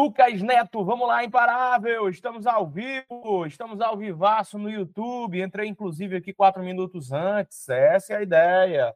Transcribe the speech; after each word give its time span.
Lucas 0.00 0.40
Neto, 0.42 0.84
vamos 0.84 1.08
lá, 1.08 1.24
imparável. 1.24 2.08
Estamos 2.08 2.46
ao 2.46 2.68
vivo, 2.68 3.44
estamos 3.46 3.80
ao 3.80 3.96
vivaço 3.96 4.56
no 4.56 4.70
YouTube. 4.70 5.42
Entrei, 5.42 5.68
inclusive, 5.68 6.14
aqui 6.14 6.32
quatro 6.32 6.62
minutos 6.62 7.10
antes. 7.10 7.68
Essa 7.68 8.12
é 8.12 8.16
a 8.18 8.22
ideia. 8.22 8.94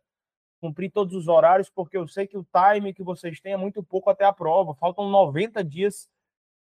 Cumprir 0.60 0.92
todos 0.92 1.16
os 1.16 1.26
horários, 1.26 1.68
porque 1.68 1.96
eu 1.96 2.06
sei 2.06 2.28
que 2.28 2.38
o 2.38 2.46
time 2.46 2.94
que 2.94 3.02
vocês 3.02 3.40
têm 3.40 3.54
é 3.54 3.56
muito 3.56 3.82
pouco 3.82 4.10
até 4.10 4.24
a 4.24 4.32
prova. 4.32 4.76
Faltam 4.76 5.10
90 5.10 5.64
dias 5.64 6.08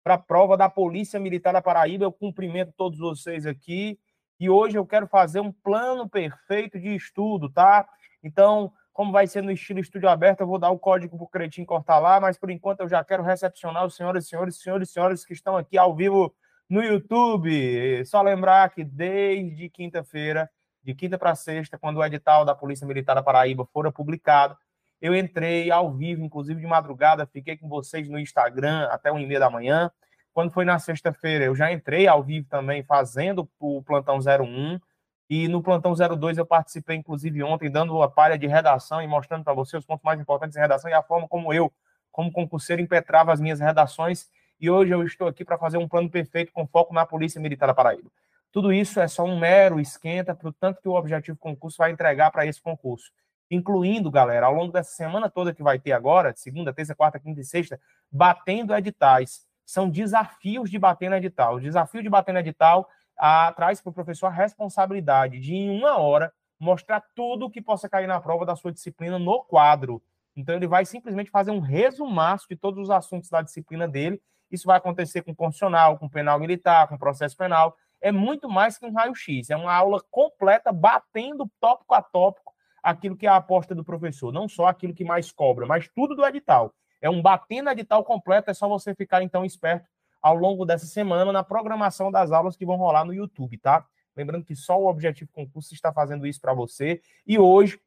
para 0.04 0.14
a 0.14 0.18
prova 0.18 0.56
da 0.56 0.70
Polícia 0.70 1.18
Militar 1.18 1.52
da 1.52 1.60
Paraíba. 1.60 2.04
Eu 2.04 2.12
cumprimento 2.12 2.72
todos 2.76 3.00
vocês 3.00 3.44
aqui. 3.44 3.98
E 4.38 4.48
hoje 4.48 4.78
eu 4.78 4.86
quero 4.86 5.08
fazer 5.08 5.40
um 5.40 5.50
plano 5.50 6.08
perfeito 6.08 6.78
de 6.78 6.94
estudo, 6.94 7.50
tá? 7.50 7.88
Então, 8.22 8.72
como 8.98 9.12
vai 9.12 9.28
ser 9.28 9.44
no 9.44 9.52
estilo 9.52 9.78
estúdio 9.78 10.08
aberto, 10.08 10.40
eu 10.40 10.46
vou 10.48 10.58
dar 10.58 10.70
o 10.70 10.78
código 10.78 11.16
para 11.16 11.24
o 11.24 11.28
Cretinho 11.28 11.64
cortar 11.64 12.00
lá, 12.00 12.18
mas 12.18 12.36
por 12.36 12.50
enquanto 12.50 12.80
eu 12.80 12.88
já 12.88 13.04
quero 13.04 13.22
recepcionar 13.22 13.86
os 13.86 13.94
senhores, 13.94 14.26
senhores, 14.26 14.60
senhores, 14.60 14.90
senhores 14.90 15.24
que 15.24 15.32
estão 15.32 15.56
aqui 15.56 15.78
ao 15.78 15.94
vivo 15.94 16.34
no 16.68 16.82
YouTube. 16.82 18.04
Só 18.06 18.20
lembrar 18.20 18.68
que 18.70 18.82
desde 18.82 19.68
quinta-feira, 19.68 20.50
de 20.82 20.96
quinta 20.96 21.16
para 21.16 21.36
sexta, 21.36 21.78
quando 21.78 21.98
o 21.98 22.04
edital 22.04 22.44
da 22.44 22.56
Polícia 22.56 22.84
Militar 22.88 23.14
da 23.14 23.22
Paraíba 23.22 23.64
for 23.72 23.92
publicado, 23.92 24.56
eu 25.00 25.14
entrei 25.14 25.70
ao 25.70 25.94
vivo, 25.94 26.24
inclusive 26.24 26.60
de 26.60 26.66
madrugada, 26.66 27.24
fiquei 27.24 27.56
com 27.56 27.68
vocês 27.68 28.08
no 28.08 28.18
Instagram 28.18 28.88
até 28.90 29.12
uma 29.12 29.20
e 29.20 29.26
meia 29.28 29.38
da 29.38 29.48
manhã. 29.48 29.92
Quando 30.34 30.50
foi 30.50 30.64
na 30.64 30.76
sexta-feira, 30.80 31.44
eu 31.44 31.54
já 31.54 31.70
entrei 31.70 32.08
ao 32.08 32.20
vivo 32.20 32.48
também, 32.50 32.82
fazendo 32.82 33.48
o 33.60 33.80
plantão 33.80 34.18
01. 34.18 34.80
E 35.28 35.46
no 35.46 35.62
Plantão 35.62 35.94
02 35.94 36.38
eu 36.38 36.46
participei, 36.46 36.96
inclusive, 36.96 37.42
ontem, 37.42 37.70
dando 37.70 37.94
uma 37.94 38.10
palha 38.10 38.38
de 38.38 38.46
redação 38.46 39.02
e 39.02 39.06
mostrando 39.06 39.44
para 39.44 39.52
você 39.52 39.76
os 39.76 39.84
pontos 39.84 40.02
mais 40.02 40.18
importantes 40.18 40.56
em 40.56 40.60
redação 40.60 40.90
e 40.90 40.94
a 40.94 41.02
forma 41.02 41.28
como 41.28 41.52
eu, 41.52 41.70
como 42.10 42.32
concurseiro, 42.32 42.80
impetrava 42.80 43.32
as 43.32 43.40
minhas 43.40 43.60
redações. 43.60 44.28
E 44.58 44.70
hoje 44.70 44.92
eu 44.92 45.02
estou 45.04 45.28
aqui 45.28 45.44
para 45.44 45.58
fazer 45.58 45.76
um 45.76 45.86
plano 45.86 46.08
perfeito 46.08 46.50
com 46.52 46.66
foco 46.66 46.94
na 46.94 47.04
Polícia 47.04 47.40
Militar 47.40 47.66
da 47.66 47.74
Paraíba. 47.74 48.10
Tudo 48.50 48.72
isso 48.72 48.98
é 48.98 49.06
só 49.06 49.24
um 49.24 49.38
mero 49.38 49.78
esquenta 49.78 50.34
para 50.34 50.48
o 50.48 50.52
tanto 50.52 50.80
que 50.80 50.88
o 50.88 50.94
objetivo 50.94 51.36
concurso 51.36 51.76
vai 51.76 51.90
entregar 51.90 52.30
para 52.30 52.46
esse 52.46 52.60
concurso. 52.60 53.10
Incluindo, 53.50 54.10
galera, 54.10 54.46
ao 54.46 54.54
longo 54.54 54.72
dessa 54.72 54.90
semana 54.92 55.28
toda 55.28 55.54
que 55.54 55.62
vai 55.62 55.78
ter 55.78 55.92
agora, 55.92 56.32
segunda, 56.34 56.72
terça, 56.72 56.94
quarta, 56.94 57.20
quinta 57.20 57.40
e 57.40 57.44
sexta, 57.44 57.78
batendo 58.10 58.74
editais. 58.74 59.46
São 59.64 59.88
desafios 59.88 60.70
de 60.70 60.78
bater 60.78 61.10
no 61.10 61.16
edital. 61.16 61.56
O 61.56 61.60
desafio 61.60 62.02
de 62.02 62.08
bater 62.08 62.32
no 62.32 62.38
edital 62.38 62.88
a, 63.18 63.52
traz 63.52 63.80
para 63.80 63.90
o 63.90 63.92
professor 63.92 64.26
a 64.26 64.30
responsabilidade 64.30 65.40
de, 65.40 65.54
em 65.54 65.70
uma 65.70 65.98
hora, 65.98 66.32
mostrar 66.58 67.02
tudo 67.14 67.50
que 67.50 67.60
possa 67.60 67.88
cair 67.88 68.06
na 68.06 68.20
prova 68.20 68.46
da 68.46 68.56
sua 68.56 68.72
disciplina 68.72 69.18
no 69.18 69.42
quadro. 69.44 70.02
Então, 70.36 70.54
ele 70.54 70.66
vai 70.66 70.84
simplesmente 70.84 71.30
fazer 71.30 71.50
um 71.50 71.58
resumaço 71.58 72.46
de 72.48 72.56
todos 72.56 72.84
os 72.84 72.90
assuntos 72.90 73.28
da 73.28 73.42
disciplina 73.42 73.88
dele. 73.88 74.20
Isso 74.50 74.66
vai 74.66 74.78
acontecer 74.78 75.22
com 75.22 75.34
constitucional, 75.34 75.98
com 75.98 76.08
penal 76.08 76.38
militar, 76.38 76.86
com 76.88 76.96
processo 76.96 77.36
penal. 77.36 77.76
É 78.00 78.12
muito 78.12 78.48
mais 78.48 78.78
que 78.78 78.86
um 78.86 78.92
raio-x. 78.92 79.50
É 79.50 79.56
uma 79.56 79.74
aula 79.74 80.00
completa, 80.10 80.72
batendo 80.72 81.50
tópico 81.60 81.94
a 81.94 82.02
tópico 82.02 82.54
aquilo 82.82 83.16
que 83.16 83.26
é 83.26 83.30
a 83.30 83.36
aposta 83.36 83.74
do 83.74 83.84
professor. 83.84 84.32
Não 84.32 84.48
só 84.48 84.66
aquilo 84.66 84.94
que 84.94 85.04
mais 85.04 85.32
cobra, 85.32 85.66
mas 85.66 85.88
tudo 85.94 86.14
do 86.14 86.24
edital. 86.24 86.72
É 87.00 87.10
um 87.10 87.20
batendo 87.20 87.70
edital 87.70 88.04
completo. 88.04 88.50
É 88.50 88.54
só 88.54 88.68
você 88.68 88.94
ficar, 88.94 89.22
então, 89.22 89.44
esperto 89.44 89.88
ao 90.20 90.34
longo 90.34 90.64
dessa 90.64 90.86
semana 90.86 91.32
na 91.32 91.44
programação 91.44 92.10
das 92.10 92.32
aulas 92.32 92.56
que 92.56 92.66
vão 92.66 92.76
rolar 92.76 93.04
no 93.04 93.14
YouTube, 93.14 93.58
tá? 93.58 93.86
Lembrando 94.16 94.44
que 94.44 94.56
só 94.56 94.78
o 94.80 94.88
Objetivo 94.88 95.30
Concurso 95.32 95.72
está 95.72 95.92
fazendo 95.92 96.26
isso 96.26 96.40
para 96.40 96.52
você. 96.52 97.00
E 97.26 97.38
hoje 97.38 97.80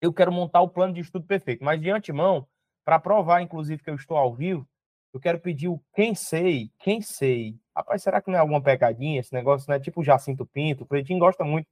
eu 0.00 0.12
quero 0.12 0.32
montar 0.32 0.62
o 0.62 0.68
plano 0.68 0.94
de 0.94 1.00
estudo 1.00 1.26
perfeito. 1.26 1.62
Mas 1.62 1.80
de 1.80 1.90
antemão, 1.90 2.46
para 2.84 2.98
provar, 2.98 3.42
inclusive, 3.42 3.82
que 3.82 3.90
eu 3.90 3.94
estou 3.94 4.16
ao 4.16 4.34
vivo, 4.34 4.66
eu 5.12 5.20
quero 5.20 5.38
pedir 5.38 5.68
o 5.68 5.82
quem 5.94 6.14
sei, 6.14 6.70
quem 6.78 7.02
sei. 7.02 7.56
Rapaz, 7.76 8.02
será 8.02 8.20
que 8.20 8.30
não 8.30 8.38
é 8.38 8.40
alguma 8.40 8.62
pegadinha 8.62 9.20
esse 9.20 9.32
negócio, 9.32 9.70
né? 9.70 9.78
Tipo 9.78 10.02
Jacinto 10.02 10.46
Pinto. 10.46 10.84
O 10.84 10.86
Cleitinho 10.86 11.18
gosta 11.18 11.44
muito 11.44 11.66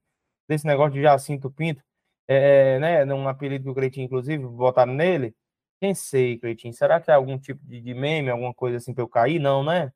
desse 0.49 0.67
negócio 0.67 0.93
de 0.93 1.03
Jacinto 1.03 1.51
Pinto. 1.51 1.83
É, 2.29 2.79
né? 2.79 3.05
Um 3.15 3.29
apelido 3.29 3.65
que 3.65 3.71
o 3.71 3.75
Cleitinho, 3.75 4.05
inclusive, 4.05 4.45
botaram 4.45 4.93
nele. 4.95 5.35
Quem 5.81 5.95
sei, 5.95 6.39
Cleitinho? 6.39 6.73
Será 6.73 7.01
que 7.01 7.11
é 7.11 7.15
algum 7.15 7.39
tipo 7.39 7.61
de, 7.65 7.95
meme, 7.95 8.31
alguma 8.31 8.55
coisa 8.55 8.79
assim 8.79 8.95
para 8.95 9.03
eu 9.03 9.09
cair? 9.09 9.39
Não, 9.39 9.63
né? 9.63 9.93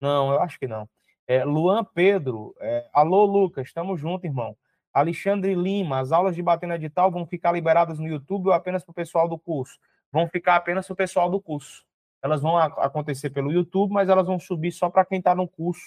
Não, 0.00 0.32
eu 0.32 0.40
acho 0.40 0.58
que 0.58 0.68
não. 0.68 0.88
É, 1.26 1.44
Luan 1.44 1.84
Pedro, 1.84 2.54
é, 2.60 2.88
alô 2.92 3.24
Lucas, 3.24 3.66
estamos 3.66 4.00
junto, 4.00 4.26
irmão. 4.26 4.56
Alexandre 4.92 5.54
Lima, 5.54 5.98
as 6.00 6.12
aulas 6.12 6.36
de 6.36 6.42
batendo 6.42 6.74
edital 6.74 7.10
vão 7.10 7.26
ficar 7.26 7.52
liberadas 7.52 7.98
no 7.98 8.06
YouTube 8.06 8.46
ou 8.48 8.52
apenas 8.52 8.84
para 8.84 8.92
o 8.92 8.94
pessoal 8.94 9.28
do 9.28 9.38
curso? 9.38 9.78
Vão 10.12 10.28
ficar 10.28 10.56
apenas 10.56 10.86
para 10.86 10.92
o 10.92 10.96
pessoal 10.96 11.28
do 11.28 11.40
curso. 11.40 11.84
Elas 12.22 12.40
vão 12.40 12.56
acontecer 12.56 13.30
pelo 13.30 13.52
YouTube, 13.52 13.92
mas 13.92 14.08
elas 14.08 14.26
vão 14.26 14.38
subir 14.38 14.72
só 14.72 14.88
para 14.88 15.04
quem 15.04 15.18
está 15.18 15.34
no 15.34 15.48
curso 15.48 15.84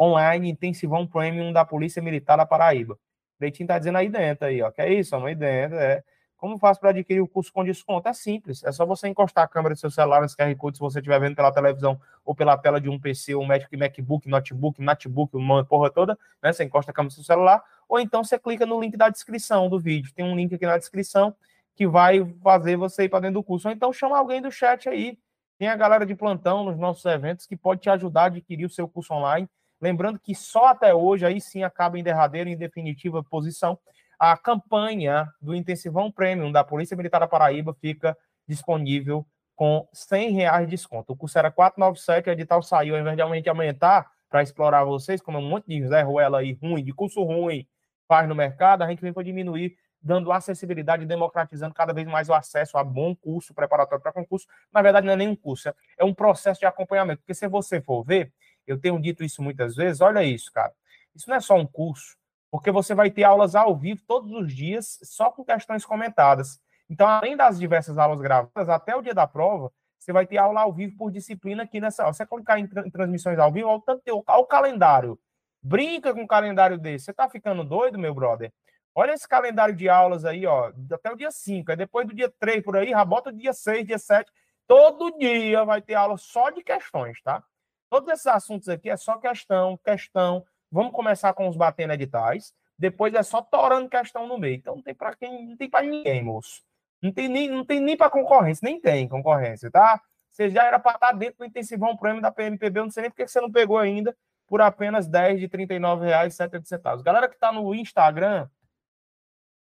online 0.00 0.50
intensivão 0.50 1.06
premium 1.06 1.52
da 1.52 1.64
Polícia 1.64 2.00
Militar 2.00 2.36
da 2.36 2.46
Paraíba. 2.46 2.98
Leitinho 3.40 3.64
está 3.64 3.78
dizendo 3.78 3.98
aí 3.98 4.08
dentro 4.08 4.46
aí, 4.46 4.62
ó. 4.62 4.70
Que 4.70 4.82
é 4.82 4.92
isso, 4.92 5.14
aí 5.16 5.34
dentro, 5.34 5.76
é. 5.76 6.02
Como 6.38 6.56
faço 6.56 6.78
para 6.78 6.90
adquirir 6.90 7.20
o 7.20 7.26
curso 7.26 7.52
com 7.52 7.64
desconto? 7.64 8.08
É 8.08 8.12
simples, 8.12 8.62
é 8.62 8.70
só 8.70 8.86
você 8.86 9.08
encostar 9.08 9.44
a 9.44 9.48
câmera 9.48 9.74
do 9.74 9.78
seu 9.78 9.90
celular 9.90 10.22
nesse 10.22 10.36
QR 10.36 10.54
Code, 10.56 10.76
se 10.76 10.80
você 10.80 11.00
estiver 11.00 11.18
vendo 11.18 11.34
pela 11.34 11.52
televisão 11.52 12.00
ou 12.24 12.32
pela 12.32 12.56
tela 12.56 12.80
de 12.80 12.88
um 12.88 12.98
PC, 12.98 13.34
um 13.34 13.44
Mac, 13.44 13.64
MacBook, 13.72 14.28
notebook, 14.28 14.80
notebook, 14.80 15.36
uma 15.36 15.64
porra 15.64 15.90
toda, 15.90 16.16
né? 16.40 16.52
Você 16.52 16.62
encosta 16.62 16.92
a 16.92 16.94
câmera 16.94 17.10
do 17.10 17.14
seu 17.14 17.24
celular, 17.24 17.60
ou 17.88 17.98
então 17.98 18.22
você 18.22 18.38
clica 18.38 18.64
no 18.64 18.80
link 18.80 18.96
da 18.96 19.08
descrição 19.08 19.68
do 19.68 19.80
vídeo. 19.80 20.12
Tem 20.14 20.24
um 20.24 20.36
link 20.36 20.54
aqui 20.54 20.64
na 20.64 20.78
descrição 20.78 21.34
que 21.74 21.88
vai 21.88 22.24
fazer 22.40 22.76
você 22.76 23.04
ir 23.04 23.08
para 23.08 23.20
dentro 23.20 23.34
do 23.34 23.42
curso. 23.42 23.66
Ou 23.66 23.74
então 23.74 23.92
chama 23.92 24.16
alguém 24.16 24.40
do 24.40 24.50
chat 24.50 24.88
aí. 24.88 25.18
Tem 25.58 25.66
a 25.66 25.74
galera 25.74 26.06
de 26.06 26.14
plantão 26.14 26.62
nos 26.62 26.78
nossos 26.78 27.04
eventos 27.04 27.46
que 27.46 27.56
pode 27.56 27.80
te 27.80 27.90
ajudar 27.90 28.22
a 28.22 28.26
adquirir 28.26 28.64
o 28.64 28.70
seu 28.70 28.86
curso 28.86 29.12
online. 29.12 29.48
Lembrando 29.80 30.20
que 30.20 30.34
só 30.34 30.66
até 30.66 30.94
hoje, 30.94 31.26
aí 31.26 31.40
sim 31.40 31.64
acaba 31.64 31.98
em 31.98 32.02
derradeira, 32.02 32.48
em 32.48 32.56
definitiva 32.56 33.24
posição, 33.24 33.78
a 34.18 34.36
campanha 34.36 35.32
do 35.40 35.54
Intensivão 35.54 36.10
Premium 36.10 36.50
da 36.50 36.64
Polícia 36.64 36.96
Militar 36.96 37.20
da 37.20 37.28
Paraíba 37.28 37.74
fica 37.74 38.16
disponível 38.46 39.26
com 39.54 39.88
100 39.92 40.30
reais 40.32 40.66
de 40.66 40.70
desconto. 40.70 41.12
O 41.12 41.16
curso 41.16 41.38
era 41.38 41.50
497, 41.50 42.28
o 42.28 42.32
edital 42.32 42.62
saiu, 42.62 42.94
ao 42.94 43.00
invés 43.00 43.16
de 43.16 43.48
aumentar 43.50 44.10
para 44.28 44.42
explorar 44.42 44.84
vocês, 44.84 45.20
como 45.20 45.38
um 45.38 45.48
monte 45.48 45.66
de 45.66 45.86
Zé 45.86 46.02
Ruela 46.02 46.40
aí 46.40 46.52
ruim, 46.60 46.84
de 46.84 46.92
curso 46.92 47.22
ruim 47.22 47.66
faz 48.06 48.28
no 48.28 48.34
mercado, 48.34 48.82
a 48.82 48.88
gente 48.88 49.00
vem 49.00 49.12
para 49.12 49.22
diminuir, 49.22 49.76
dando 50.00 50.32
acessibilidade, 50.32 51.04
democratizando 51.04 51.74
cada 51.74 51.92
vez 51.92 52.06
mais 52.06 52.28
o 52.28 52.34
acesso 52.34 52.78
a 52.78 52.84
bom 52.84 53.14
curso 53.14 53.52
preparatório 53.52 54.02
para 54.02 54.12
concurso. 54.12 54.46
Na 54.72 54.80
verdade, 54.80 55.06
não 55.06 55.12
é 55.12 55.16
nem 55.16 55.28
um 55.28 55.36
curso, 55.36 55.68
é 55.98 56.04
um 56.04 56.14
processo 56.14 56.60
de 56.60 56.66
acompanhamento. 56.66 57.20
Porque 57.20 57.34
se 57.34 57.46
você 57.48 57.80
for 57.80 58.02
ver, 58.04 58.32
eu 58.66 58.78
tenho 58.78 59.00
dito 59.00 59.24
isso 59.24 59.42
muitas 59.42 59.76
vezes, 59.76 60.00
olha 60.00 60.22
isso, 60.22 60.52
cara. 60.52 60.72
Isso 61.14 61.28
não 61.28 61.36
é 61.36 61.40
só 61.40 61.56
um 61.56 61.66
curso, 61.66 62.16
porque 62.50 62.70
você 62.70 62.94
vai 62.94 63.10
ter 63.10 63.24
aulas 63.24 63.54
ao 63.54 63.76
vivo 63.76 64.02
todos 64.06 64.30
os 64.32 64.52
dias, 64.52 64.98
só 65.02 65.30
com 65.30 65.44
questões 65.44 65.84
comentadas. 65.84 66.60
Então, 66.88 67.06
além 67.06 67.36
das 67.36 67.58
diversas 67.58 67.98
aulas 67.98 68.20
gravadas, 68.20 68.68
até 68.68 68.96
o 68.96 69.02
dia 69.02 69.14
da 69.14 69.26
prova, 69.26 69.70
você 69.98 70.12
vai 70.12 70.26
ter 70.26 70.38
aula 70.38 70.62
ao 70.62 70.72
vivo 70.72 70.96
por 70.96 71.10
disciplina 71.10 71.64
aqui 71.64 71.80
nessa. 71.80 72.06
Você 72.06 72.24
clicar 72.24 72.58
em, 72.58 72.66
transmissões 72.66 73.38
ao 73.38 73.52
vivo, 73.52 73.68
olha 73.68 74.38
o 74.38 74.46
calendário. 74.46 75.18
Brinca 75.62 76.14
com 76.14 76.22
um 76.22 76.26
calendário 76.26 76.78
desse. 76.78 77.06
Você 77.06 77.12
tá 77.12 77.28
ficando 77.28 77.64
doido, 77.64 77.98
meu 77.98 78.14
brother? 78.14 78.52
Olha 78.94 79.12
esse 79.12 79.28
calendário 79.28 79.76
de 79.76 79.88
aulas 79.88 80.24
aí, 80.24 80.46
ó, 80.46 80.72
até 80.92 81.12
o 81.12 81.16
dia 81.16 81.30
5. 81.30 81.70
Aí 81.70 81.76
depois 81.76 82.06
do 82.06 82.14
dia 82.14 82.32
3 82.38 82.64
por 82.64 82.76
aí, 82.76 82.90
já 82.90 83.04
bota 83.04 83.30
o 83.30 83.32
dia 83.32 83.52
6, 83.52 83.86
dia 83.86 83.98
7. 83.98 84.30
Todo 84.66 85.16
dia 85.18 85.64
vai 85.64 85.82
ter 85.82 85.94
aula 85.94 86.16
só 86.16 86.50
de 86.50 86.62
questões, 86.62 87.20
tá? 87.22 87.42
Todos 87.90 88.12
esses 88.12 88.26
assuntos 88.26 88.68
aqui 88.68 88.90
é 88.90 88.96
só 88.96 89.16
questão, 89.18 89.78
questão, 89.84 90.44
Vamos 90.70 90.92
começar 90.92 91.32
com 91.34 91.48
os 91.48 91.56
batendo 91.56 91.92
editais. 91.92 92.52
Depois 92.78 93.12
é 93.14 93.22
só 93.22 93.42
torando 93.42 93.88
questão 93.88 94.26
no 94.26 94.38
meio. 94.38 94.56
Então 94.56 94.76
não 94.76 94.82
tem 94.82 94.94
para 94.94 95.14
quem, 95.16 95.48
não 95.48 95.56
tem 95.56 95.68
para 95.68 95.86
ninguém, 95.86 96.22
moço. 96.22 96.62
Não 97.02 97.12
tem 97.12 97.28
nem, 97.28 97.48
não 97.48 97.64
tem 97.64 97.80
nem 97.80 97.96
para 97.96 98.10
concorrência, 98.10 98.64
nem 98.64 98.80
tem 98.80 99.08
concorrência, 99.08 99.70
tá? 99.70 100.00
Você 100.30 100.50
já 100.50 100.64
era 100.64 100.78
para 100.78 100.94
estar 100.94 101.08
tá 101.08 101.12
dentro 101.12 101.38
do 101.38 101.44
intensivão 101.44 101.96
prêmio 101.96 102.22
da 102.22 102.30
PMPB, 102.30 102.78
eu 102.78 102.84
não 102.84 102.90
sei 102.90 103.02
nem 103.02 103.10
porque 103.10 103.26
você 103.26 103.40
não 103.40 103.50
pegou 103.50 103.78
ainda 103.78 104.16
por 104.46 104.60
apenas 104.60 105.06
10 105.06 105.40
de 105.40 105.46
R$ 105.46 105.66
39,70. 105.66 107.02
Galera 107.02 107.28
que 107.28 107.34
está 107.34 107.52
no 107.52 107.74
Instagram, 107.74 108.48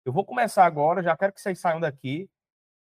eu 0.04 0.12
vou 0.12 0.24
começar 0.24 0.64
agora, 0.64 1.02
já 1.02 1.16
quero 1.16 1.32
que 1.32 1.40
vocês 1.40 1.58
saiam 1.58 1.80
daqui. 1.80 2.28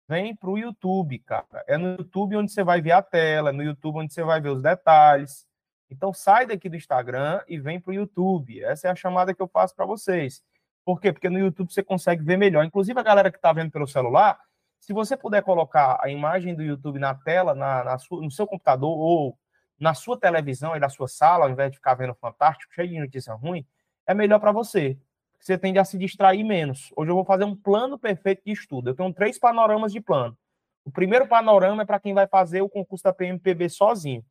Vem 0.07 0.35
para 0.35 0.49
o 0.49 0.57
YouTube, 0.57 1.17
cara. 1.19 1.63
É 1.67 1.77
no 1.77 1.95
YouTube 1.97 2.37
onde 2.37 2.51
você 2.51 2.63
vai 2.63 2.79
ver 2.79 2.91
a 2.91 3.01
tela, 3.01 3.49
é 3.49 3.53
no 3.53 3.63
YouTube 3.63 3.97
onde 3.97 4.13
você 4.13 4.23
vai 4.23 4.39
ver 4.39 4.49
os 4.49 4.61
detalhes. 4.61 5.47
Então 5.89 6.13
sai 6.13 6.45
daqui 6.45 6.67
do 6.67 6.75
Instagram 6.75 7.41
e 7.47 7.59
vem 7.59 7.79
para 7.79 7.91
o 7.91 7.93
YouTube. 7.93 8.63
Essa 8.63 8.87
é 8.87 8.91
a 8.91 8.95
chamada 8.95 9.33
que 9.33 9.41
eu 9.41 9.47
faço 9.47 9.75
para 9.75 9.85
vocês. 9.85 10.43
Por 10.83 10.99
quê? 10.99 11.11
Porque 11.11 11.29
no 11.29 11.39
YouTube 11.39 11.71
você 11.71 11.83
consegue 11.83 12.23
ver 12.23 12.37
melhor. 12.37 12.63
Inclusive 12.63 12.99
a 12.99 13.03
galera 13.03 13.31
que 13.31 13.37
está 13.37 13.51
vendo 13.51 13.71
pelo 13.71 13.87
celular, 13.87 14.39
se 14.79 14.93
você 14.93 15.17
puder 15.17 15.41
colocar 15.41 15.97
a 16.01 16.09
imagem 16.09 16.53
do 16.53 16.61
YouTube 16.61 16.99
na 16.99 17.15
tela, 17.15 17.55
na, 17.55 17.83
na 17.83 17.97
sua, 17.97 18.21
no 18.21 18.29
seu 18.29 18.45
computador 18.45 18.95
ou 18.97 19.37
na 19.79 19.93
sua 19.93 20.17
televisão 20.19 20.75
e 20.75 20.79
na 20.79 20.89
sua 20.89 21.07
sala, 21.07 21.45
ao 21.45 21.51
invés 21.51 21.71
de 21.71 21.77
ficar 21.77 21.95
vendo 21.95 22.13
Fantástico, 22.15 22.73
cheio 22.73 22.89
de 22.89 22.99
notícia 22.99 23.33
ruim, 23.33 23.65
é 24.05 24.13
melhor 24.13 24.39
para 24.39 24.51
você. 24.51 24.97
Você 25.39 25.57
tende 25.57 25.79
a 25.79 25.85
se 25.85 25.97
distrair 25.97 26.43
menos. 26.43 26.91
Hoje 26.95 27.11
eu 27.11 27.15
vou 27.15 27.25
fazer 27.25 27.43
um 27.43 27.55
plano 27.55 27.97
perfeito 27.99 28.43
de 28.45 28.51
estudo. 28.51 28.89
Eu 28.89 28.95
tenho 28.95 29.13
três 29.13 29.37
panoramas 29.37 29.91
de 29.91 29.99
plano. 29.99 30.37
O 30.83 30.91
primeiro 30.91 31.27
panorama 31.27 31.81
é 31.81 31.85
para 31.85 31.99
quem 31.99 32.13
vai 32.13 32.27
fazer 32.27 32.61
o 32.61 32.69
concurso 32.69 33.03
da 33.03 33.13
PMPB 33.13 33.69
sozinho. 33.69 34.23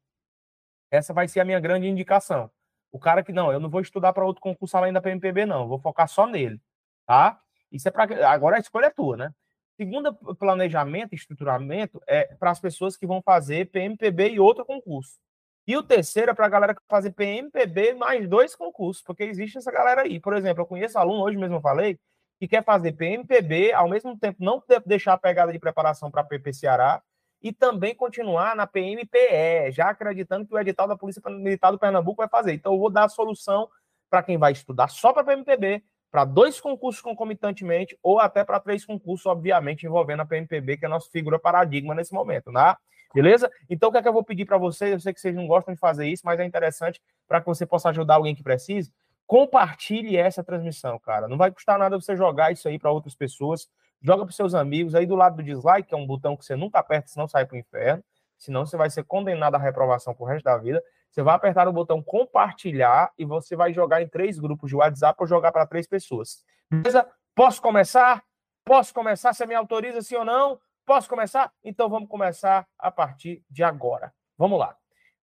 Essa 0.90 1.12
vai 1.12 1.28
ser 1.28 1.40
a 1.40 1.44
minha 1.44 1.60
grande 1.60 1.86
indicação. 1.86 2.50
O 2.92 2.98
cara 2.98 3.22
que 3.25 3.32
não, 3.32 3.52
eu 3.52 3.58
não 3.58 3.69
vou 3.69 3.81
estudar 3.81 4.12
para 4.12 4.25
outro 4.25 4.40
concurso 4.40 4.76
além 4.76 4.92
da 4.92 5.00
PMPB, 5.00 5.46
não, 5.46 5.66
vou 5.66 5.78
focar 5.78 6.08
só 6.08 6.26
nele, 6.26 6.60
tá? 7.06 7.40
Isso 7.72 7.88
é 7.88 7.90
para 7.90 8.31
agora 8.31 8.56
a 8.56 8.60
escolha 8.60 8.86
é 8.86 8.90
tua, 8.90 9.16
né? 9.16 9.34
Segundo 9.76 10.14
planejamento 10.36 11.14
estruturamento 11.14 12.00
é 12.06 12.36
para 12.36 12.52
as 12.52 12.60
pessoas 12.60 12.96
que 12.96 13.06
vão 13.06 13.20
fazer 13.20 13.69
PMPB 13.70 14.31
e 14.31 14.40
outro 14.40 14.64
concurso. 14.64 15.19
E 15.66 15.76
o 15.76 15.82
terceiro 15.82 16.31
é 16.31 16.34
para 16.34 16.46
a 16.46 16.48
galera 16.48 16.75
que 16.75 16.81
fazer 16.88 17.10
PMPB 17.10 17.94
mais 17.94 18.28
dois 18.28 18.54
concursos, 18.54 19.02
porque 19.02 19.25
existe 19.25 19.58
essa 19.58 19.72
galera 19.72 20.02
aí. 20.02 20.20
Por 20.20 20.34
exemplo, 20.36 20.62
eu 20.62 20.66
conheço 20.66 20.98
aluno, 20.98 21.25
hoje 21.25 21.36
mesmo 21.36 21.56
eu 21.56 21.60
falei, 21.60 21.98
que 22.38 22.46
quer 22.46 22.62
fazer 22.62 22.92
PMPB, 22.92 23.72
ao 23.72 23.88
mesmo 23.88 24.16
tempo 24.19 24.44
não 24.44 24.62
deixar 24.86 25.14
a 25.14 25.19
pegada 25.19 25.52
de 25.52 25.58
preparação 25.58 26.10
para 26.10 26.22
PP 26.22 26.52
Ceará 26.52 27.02
e 27.44 27.52
também 27.52 27.94
continuar 27.94 28.56
na 28.56 28.67
PMPE, 28.67 29.70
já 29.70 29.91
acreditando 29.91 30.46
que 30.46 30.55
o 30.55 30.58
edital 30.58 30.88
da 30.88 30.96
Polícia 30.96 31.20
Militar 31.29 31.70
do 31.70 31.79
Pernambuco 31.79 32.17
vai 32.17 32.29
fazer. 32.29 32.55
Então, 32.55 32.73
eu 32.73 32.79
vou 32.79 32.88
dar 32.88 33.05
a 33.05 33.08
solução 33.11 33.69
para 34.08 34.23
quem 34.23 34.38
vai 34.38 34.52
estudar 34.52 34.88
só 34.88 35.12
para 35.12 35.25
PMPB, 35.25 35.85
para 36.11 36.25
dois 36.25 36.58
concursos 36.58 37.02
concomitantemente, 37.02 37.99
ou 38.02 38.19
até 38.19 38.43
para 38.43 38.58
três 38.58 38.87
concursos, 38.87 39.26
obviamente, 39.26 39.85
envolvendo 39.85 40.20
a 40.20 40.25
PMPB, 40.25 40.79
que 40.79 40.87
é 40.87 40.88
a 40.88 40.91
nossa 40.91 41.11
figura 41.11 41.38
paradigma 41.38 41.94
nesse 41.94 42.14
momento, 42.14 42.50
né? 42.50 42.75
Beleza? 43.14 43.50
Então, 43.69 43.91
o 43.91 43.93
que 43.93 43.99
é 43.99 44.02
que 44.02 44.08
eu 44.08 44.12
vou 44.12 44.25
pedir 44.25 44.46
para 44.46 44.56
vocês? 44.56 44.93
Eu 44.93 45.00
sei 45.00 45.12
que 45.12 45.20
vocês 45.20 45.37
não 45.37 45.46
gostam 45.46 45.75
de 45.75 45.79
fazer 45.79 46.08
isso, 46.08 46.23
mas 46.25 46.41
é 46.41 46.46
interessante 46.46 46.99
para 47.29 47.43
que 47.43 47.46
você 47.46 47.67
possa 47.67 47.91
ajudar 47.91 48.14
alguém 48.14 48.35
que 48.35 48.43
precise. 48.43 48.91
Compartilhe 49.26 50.17
essa 50.17 50.43
transmissão, 50.43 50.99
cara. 50.99 51.29
Não 51.29 51.37
vai 51.37 51.50
custar 51.50 51.79
nada 51.79 52.00
você 52.00 52.17
jogar 52.17 52.52
isso 52.52 52.67
aí 52.69 52.79
para 52.79 52.91
outras 52.91 53.14
pessoas. 53.14 53.69
Joga 54.05 54.27
para 54.27 54.35
seus 54.35 54.55
amigos. 54.55 54.95
Aí 54.95 55.06
do 55.06 55.17
lado 55.17 55.37
do 55.37 55.43
dislike, 55.43 55.89
que 55.89 55.95
é 55.95 55.97
um 55.97 56.06
botão 56.06 56.37
que 56.37 56.45
você 56.45 56.55
nunca 56.55 56.79
aperta, 56.79 57.09
senão 57.09 57.27
sai 57.27 57.47
para 57.47 57.55
o 57.55 57.59
inferno. 57.59 58.05
Senão 58.37 58.67
você 58.67 58.77
vai 58.77 58.91
ser 58.91 59.03
condenado 59.05 59.55
à 59.55 59.59
reprovação 59.59 60.15
pro 60.15 60.27
resto 60.27 60.45
da 60.45 60.59
vida. 60.59 60.83
Você 61.11 61.23
vai 61.23 61.35
apertar 61.35 61.67
o 61.67 61.73
botão 61.73 62.03
compartilhar 62.03 63.11
e 63.17 63.25
você 63.25 63.56
vai 63.56 63.73
jogar 63.73 64.03
em 64.03 64.09
três 64.09 64.39
grupos 64.39 64.69
de 64.69 64.77
WhatsApp 64.77 65.17
ou 65.19 65.27
jogar 65.27 65.53
para 65.53 65.65
três 65.65 65.87
pessoas. 65.87 66.45
Beleza? 66.71 67.09
Posso 67.35 67.62
começar? 67.62 68.23
Posso 68.62 68.93
começar? 68.93 69.33
Você 69.33 69.47
me 69.47 69.55
autoriza 69.55 70.03
sim 70.03 70.17
ou 70.17 70.25
não? 70.25 70.61
Posso 70.85 71.09
começar? 71.09 71.51
Então 71.62 71.89
vamos 71.89 72.09
começar 72.11 72.67
a 72.79 72.91
partir 72.91 73.43
de 73.49 73.65
agora. 73.65 74.12
Vamos 74.37 74.59
lá. 74.59 74.77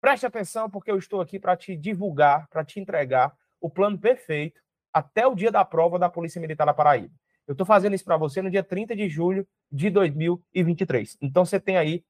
Preste 0.01 0.25
atenção, 0.25 0.69
porque 0.69 0.91
eu 0.91 0.97
estou 0.97 1.21
aqui 1.21 1.39
para 1.39 1.55
te 1.55 1.77
divulgar, 1.77 2.47
para 2.49 2.65
te 2.65 2.79
entregar 2.79 3.33
o 3.61 3.69
plano 3.69 3.97
perfeito 3.97 4.59
até 4.91 5.25
o 5.25 5.33
dia 5.33 5.51
da 5.51 5.63
prova 5.63 5.97
da 5.97 6.09
Polícia 6.09 6.41
Militar 6.41 6.65
da 6.65 6.73
Paraíba. 6.73 7.13
Eu 7.47 7.51
estou 7.51 7.65
fazendo 7.65 7.93
isso 7.93 8.03
para 8.03 8.17
você 8.17 8.41
no 8.41 8.49
dia 8.49 8.63
30 8.63 8.95
de 8.95 9.07
julho 9.07 9.47
de 9.71 9.89
2023. 9.89 11.17
Então 11.21 11.45
você 11.45 11.59
tem 11.59 11.77
aí, 11.77 12.03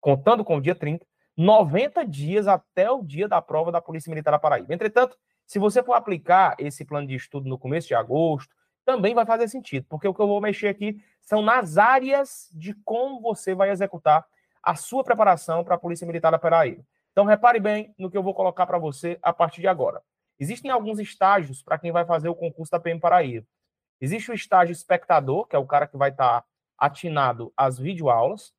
contando 0.00 0.44
com 0.44 0.56
o 0.56 0.60
dia 0.60 0.74
30, 0.74 1.06
90 1.36 2.04
dias 2.06 2.48
até 2.48 2.90
o 2.90 3.02
dia 3.02 3.28
da 3.28 3.40
prova 3.40 3.70
da 3.70 3.80
Polícia 3.80 4.10
Militar 4.10 4.32
da 4.32 4.38
Paraíba. 4.38 4.74
Entretanto, 4.74 5.16
se 5.46 5.58
você 5.58 5.82
for 5.82 5.94
aplicar 5.94 6.54
esse 6.58 6.84
plano 6.84 7.06
de 7.06 7.14
estudo 7.14 7.48
no 7.48 7.58
começo 7.58 7.88
de 7.88 7.94
agosto, 7.94 8.54
também 8.84 9.14
vai 9.14 9.24
fazer 9.24 9.48
sentido, 9.48 9.86
porque 9.88 10.08
o 10.08 10.14
que 10.14 10.20
eu 10.20 10.26
vou 10.26 10.40
mexer 10.40 10.68
aqui 10.68 11.02
são 11.20 11.42
nas 11.42 11.78
áreas 11.78 12.48
de 12.52 12.74
como 12.84 13.20
você 13.20 13.54
vai 13.54 13.70
executar 13.70 14.24
a 14.62 14.74
sua 14.74 15.04
preparação 15.04 15.64
para 15.64 15.76
a 15.76 15.78
Polícia 15.78 16.06
Militar 16.06 16.30
da 16.30 16.38
Paraíba. 16.38 16.82
Então, 17.12 17.24
repare 17.24 17.60
bem 17.60 17.94
no 17.98 18.10
que 18.10 18.16
eu 18.16 18.22
vou 18.22 18.34
colocar 18.34 18.66
para 18.66 18.78
você 18.78 19.18
a 19.22 19.32
partir 19.32 19.60
de 19.60 19.68
agora. 19.68 20.02
Existem 20.38 20.70
alguns 20.70 20.98
estágios 20.98 21.62
para 21.62 21.78
quem 21.78 21.92
vai 21.92 22.04
fazer 22.04 22.28
o 22.28 22.34
concurso 22.34 22.70
da 22.72 22.80
PM 22.80 23.00
Paraíba. 23.00 23.46
Existe 24.00 24.30
o 24.30 24.34
estágio 24.34 24.72
espectador, 24.72 25.46
que 25.46 25.54
é 25.54 25.58
o 25.58 25.66
cara 25.66 25.86
que 25.86 25.96
vai 25.96 26.10
estar 26.10 26.44
atinado 26.78 27.52
às 27.56 27.78
videoaulas. 27.78 28.54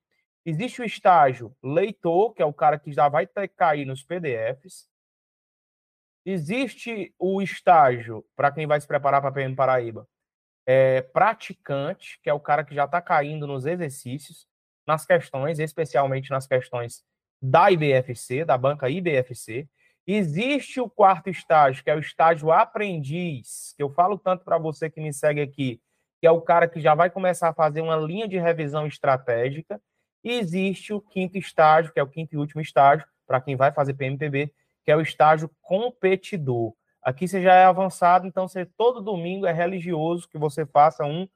Existe 0.46 0.82
o 0.82 0.86
estágio 0.86 1.56
leitor, 1.64 2.34
que 2.34 2.42
é 2.42 2.46
o 2.46 2.54
cara 2.54 2.78
que 2.78 2.92
já 2.92 3.10
vai 3.10 3.26
ter 3.26 3.48
cair 3.48 3.86
nos 3.86 4.04
PDFs. 4.04 4.90
Existe 6.24 7.14
o 7.18 7.42
estágio, 7.42 8.24
para 8.36 8.52
quem 8.52 8.68
vai 8.68 8.80
se 8.80 8.88
preparar 8.88 9.22
para 9.22 9.32
PM 9.32 9.56
Paraíba, 9.56 10.08
é, 10.66 11.02
praticante, 11.02 12.20
que 12.22 12.30
é 12.30 12.34
o 12.34 12.40
cara 12.40 12.64
que 12.64 12.76
já 12.76 12.86
está 12.86 13.02
caindo 13.02 13.48
nos 13.48 13.66
exercícios, 13.66 14.48
nas 14.86 15.06
questões, 15.06 15.58
especialmente 15.58 16.30
nas 16.30 16.46
questões 16.46 17.04
da 17.42 17.72
IBFC, 17.72 18.46
da 18.46 18.58
banca 18.58 18.90
IBFC. 18.90 19.68
Existe 20.08 20.82
o 20.82 20.90
quarto 20.90 21.30
estágio, 21.30 21.84
que 21.84 21.90
é 21.90 21.96
o 21.96 22.00
estágio 22.00 22.52
aprendiz, 22.52 23.74
que 23.78 23.84
eu 23.84 23.90
falo 23.90 24.18
tanto 24.18 24.44
para 24.44 24.58
você 24.58 24.90
que 24.90 25.00
me 25.00 25.14
segue 25.14 25.42
aqui, 25.42 25.80
que 26.20 26.28
é 26.28 26.32
o 26.32 26.42
cara 26.42 26.68
que 26.68 26.82
já 26.82 26.96
vai 26.96 27.10
começar 27.10 27.50
a 27.50 27.54
fazer 27.54 27.82
uma 27.82 27.96
linha 27.96 28.28
de 28.28 28.38
revisão 28.38 28.86
estratégica. 28.88 29.82
E 30.24 30.34
existe 30.34 30.94
o 30.94 31.02
quinto 31.02 31.38
estágio, 31.38 31.92
que 31.92 32.00
é 32.00 32.04
o 32.04 32.08
quinto 32.08 32.36
e 32.36 32.38
último 32.38 32.62
estágio, 32.62 33.06
para 33.26 33.42
quem 33.42 33.56
vai 33.56 33.72
fazer 33.72 33.94
PMPB, 33.94 34.54
que 34.84 34.92
é 34.92 34.96
o 34.96 35.02
estágio 35.02 35.50
competidor. 35.62 36.74
Aqui 37.02 37.28
você 37.28 37.42
já 37.42 37.54
é 37.56 37.66
avançado, 37.66 38.28
então 38.28 38.48
você 38.48 38.66
todo 38.66 39.02
domingo 39.02 39.46
é 39.46 39.52
religioso 39.52 40.28
que 40.30 40.38
você 40.38 40.66
faça 40.66 41.04
um 41.06 41.28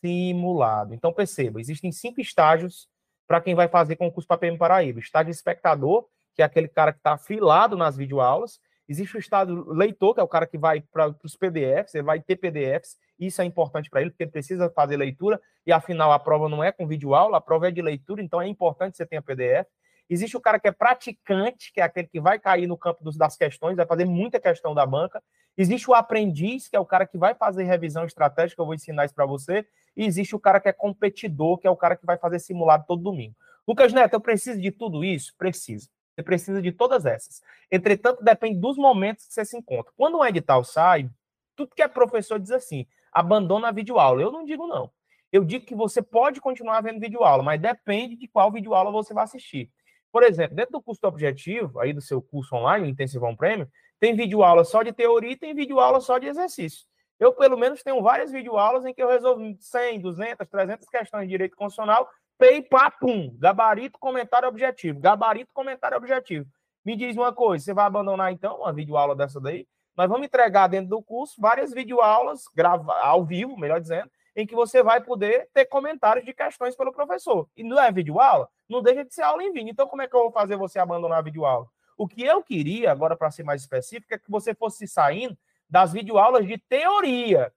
simulado. 0.00 0.94
Então 0.94 1.12
perceba, 1.12 1.60
existem 1.60 1.90
cinco 1.90 2.20
estágios 2.20 2.88
para 3.26 3.40
quem 3.40 3.54
vai 3.54 3.68
fazer 3.68 3.96
concurso 3.96 4.28
para 4.28 4.38
PM 4.38 4.56
Paraíba. 4.56 5.00
Estágio 5.00 5.30
espectador, 5.30 6.06
que 6.38 6.42
é 6.42 6.44
aquele 6.44 6.68
cara 6.68 6.92
que 6.92 7.00
está 7.00 7.14
afilado 7.14 7.76
nas 7.76 7.96
videoaulas. 7.96 8.60
Existe 8.88 9.16
o 9.16 9.18
estado 9.18 9.68
leitor, 9.72 10.14
que 10.14 10.20
é 10.20 10.22
o 10.22 10.28
cara 10.28 10.46
que 10.46 10.56
vai 10.56 10.80
para 10.80 11.12
os 11.24 11.34
PDFs, 11.34 11.96
ele 11.96 12.04
vai 12.04 12.20
ter 12.20 12.36
PDFs, 12.36 12.96
isso 13.18 13.42
é 13.42 13.44
importante 13.44 13.90
para 13.90 14.00
ele, 14.00 14.10
porque 14.10 14.22
ele 14.22 14.30
precisa 14.30 14.70
fazer 14.70 14.96
leitura, 14.96 15.40
e 15.66 15.72
afinal 15.72 16.12
a 16.12 16.18
prova 16.18 16.48
não 16.48 16.62
é 16.62 16.70
com 16.70 16.86
videoaula, 16.86 17.38
a 17.38 17.40
prova 17.40 17.66
é 17.66 17.70
de 17.72 17.82
leitura, 17.82 18.22
então 18.22 18.40
é 18.40 18.46
importante 18.46 18.92
que 18.92 18.98
você 18.98 19.04
tenha 19.04 19.20
PDF. 19.20 19.66
Existe 20.08 20.36
o 20.36 20.40
cara 20.40 20.60
que 20.60 20.68
é 20.68 20.70
praticante, 20.70 21.72
que 21.72 21.80
é 21.80 21.82
aquele 21.82 22.06
que 22.06 22.20
vai 22.20 22.38
cair 22.38 22.68
no 22.68 22.78
campo 22.78 23.02
dos, 23.02 23.16
das 23.16 23.36
questões, 23.36 23.76
vai 23.76 23.84
fazer 23.84 24.04
muita 24.04 24.38
questão 24.38 24.72
da 24.72 24.86
banca. 24.86 25.20
Existe 25.56 25.90
o 25.90 25.94
aprendiz, 25.94 26.68
que 26.68 26.76
é 26.76 26.80
o 26.80 26.86
cara 26.86 27.04
que 27.04 27.18
vai 27.18 27.34
fazer 27.34 27.64
revisão 27.64 28.04
estratégica, 28.04 28.62
eu 28.62 28.64
vou 28.64 28.76
ensinar 28.76 29.06
isso 29.06 29.14
para 29.14 29.26
você. 29.26 29.66
E 29.96 30.04
existe 30.04 30.36
o 30.36 30.38
cara 30.38 30.60
que 30.60 30.68
é 30.68 30.72
competidor, 30.72 31.58
que 31.58 31.66
é 31.66 31.70
o 31.70 31.76
cara 31.76 31.96
que 31.96 32.06
vai 32.06 32.16
fazer 32.16 32.38
simulado 32.38 32.84
todo 32.86 33.02
domingo. 33.02 33.34
Lucas 33.66 33.92
Neto, 33.92 34.14
eu 34.14 34.20
preciso 34.20 34.60
de 34.60 34.70
tudo 34.70 35.04
isso? 35.04 35.34
Preciso. 35.36 35.90
Você 36.18 36.22
precisa 36.24 36.60
de 36.60 36.72
todas 36.72 37.06
essas. 37.06 37.40
Entretanto, 37.70 38.24
depende 38.24 38.58
dos 38.58 38.76
momentos 38.76 39.24
que 39.24 39.32
você 39.32 39.44
se 39.44 39.56
encontra. 39.56 39.92
Quando 39.96 40.18
um 40.18 40.24
edital 40.24 40.64
sai, 40.64 41.08
tudo 41.54 41.72
que 41.76 41.80
é 41.82 41.86
professor 41.86 42.40
diz 42.40 42.50
assim: 42.50 42.84
abandona 43.12 43.68
a 43.68 43.70
videoaula. 43.70 44.20
Eu 44.20 44.32
não 44.32 44.44
digo 44.44 44.66
não. 44.66 44.90
Eu 45.30 45.44
digo 45.44 45.64
que 45.64 45.76
você 45.76 46.02
pode 46.02 46.40
continuar 46.40 46.80
vendo 46.80 46.98
videoaula, 46.98 47.44
mas 47.44 47.60
depende 47.60 48.16
de 48.16 48.26
qual 48.26 48.50
videoaula 48.50 48.90
você 48.90 49.14
vai 49.14 49.22
assistir. 49.22 49.70
Por 50.10 50.24
exemplo, 50.24 50.56
dentro 50.56 50.72
do 50.72 50.82
curso 50.82 51.06
objetivo, 51.06 51.78
aí 51.78 51.92
do 51.92 52.00
seu 52.00 52.20
curso 52.20 52.56
online, 52.56 52.86
o 52.86 52.90
Intensivão 52.90 53.36
Prêmio, 53.36 53.70
tem 54.00 54.16
videoaula 54.16 54.64
só 54.64 54.82
de 54.82 54.92
teoria 54.92 55.32
e 55.32 55.36
tem 55.36 55.54
videoaula 55.54 56.00
só 56.00 56.18
de 56.18 56.26
exercício. 56.26 56.84
Eu, 57.20 57.32
pelo 57.32 57.56
menos, 57.56 57.80
tenho 57.84 58.02
várias 58.02 58.32
videoaulas 58.32 58.84
em 58.84 58.92
que 58.92 59.02
eu 59.02 59.08
resolvo 59.08 59.54
100, 59.60 60.00
200, 60.00 60.48
300 60.48 60.88
questões 60.88 61.22
de 61.24 61.28
direito 61.28 61.56
constitucional 61.56 62.08
Pei, 62.38 62.62
papum, 62.62 63.36
gabarito, 63.36 63.98
comentário 63.98 64.48
objetivo. 64.48 65.00
Gabarito, 65.00 65.52
comentário 65.52 65.96
objetivo. 65.96 66.46
Me 66.84 66.94
diz 66.94 67.16
uma 67.16 67.32
coisa, 67.32 67.64
você 67.64 67.74
vai 67.74 67.84
abandonar 67.84 68.32
então 68.32 68.60
uma 68.60 68.72
videoaula 68.72 69.16
dessa 69.16 69.40
daí? 69.40 69.66
Nós 69.96 70.08
vamos 70.08 70.24
entregar 70.24 70.68
dentro 70.68 70.90
do 70.90 71.02
curso 71.02 71.34
várias 71.40 71.72
videoaulas, 71.72 72.44
grava, 72.54 72.94
ao 73.00 73.24
vivo, 73.24 73.58
melhor 73.58 73.80
dizendo, 73.80 74.08
em 74.36 74.46
que 74.46 74.54
você 74.54 74.84
vai 74.84 75.00
poder 75.00 75.48
ter 75.52 75.64
comentários 75.64 76.24
de 76.24 76.32
questões 76.32 76.76
pelo 76.76 76.92
professor. 76.92 77.48
E 77.56 77.64
não 77.64 77.76
é 77.82 77.90
videoaula? 77.90 78.48
Não 78.68 78.80
deixa 78.80 79.04
de 79.04 79.12
ser 79.12 79.22
aula 79.22 79.42
em 79.42 79.52
vídeo. 79.52 79.72
Então, 79.72 79.88
como 79.88 80.02
é 80.02 80.06
que 80.06 80.14
eu 80.14 80.20
vou 80.20 80.30
fazer 80.30 80.54
você 80.54 80.78
abandonar 80.78 81.18
a 81.18 81.22
videoaula? 81.22 81.66
O 81.96 82.06
que 82.06 82.22
eu 82.22 82.40
queria, 82.40 82.92
agora 82.92 83.16
para 83.16 83.32
ser 83.32 83.42
mais 83.42 83.62
específico, 83.62 84.14
é 84.14 84.18
que 84.18 84.30
você 84.30 84.54
fosse 84.54 84.86
saindo 84.86 85.36
das 85.68 85.92
videoaulas 85.92 86.46
de 86.46 86.56
teoria. 86.56 87.52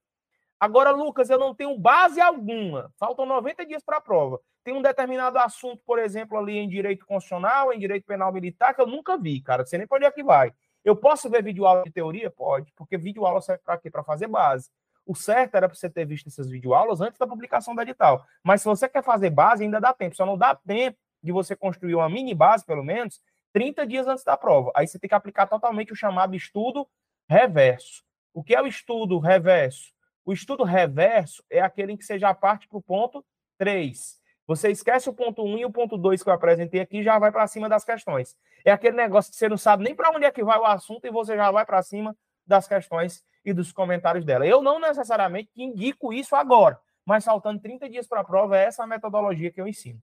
Agora, 0.60 0.90
Lucas, 0.90 1.30
eu 1.30 1.38
não 1.38 1.54
tenho 1.54 1.78
base 1.78 2.20
alguma. 2.20 2.92
Faltam 2.98 3.28
90 3.28 3.64
dias 3.64 3.84
para 3.84 3.98
a 3.98 4.02
prova 4.02 4.42
tem 4.63 4.74
um 4.74 4.82
determinado 4.82 5.38
assunto, 5.38 5.82
por 5.86 6.00
exemplo, 6.00 6.38
ali 6.38 6.58
em 6.58 6.70
direito 6.70 7.06
constitucional, 7.06 7.74
em 7.74 7.80
direito 7.80 8.06
penal 8.06 8.32
militar, 8.32 8.74
que 8.74 8.82
eu 8.82 8.88
nunca 8.88 9.18
vi, 9.18 9.41
cara. 9.41 9.65
Você 9.65 9.77
nem 9.77 9.88
para 9.88 9.98
onde 9.98 10.06
é 10.06 10.12
que 10.12 10.24
vai. 10.24 10.53
Eu 10.84 10.96
posso 10.96 11.30
ver 11.30 11.44
vídeo 11.44 11.65
aula 11.65 11.84
de 11.84 11.91
teoria? 11.91 12.30
Pode, 12.30 12.72
porque 12.75 12.98
vídeo 12.98 13.25
aula 13.25 13.41
serve 13.41 13.62
para 13.63 13.77
quê? 13.77 13.89
Para 13.89 14.03
fazer 14.03 14.27
base. 14.27 14.70
O 15.06 15.15
certo 15.15 15.56
era 15.56 15.68
para 15.68 15.75
você 15.75 15.89
ter 15.89 16.06
visto 16.06 16.27
essas 16.27 16.50
videoaulas 16.50 17.01
antes 17.01 17.20
da 17.20 17.27
publicação 17.27 17.75
da 17.75 17.82
edital. 17.84 18.25
Mas 18.44 18.62
se 18.62 18.68
você 18.68 18.88
quer 18.88 19.03
fazer 19.03 19.30
base, 19.30 19.63
ainda 19.63 19.80
dá 19.80 19.94
tempo. 19.94 20.15
Só 20.15 20.25
não 20.25 20.38
dá 20.38 20.56
tempo 20.56 20.98
de 21.22 21.32
você 21.32 21.56
construir 21.56 21.96
uma 21.96 22.10
mini 22.10 22.34
base, 22.34 22.65
pelo 22.65 22.84
menos, 22.84 23.22
30 23.53 23.86
dias 23.86 24.08
antes 24.08 24.24
da 24.24 24.38
prova. 24.38 24.72
Aí 24.75 24.88
você 24.88 24.98
tem 24.98 25.08
que 25.08 25.15
aplicar 25.15 25.48
totalmente 25.48 25.91
o 25.91 25.96
chamado 25.96 26.36
estudo 26.36 26.88
reverso. 27.30 28.03
O 28.34 28.44
que 28.44 28.56
é 28.56 28.62
o 28.62 28.68
estudo 28.68 29.20
reverso? 29.20 29.91
O 30.24 30.32
estudo 30.32 30.63
reverso 30.63 31.44
é 31.50 31.62
aquele 31.62 31.94
em 31.94 31.98
que 31.98 32.06
você 32.06 32.18
já 32.18 32.34
parte 32.34 32.68
para 32.68 32.77
o 32.77 32.82
ponto 32.82 33.25
3. 33.58 34.21
Você 34.48 34.69
esquece 34.69 35.10
o 35.10 35.13
ponto 35.13 35.43
1 35.43 35.60
e 35.60 35.65
o 35.65 35.71
ponto 35.71 35.98
2 35.98 36.24
que 36.24 36.29
eu 36.29 36.33
apresentei 36.33 36.81
aqui 36.81 37.03
já 37.03 37.17
vai 37.19 37.31
para 37.31 37.48
cima 37.48 37.69
das 37.69 37.86
questões. 37.86 38.36
É 38.65 38.71
aquele 38.71 38.98
negócio 38.98 39.31
que 39.31 39.38
você 39.38 39.48
não 39.48 39.57
sabe 39.57 39.83
nem 39.83 39.95
para 39.95 40.12
onde 40.12 40.25
é 40.25 40.31
que 40.31 40.43
vai 40.43 40.57
o 40.57 40.65
assunto 40.65 41.05
e 41.05 41.12
você 41.12 41.36
já 41.36 41.51
vai 41.51 41.65
para 41.65 41.81
cima 41.81 42.15
das 42.45 42.67
questões 42.67 43.24
e 43.45 43.53
dos 43.53 43.71
comentários 43.71 44.25
dela. 44.25 44.45
Eu 44.45 44.62
não 44.62 44.79
necessariamente 44.79 45.50
indico 45.55 46.12
isso 46.12 46.36
agora, 46.36 46.79
mas 47.05 47.24
faltando 47.24 47.62
30 47.62 47.89
dias 47.89 48.07
para 48.07 48.21
a 48.21 48.24
prova, 48.24 48.57
é 48.57 48.65
essa 48.65 48.83
a 48.83 48.88
metodologia 48.88 49.51
que 49.51 49.62
eu 49.62 49.67
ensino. 49.67 50.00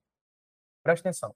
Presta 0.83 1.09
atenção. 1.09 1.35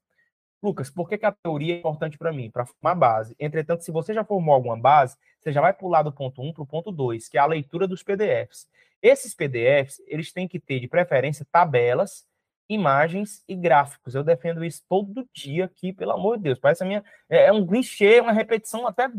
Lucas, 0.62 0.90
por 0.90 1.10
que, 1.10 1.18
que 1.18 1.26
a 1.26 1.32
teoria 1.32 1.76
é 1.76 1.80
importante 1.80 2.18
para 2.18 2.32
mim? 2.32 2.50
Para 2.50 2.66
formar 2.66 2.96
base. 2.96 3.36
Entretanto, 3.38 3.84
se 3.84 3.92
você 3.92 4.14
já 4.14 4.24
formou 4.24 4.56
alguma 4.56 4.80
base, 4.80 5.18
você 5.40 5.52
já 5.52 5.60
vai 5.60 5.74
pular 5.74 6.04
do 6.04 6.12
ponto 6.12 6.42
1 6.42 6.54
para 6.54 6.64
o 6.64 6.66
ponto 6.66 6.90
2, 6.90 7.28
que 7.28 7.38
é 7.38 7.42
a 7.42 7.46
leitura 7.46 7.86
dos 7.86 8.02
PDFs. 8.02 8.70
Esses 9.02 9.36
PDFs, 9.36 10.02
eles 10.08 10.32
têm 10.32 10.48
que 10.48 10.62
ter, 10.62 10.80
de 10.80 10.88
preferência, 10.88 11.46
tabelas, 11.52 12.26
imagens 12.70 13.44
e 13.48 13.56
gráficos. 13.56 14.16
Eu 14.16 14.24
defendo 14.24 14.64
isso 14.64 14.84
todo 14.88 15.28
dia 15.34 15.66
aqui, 15.66 15.94
pelo 15.94 16.12
amor 16.12 16.38
de 16.38 16.44
Deus. 16.44 16.60
Parece 16.60 16.84
a 16.84 16.86
minha. 16.86 17.04
É, 17.30 17.46
é 17.46 17.52
um 17.52 17.66
clichê, 17.66 18.20
uma 18.20 18.32
repetição 18.32 18.88
até 18.88 19.10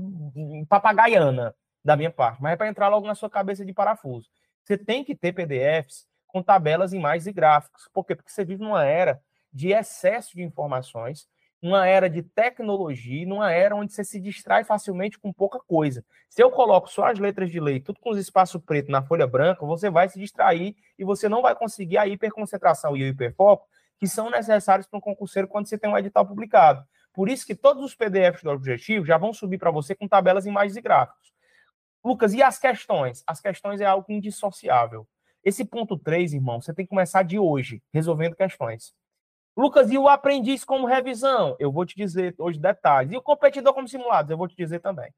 papagaiana 0.69 1.55
da 1.85 1.97
minha 1.97 2.11
parte, 2.11 2.43
mas 2.43 2.55
é 2.55 2.57
para 2.57 2.69
entrar 2.69 2.89
logo 2.89 3.07
na 3.07 3.15
sua 3.15 3.29
cabeça 3.29 3.65
de 3.65 3.73
parafuso. 3.73 4.29
Você 4.63 4.79
tem 4.79 5.05
que 5.05 5.15
ter 5.15 5.33
PDFs 5.33 6.07
com 6.27 6.43
tabelas, 6.43 6.93
imagens 6.93 7.27
e 7.27 7.33
gráficos. 7.33 7.89
Por 7.93 8.05
quê? 8.05 8.15
Porque 8.15 8.31
você 8.31 8.45
vive 8.45 8.63
numa 8.63 8.85
era 8.85 9.21
de 9.53 9.73
excesso 9.73 10.35
de 10.35 10.43
informações, 10.43 11.29
numa 11.65 11.87
era 11.87 12.11
de 12.11 12.23
tecnologia, 12.23 13.27
numa 13.27 13.51
era 13.51 13.75
onde 13.75 13.91
você 13.91 14.05
se 14.05 14.21
distrai 14.21 14.65
facilmente 14.65 15.19
com 15.19 15.33
pouca 15.33 15.59
coisa. 15.59 16.05
Se 16.29 16.43
eu 16.43 16.51
coloco 16.51 16.91
só 16.91 17.07
as 17.07 17.19
letras 17.19 17.51
de 17.51 17.59
lei, 17.59 17.81
tudo 17.81 17.99
com 18.01 18.11
os 18.11 18.19
espaços 18.19 18.61
pretos 18.63 18.93
na 18.93 19.03
folha 19.03 19.27
branca, 19.27 19.65
você 19.65 19.89
vai 19.89 20.07
se 20.11 20.19
distrair 20.19 20.77
e 20.99 21.05
você 21.05 21.27
não 21.27 21.41
vai 21.41 21.55
conseguir 21.55 21.97
a 21.97 22.07
hiperconcentração 22.07 22.95
e 22.95 23.03
o 23.03 23.07
hiperfoco 23.07 23.67
que 23.99 24.07
são 24.07 24.29
necessários 24.29 24.87
para 24.87 24.99
um 24.99 25.01
concurseiro 25.01 25.49
quando 25.49 25.67
você 25.67 25.79
tem 25.79 25.89
um 25.89 25.97
edital 25.97 26.27
publicado. 26.27 26.85
Por 27.15 27.31
isso 27.31 27.47
que 27.47 27.55
todos 27.55 27.83
os 27.83 27.95
PDFs 27.95 28.43
do 28.43 28.51
objetivo 28.51 29.07
já 29.07 29.17
vão 29.17 29.33
subir 29.33 29.57
para 29.57 29.71
você 29.71 29.95
com 29.95 30.07
tabelas, 30.07 30.45
imagens 30.45 30.77
e 30.77 30.83
gráficos. 30.83 31.33
Lucas, 32.05 32.35
e 32.35 32.43
as 32.43 32.59
questões? 32.59 33.25
As 33.27 33.41
questões 33.41 33.81
é 33.81 33.87
algo 33.87 34.05
indissociável. 34.11 35.09
Esse 35.43 35.65
ponto 35.65 35.97
3, 35.97 36.35
irmão, 36.35 36.61
você 36.61 36.75
tem 36.75 36.85
que 36.85 36.91
começar 36.91 37.23
de 37.23 37.39
hoje, 37.39 37.83
resolvendo 37.91 38.37
questões. 38.37 38.93
Lucas, 39.57 39.91
e 39.91 39.97
o 39.97 40.09
aprendiz 40.09 40.65
como 40.65 40.87
revisão? 40.87 41.57
Eu 41.61 41.71
vou 41.71 41.87
te 41.87 41.95
dizer 41.97 42.35
hoje 42.39 42.59
detalhes. 42.59 43.13
E 43.13 43.17
o 43.17 43.23
competidor 43.23 43.73
como 43.73 43.87
simulados? 43.87 44.31
Eu 44.31 44.37
vou 44.37 44.49
te 44.49 44.57
dizer 44.57 44.81
também. 44.81 45.13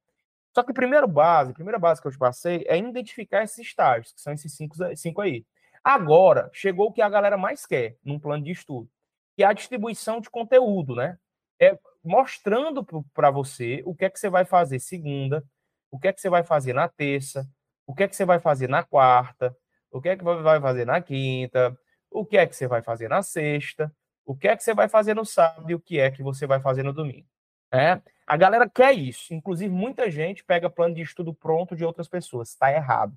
Só 0.55 0.62
que 0.62 0.73
primeiro 0.73 1.07
base, 1.07 1.50
a 1.50 1.55
primeira 1.55 1.78
base 1.78 2.00
que 2.00 2.09
eu 2.09 2.12
te 2.12 2.19
passei 2.19 2.64
é 2.66 2.78
identificar 2.78 3.43
esses 3.43 3.59
estágios, 3.59 4.12
que 4.12 4.21
são 4.21 4.33
esses 4.33 4.55
cinco, 4.55 4.75
cinco 4.95 5.21
aí. 5.21 5.45
Agora, 5.83 6.50
chegou 6.52 6.88
o 6.88 6.93
que 6.93 7.00
a 7.00 7.09
galera 7.09 7.37
mais 7.37 7.64
quer 7.64 7.97
num 8.05 8.19
plano 8.19 8.43
de 8.43 8.50
estudo, 8.50 8.88
que 9.37 9.43
é 9.43 9.47
a 9.47 9.52
distribuição 9.52 10.21
de 10.21 10.28
conteúdo, 10.28 10.95
né? 10.95 11.19
É 11.61 11.78
mostrando 12.02 12.85
para 13.12 13.31
você 13.31 13.83
o 13.85 13.95
que 13.95 14.05
é 14.05 14.11
que 14.11 14.19
você 14.19 14.31
vai 14.31 14.45
fazer 14.45 14.78
segunda, 14.78 15.45
o 15.90 15.99
que 15.99 16.09
é 16.09 16.12
que 16.12 16.21
você 16.21 16.28
vai 16.28 16.43
fazer 16.43 16.73
na 16.73 16.88
terça, 16.88 17.47
o 17.87 17.95
que 17.95 18.02
é 18.02 18.09
que 18.09 18.16
você 18.16 18.25
vai 18.25 18.38
fazer 18.38 18.69
na 18.69 18.83
quarta, 18.83 19.57
o 19.90 20.00
que 20.00 20.09
é 20.09 20.16
que 20.16 20.25
vai 20.25 20.61
fazer 20.61 20.85
na 20.85 21.00
quinta, 21.00 21.78
o 22.11 22.25
que 22.25 22.37
é 22.37 22.47
que 22.47 22.57
você 22.57 22.66
vai 22.66 22.83
fazer 22.83 23.09
na 23.09 23.23
sexta, 23.23 23.93
o 24.26 24.35
que 24.35 24.49
é 24.49 24.56
que 24.56 24.64
você 24.64 24.75
vai 24.75 24.88
fazer 24.88 25.14
no 25.14 25.25
sábado 25.25 25.71
e 25.71 25.75
o 25.75 25.80
que 25.80 26.00
é 26.00 26.11
que 26.11 26.23
você 26.23 26.47
vai 26.47 26.61
fazer 26.61 26.83
no 26.83 26.92
domingo. 26.92 27.26
É, 27.73 28.00
a 28.26 28.37
galera 28.37 28.68
quer 28.68 28.92
isso. 28.92 29.33
Inclusive, 29.33 29.73
muita 29.73 30.11
gente 30.11 30.45
pega 30.45 30.68
plano 30.68 30.97
de 30.97 31.02
estudo 31.02 31.33
pronto 31.33 31.76
de 31.76 31.85
outras 31.85 32.09
pessoas. 32.09 32.50
Está 32.50 32.73
errado. 32.73 33.16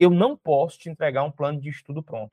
Eu 0.00 0.10
não 0.10 0.36
posso 0.36 0.78
te 0.78 0.88
entregar 0.88 1.22
um 1.22 1.30
plano 1.30 1.60
de 1.60 1.68
estudo 1.68 2.02
pronto. 2.02 2.32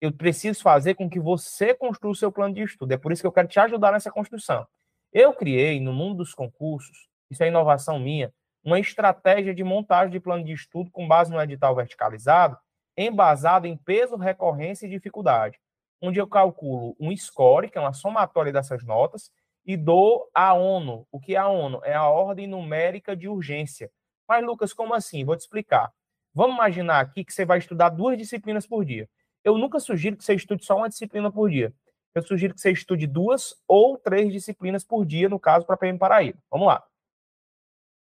Eu 0.00 0.12
preciso 0.12 0.60
fazer 0.60 0.94
com 0.94 1.08
que 1.08 1.20
você 1.20 1.72
construa 1.72 2.12
o 2.12 2.16
seu 2.16 2.32
plano 2.32 2.54
de 2.54 2.62
estudo. 2.62 2.92
É 2.92 2.98
por 2.98 3.12
isso 3.12 3.22
que 3.22 3.26
eu 3.26 3.32
quero 3.32 3.46
te 3.46 3.60
ajudar 3.60 3.92
nessa 3.92 4.10
construção. 4.10 4.66
Eu 5.12 5.32
criei, 5.32 5.78
no 5.78 5.92
mundo 5.92 6.18
dos 6.18 6.34
concursos, 6.34 7.08
isso 7.30 7.42
é 7.44 7.48
inovação 7.48 7.98
minha, 7.98 8.32
uma 8.64 8.80
estratégia 8.80 9.54
de 9.54 9.62
montagem 9.62 10.10
de 10.10 10.20
plano 10.20 10.44
de 10.44 10.52
estudo 10.52 10.90
com 10.90 11.06
base 11.06 11.30
no 11.30 11.40
edital 11.40 11.74
verticalizado, 11.76 12.56
embasado 12.96 13.66
em 13.66 13.76
peso, 13.76 14.16
recorrência 14.16 14.86
e 14.86 14.90
dificuldade 14.90 15.58
onde 16.00 16.18
eu 16.18 16.26
calculo 16.26 16.96
um 16.98 17.14
score, 17.16 17.70
que 17.70 17.78
é 17.78 17.80
uma 17.80 17.92
somatória 17.92 18.52
dessas 18.52 18.84
notas, 18.84 19.30
e 19.64 19.76
dou 19.76 20.28
a 20.34 20.54
ONU. 20.54 21.06
O 21.12 21.20
que 21.20 21.34
é 21.34 21.38
a 21.38 21.48
ONU? 21.48 21.80
É 21.84 21.94
a 21.94 22.08
ordem 22.08 22.46
numérica 22.46 23.14
de 23.14 23.28
urgência. 23.28 23.90
Mas, 24.28 24.44
Lucas, 24.44 24.72
como 24.72 24.94
assim? 24.94 25.24
Vou 25.24 25.36
te 25.36 25.40
explicar. 25.40 25.92
Vamos 26.32 26.56
imaginar 26.56 27.00
aqui 27.00 27.24
que 27.24 27.32
você 27.32 27.44
vai 27.44 27.58
estudar 27.58 27.90
duas 27.90 28.16
disciplinas 28.16 28.66
por 28.66 28.84
dia. 28.84 29.08
Eu 29.42 29.58
nunca 29.58 29.80
sugiro 29.80 30.16
que 30.16 30.24
você 30.24 30.34
estude 30.34 30.64
só 30.64 30.76
uma 30.76 30.88
disciplina 30.88 31.30
por 31.30 31.50
dia. 31.50 31.74
Eu 32.14 32.22
sugiro 32.22 32.54
que 32.54 32.60
você 32.60 32.72
estude 32.72 33.06
duas 33.06 33.54
ou 33.66 33.96
três 33.96 34.32
disciplinas 34.32 34.84
por 34.84 35.04
dia, 35.04 35.28
no 35.28 35.38
caso, 35.38 35.66
para 35.66 35.76
PM 35.76 35.98
Paraíba. 35.98 36.38
Vamos 36.50 36.66
lá. 36.66 36.84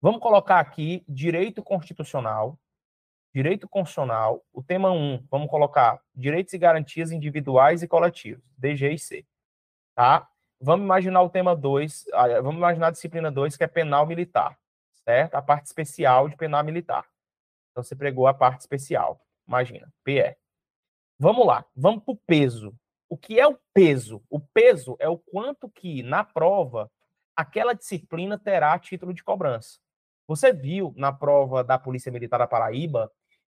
Vamos 0.01 0.21
colocar 0.21 0.59
aqui 0.59 1.03
direito 1.07 1.61
constitucional, 1.61 2.57
direito 3.33 3.67
constitucional, 3.67 4.43
o 4.51 4.63
tema 4.63 4.91
1, 4.91 5.25
vamos 5.29 5.49
colocar 5.49 6.01
direitos 6.15 6.53
e 6.53 6.57
garantias 6.57 7.11
individuais 7.11 7.83
e 7.83 7.87
coletivos, 7.87 8.43
DG 8.57 8.93
e 8.93 8.99
C. 8.99 9.25
Tá? 9.95 10.27
Vamos 10.59 10.83
imaginar 10.85 11.21
o 11.21 11.29
tema 11.29 11.55
2, 11.55 12.05
ah, 12.13 12.41
vamos 12.41 12.57
imaginar 12.57 12.87
a 12.87 12.91
disciplina 12.91 13.31
2, 13.31 13.55
que 13.55 13.63
é 13.63 13.67
penal 13.67 14.05
militar, 14.05 14.57
certo? 15.05 15.35
A 15.35 15.41
parte 15.41 15.67
especial 15.67 16.27
de 16.27 16.35
penal 16.35 16.63
militar. 16.63 17.05
Então 17.71 17.83
você 17.83 17.95
pregou 17.95 18.27
a 18.27 18.33
parte 18.33 18.61
especial, 18.61 19.21
imagina, 19.47 19.91
PE. 20.03 20.35
Vamos 21.17 21.45
lá, 21.45 21.65
vamos 21.75 22.03
para 22.03 22.13
o 22.13 22.17
peso. 22.17 22.73
O 23.07 23.17
que 23.17 23.39
é 23.39 23.47
o 23.47 23.57
peso? 23.73 24.21
O 24.29 24.39
peso 24.39 24.95
é 24.99 25.07
o 25.07 25.17
quanto 25.17 25.69
que, 25.69 26.03
na 26.03 26.23
prova, 26.23 26.91
aquela 27.35 27.73
disciplina 27.73 28.37
terá 28.37 28.77
título 28.77 29.13
de 29.13 29.23
cobrança. 29.23 29.79
Você 30.27 30.53
viu 30.53 30.93
na 30.95 31.11
prova 31.11 31.63
da 31.63 31.79
Polícia 31.79 32.11
Militar 32.11 32.37
da 32.37 32.47
Paraíba 32.47 33.11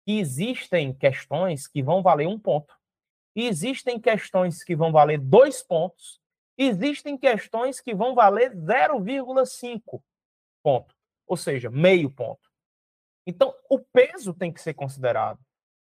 que 0.06 0.20
existem 0.20 0.94
questões 0.94 1.68
que 1.68 1.82
vão 1.82 2.02
valer 2.02 2.28
um 2.28 2.40
ponto, 2.40 2.74
existem 3.36 4.00
questões 4.00 4.64
que 4.64 4.76
vão 4.76 4.92
valer 4.92 5.20
dois 5.20 5.64
pontos, 5.64 6.22
existem 6.58 7.18
questões 7.18 7.80
que 7.80 7.96
vão 7.96 8.14
valer 8.14 8.56
0,5 8.56 10.02
ponto, 10.62 10.96
ou 11.28 11.36
seja, 11.36 11.70
meio 11.70 12.10
ponto. 12.10 12.52
Então, 13.26 13.54
o 13.70 13.80
peso 13.80 14.34
tem 14.34 14.52
que 14.52 14.62
ser 14.62 14.74
considerado. 14.74 15.40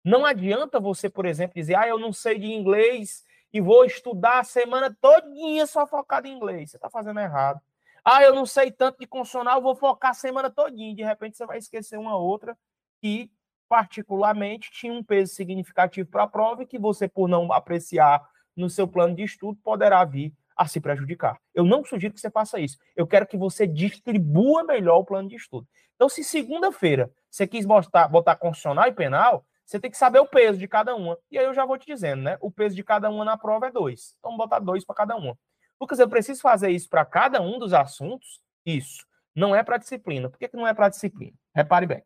Não 0.05 0.25
adianta 0.25 0.79
você, 0.79 1.09
por 1.09 1.25
exemplo, 1.25 1.55
dizer, 1.55 1.77
ah, 1.77 1.89
eu 1.89 1.99
não 1.99 2.13
sei 2.13 2.39
de 2.39 2.47
inglês 2.47 3.25
e 3.53 3.61
vou 3.61 3.85
estudar 3.85 4.41
a 4.41 4.45
semana 4.45 4.95
todinha 5.01 5.67
só 5.67 5.87
focado 5.87 6.27
em 6.27 6.33
inglês. 6.33 6.71
Você 6.71 6.77
está 6.77 6.91
fazendo 6.91 7.21
errado. 7.21 7.61
Ah, 8.05 8.23
eu 8.23 8.35
não 8.35 8.45
sei 8.45 8.71
tanto 8.71 8.99
de 8.99 9.07
constitucional, 9.07 9.63
vou 9.63 9.75
focar 9.75 10.11
a 10.11 10.15
semana 10.15 10.51
todinha. 10.51 10.95
De 10.95 11.03
repente 11.03 11.39
você 11.39 11.47
vai 11.47 11.57
esquecer 11.57 11.99
uma 11.99 12.17
outra 12.17 12.57
que 13.01 13.31
particularmente, 13.75 14.71
tinha 14.71 14.93
um 14.93 15.03
peso 15.03 15.35
significativo 15.35 16.09
para 16.09 16.23
a 16.23 16.29
prova 16.29 16.63
e 16.63 16.67
que 16.67 16.79
você, 16.79 17.09
por 17.09 17.29
não 17.29 17.53
apreciar 17.53 18.25
no 18.57 18.71
seu 18.71 18.87
plano 18.87 19.17
de 19.17 19.25
estudo, 19.25 19.59
poderá 19.65 20.05
vir 20.05 20.33
a 20.57 20.65
se 20.69 20.81
prejudicar. 20.81 21.41
Eu 21.53 21.65
não 21.65 21.85
sugiro 21.85 22.15
que 22.15 22.21
você 22.21 22.31
faça 22.31 22.61
isso. 22.61 22.79
Eu 22.95 23.05
quero 23.05 23.27
que 23.27 23.37
você 23.37 23.67
distribua 23.67 24.63
melhor 24.63 24.99
o 24.99 25.05
plano 25.05 25.29
de 25.29 25.35
estudo. 25.35 25.67
Então, 25.97 26.09
se 26.09 26.23
segunda-feira 26.23 27.11
você 27.29 27.49
quis 27.49 27.67
botar, 27.67 28.07
botar 28.07 28.37
constitucional 28.37 28.87
e 28.87 28.93
penal, 28.93 29.45
você 29.67 29.81
tem 29.81 29.91
que 29.91 29.99
saber 29.99 30.21
o 30.21 30.27
peso 30.27 30.57
de 30.57 30.69
cada 30.69 30.95
uma. 30.95 31.19
E 31.29 31.37
aí 31.37 31.45
eu 31.45 31.53
já 31.53 31.67
vou 31.67 31.77
te 31.77 31.87
dizendo, 31.87 32.23
né? 32.23 32.39
O 32.41 32.53
peso 32.53 32.77
de 32.77 32.85
cada 32.85 33.11
uma 33.11 33.25
na 33.25 33.37
prova 33.37 33.67
é 33.67 33.73
dois. 33.73 34.15
Então, 34.21 34.37
botar 34.37 34.61
dois 34.61 34.85
para 34.85 34.95
cada 34.95 35.17
uma. 35.17 35.37
Lucas, 35.81 35.99
eu 35.99 36.09
preciso 36.09 36.41
fazer 36.41 36.71
isso 36.71 36.89
para 36.89 37.05
cada 37.05 37.43
um 37.43 37.59
dos 37.59 37.75
assuntos? 37.75 38.41
Isso. 38.65 39.05
Não 39.35 39.53
é 39.53 39.65
para 39.65 39.79
disciplina. 39.79 40.31
Por 40.31 40.39
que, 40.39 40.47
que 40.47 40.57
não 40.57 40.65
é 40.65 40.73
para 40.73 40.91
disciplina? 40.91 41.37
Repare 41.53 41.87
bem. 41.87 42.05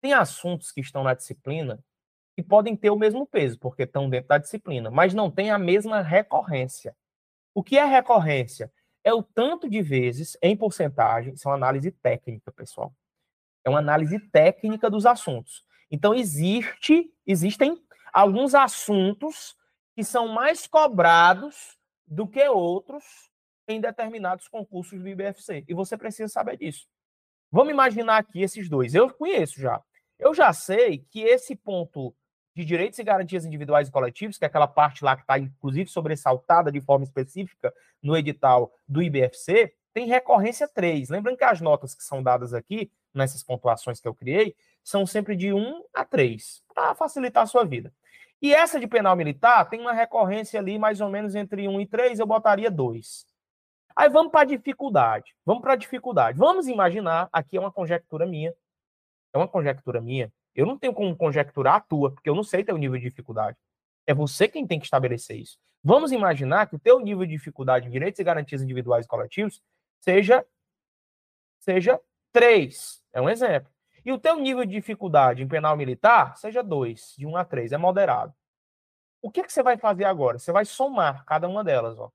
Tem 0.00 0.12
assuntos 0.12 0.70
que 0.70 0.80
estão 0.80 1.02
na 1.02 1.14
disciplina 1.14 1.82
que 2.36 2.42
podem 2.42 2.76
ter 2.76 2.90
o 2.90 2.96
mesmo 2.96 3.26
peso, 3.26 3.58
porque 3.58 3.82
estão 3.82 4.08
dentro 4.08 4.28
da 4.28 4.38
disciplina, 4.38 4.90
mas 4.90 5.12
não 5.12 5.30
tem 5.30 5.50
a 5.50 5.58
mesma 5.58 6.00
recorrência. 6.00 6.96
O 7.52 7.64
que 7.64 7.76
é 7.76 7.84
recorrência? 7.84 8.72
É 9.02 9.12
o 9.12 9.22
tanto 9.22 9.68
de 9.68 9.82
vezes, 9.82 10.36
em 10.40 10.56
porcentagem, 10.56 11.34
isso 11.34 11.48
é 11.48 11.50
uma 11.50 11.56
análise 11.56 11.90
técnica, 11.90 12.52
pessoal. 12.52 12.94
É 13.64 13.70
uma 13.70 13.80
análise 13.80 14.20
técnica 14.30 14.88
dos 14.88 15.04
assuntos. 15.04 15.64
Então, 15.90 16.14
existe, 16.14 17.12
existem 17.26 17.82
alguns 18.12 18.54
assuntos 18.54 19.56
que 19.96 20.04
são 20.04 20.28
mais 20.28 20.66
cobrados 20.66 21.76
do 22.06 22.26
que 22.26 22.46
outros 22.48 23.04
em 23.66 23.80
determinados 23.80 24.46
concursos 24.46 25.00
do 25.00 25.08
IBFC. 25.08 25.64
E 25.66 25.74
você 25.74 25.96
precisa 25.96 26.28
saber 26.28 26.56
disso. 26.56 26.86
Vamos 27.50 27.72
imaginar 27.72 28.18
aqui 28.18 28.42
esses 28.42 28.68
dois. 28.68 28.94
Eu 28.94 29.12
conheço 29.12 29.60
já. 29.60 29.80
Eu 30.18 30.34
já 30.34 30.52
sei 30.52 30.98
que 31.10 31.22
esse 31.22 31.56
ponto 31.56 32.14
de 32.54 32.64
direitos 32.64 32.98
e 32.98 33.04
garantias 33.04 33.44
individuais 33.44 33.88
e 33.88 33.92
coletivos, 33.92 34.36
que 34.36 34.44
é 34.44 34.48
aquela 34.48 34.66
parte 34.66 35.04
lá 35.04 35.14
que 35.16 35.22
está, 35.22 35.38
inclusive, 35.38 35.88
sobressaltada 35.88 36.72
de 36.72 36.80
forma 36.80 37.04
específica 37.04 37.72
no 38.02 38.16
edital 38.16 38.72
do 38.86 39.00
IBFC, 39.00 39.72
tem 39.94 40.06
recorrência 40.06 40.68
3. 40.68 41.08
Lembrando 41.08 41.38
que 41.38 41.44
as 41.44 41.60
notas 41.60 41.94
que 41.94 42.02
são 42.02 42.22
dadas 42.22 42.52
aqui, 42.52 42.90
nessas 43.14 43.42
pontuações 43.42 44.00
que 44.00 44.08
eu 44.08 44.14
criei, 44.14 44.54
são 44.82 45.06
sempre 45.06 45.36
de 45.36 45.52
1 45.52 45.84
a 45.94 46.04
3, 46.04 46.62
para 46.74 46.94
facilitar 46.94 47.44
a 47.44 47.46
sua 47.46 47.64
vida. 47.64 47.92
E 48.42 48.52
essa 48.52 48.78
de 48.78 48.86
penal 48.86 49.16
militar 49.16 49.68
tem 49.68 49.80
uma 49.80 49.92
recorrência 49.92 50.60
ali 50.60 50.78
mais 50.78 51.00
ou 51.00 51.08
menos 51.08 51.34
entre 51.34 51.66
1 51.66 51.80
e 51.80 51.86
3, 51.86 52.18
eu 52.18 52.26
botaria 52.26 52.70
2. 52.70 53.26
Aí 53.98 54.08
vamos 54.08 54.30
para 54.30 54.42
a 54.42 54.44
dificuldade. 54.44 55.34
Vamos 55.44 55.60
para 55.60 55.72
a 55.72 55.76
dificuldade. 55.76 56.38
Vamos 56.38 56.68
imaginar, 56.68 57.28
aqui 57.32 57.56
é 57.56 57.60
uma 57.60 57.72
conjectura 57.72 58.24
minha, 58.24 58.54
é 59.32 59.36
uma 59.36 59.48
conjectura 59.48 60.00
minha. 60.00 60.32
Eu 60.54 60.64
não 60.64 60.78
tenho 60.78 60.94
como 60.94 61.16
conjecturar 61.16 61.74
a 61.74 61.80
tua, 61.80 62.12
porque 62.12 62.30
eu 62.30 62.34
não 62.36 62.44
sei 62.44 62.62
teu 62.62 62.76
nível 62.76 62.96
de 62.96 63.08
dificuldade. 63.08 63.58
É 64.06 64.14
você 64.14 64.46
quem 64.46 64.64
tem 64.64 64.78
que 64.78 64.86
estabelecer 64.86 65.36
isso. 65.36 65.58
Vamos 65.82 66.12
imaginar 66.12 66.68
que 66.68 66.76
o 66.76 66.78
teu 66.78 67.00
nível 67.00 67.26
de 67.26 67.32
dificuldade 67.32 67.88
em 67.88 67.90
direitos 67.90 68.20
e 68.20 68.24
garantias 68.24 68.62
individuais 68.62 69.04
e 69.04 69.08
coletivos 69.08 69.60
seja 70.00 70.46
seja 71.58 72.00
3. 72.32 73.02
É 73.12 73.20
um 73.20 73.28
exemplo. 73.28 73.68
E 74.04 74.12
o 74.12 74.18
teu 74.18 74.36
nível 74.36 74.64
de 74.64 74.74
dificuldade 74.74 75.42
em 75.42 75.48
penal 75.48 75.76
militar 75.76 76.36
seja 76.36 76.62
2, 76.62 77.16
de 77.18 77.26
1 77.26 77.36
a 77.36 77.44
3, 77.44 77.72
é 77.72 77.76
moderado. 77.76 78.32
O 79.20 79.28
que, 79.28 79.42
que 79.42 79.52
você 79.52 79.60
vai 79.60 79.76
fazer 79.76 80.04
agora? 80.04 80.38
Você 80.38 80.52
vai 80.52 80.64
somar 80.64 81.24
cada 81.24 81.48
uma 81.48 81.64
delas. 81.64 81.98
Ó. 81.98 82.12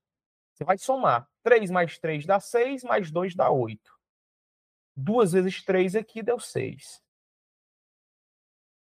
Você 0.54 0.64
vai 0.64 0.78
somar. 0.78 1.28
3 1.44 1.70
mais 1.70 1.98
3 1.98 2.26
dá 2.26 2.40
6, 2.40 2.82
mais 2.82 3.10
2 3.10 3.36
dá 3.36 3.50
8. 3.50 3.80
2 4.96 5.32
vezes 5.32 5.62
3 5.62 5.94
aqui 5.94 6.22
deu 6.22 6.40
6. 6.40 7.00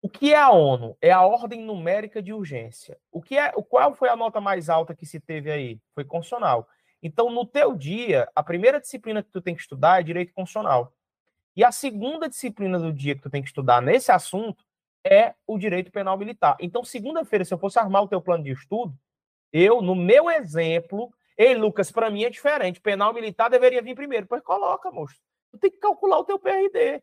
O 0.00 0.08
que 0.08 0.32
é 0.32 0.36
a 0.36 0.50
ONU? 0.50 0.96
É 1.02 1.10
a 1.10 1.22
ordem 1.22 1.62
numérica 1.62 2.22
de 2.22 2.32
urgência. 2.32 2.96
O 3.10 3.20
que 3.20 3.36
é, 3.36 3.50
qual 3.68 3.92
foi 3.94 4.08
a 4.08 4.14
nota 4.14 4.40
mais 4.40 4.68
alta 4.68 4.94
que 4.94 5.04
se 5.04 5.18
teve 5.18 5.50
aí? 5.50 5.80
Foi 5.94 6.04
constitucional. 6.04 6.68
Então, 7.02 7.28
no 7.28 7.44
teu 7.44 7.74
dia, 7.74 8.30
a 8.34 8.42
primeira 8.42 8.80
disciplina 8.80 9.22
que 9.22 9.30
tu 9.30 9.42
tem 9.42 9.54
que 9.54 9.62
estudar 9.62 10.00
é 10.00 10.04
direito 10.04 10.32
constitucional. 10.32 10.92
E 11.56 11.64
a 11.64 11.72
segunda 11.72 12.28
disciplina 12.28 12.78
do 12.78 12.92
dia 12.92 13.16
que 13.16 13.22
tu 13.22 13.30
tem 13.30 13.42
que 13.42 13.48
estudar 13.48 13.82
nesse 13.82 14.12
assunto 14.12 14.64
é 15.04 15.34
o 15.46 15.58
direito 15.58 15.90
penal 15.90 16.16
militar. 16.16 16.56
Então, 16.60 16.84
segunda-feira, 16.84 17.44
se 17.44 17.52
eu 17.52 17.58
fosse 17.58 17.78
armar 17.78 18.02
o 18.02 18.08
teu 18.08 18.20
plano 18.20 18.44
de 18.44 18.52
estudo, 18.52 18.96
eu, 19.52 19.80
no 19.80 19.94
meu 19.94 20.30
exemplo, 20.30 21.12
ei, 21.36 21.54
Lucas, 21.54 21.90
para 21.90 22.10
mim 22.10 22.24
é 22.24 22.30
diferente. 22.30 22.80
Penal 22.80 23.12
militar 23.12 23.48
deveria 23.48 23.82
vir 23.82 23.94
primeiro. 23.94 24.26
Pois 24.26 24.42
coloca, 24.42 24.90
moço. 24.90 25.16
Tu 25.50 25.58
tem 25.58 25.70
que 25.70 25.78
calcular 25.78 26.18
o 26.18 26.24
teu 26.24 26.38
PRD. 26.38 27.02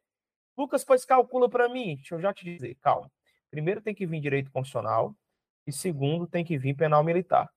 Lucas, 0.57 0.83
pois 0.83 1.05
calcula 1.05 1.49
para 1.49 1.69
mim. 1.69 1.95
Deixa 1.95 2.15
eu 2.15 2.21
já 2.21 2.33
te 2.33 2.43
dizer, 2.43 2.75
calma. 2.81 3.11
Primeiro 3.49 3.81
tem 3.81 3.93
que 3.93 4.05
vir 4.05 4.19
direito 4.19 4.51
constitucional 4.51 5.15
e 5.65 5.71
segundo 5.71 6.27
tem 6.27 6.43
que 6.43 6.57
vir 6.57 6.75
penal 6.75 7.03
militar. 7.03 7.49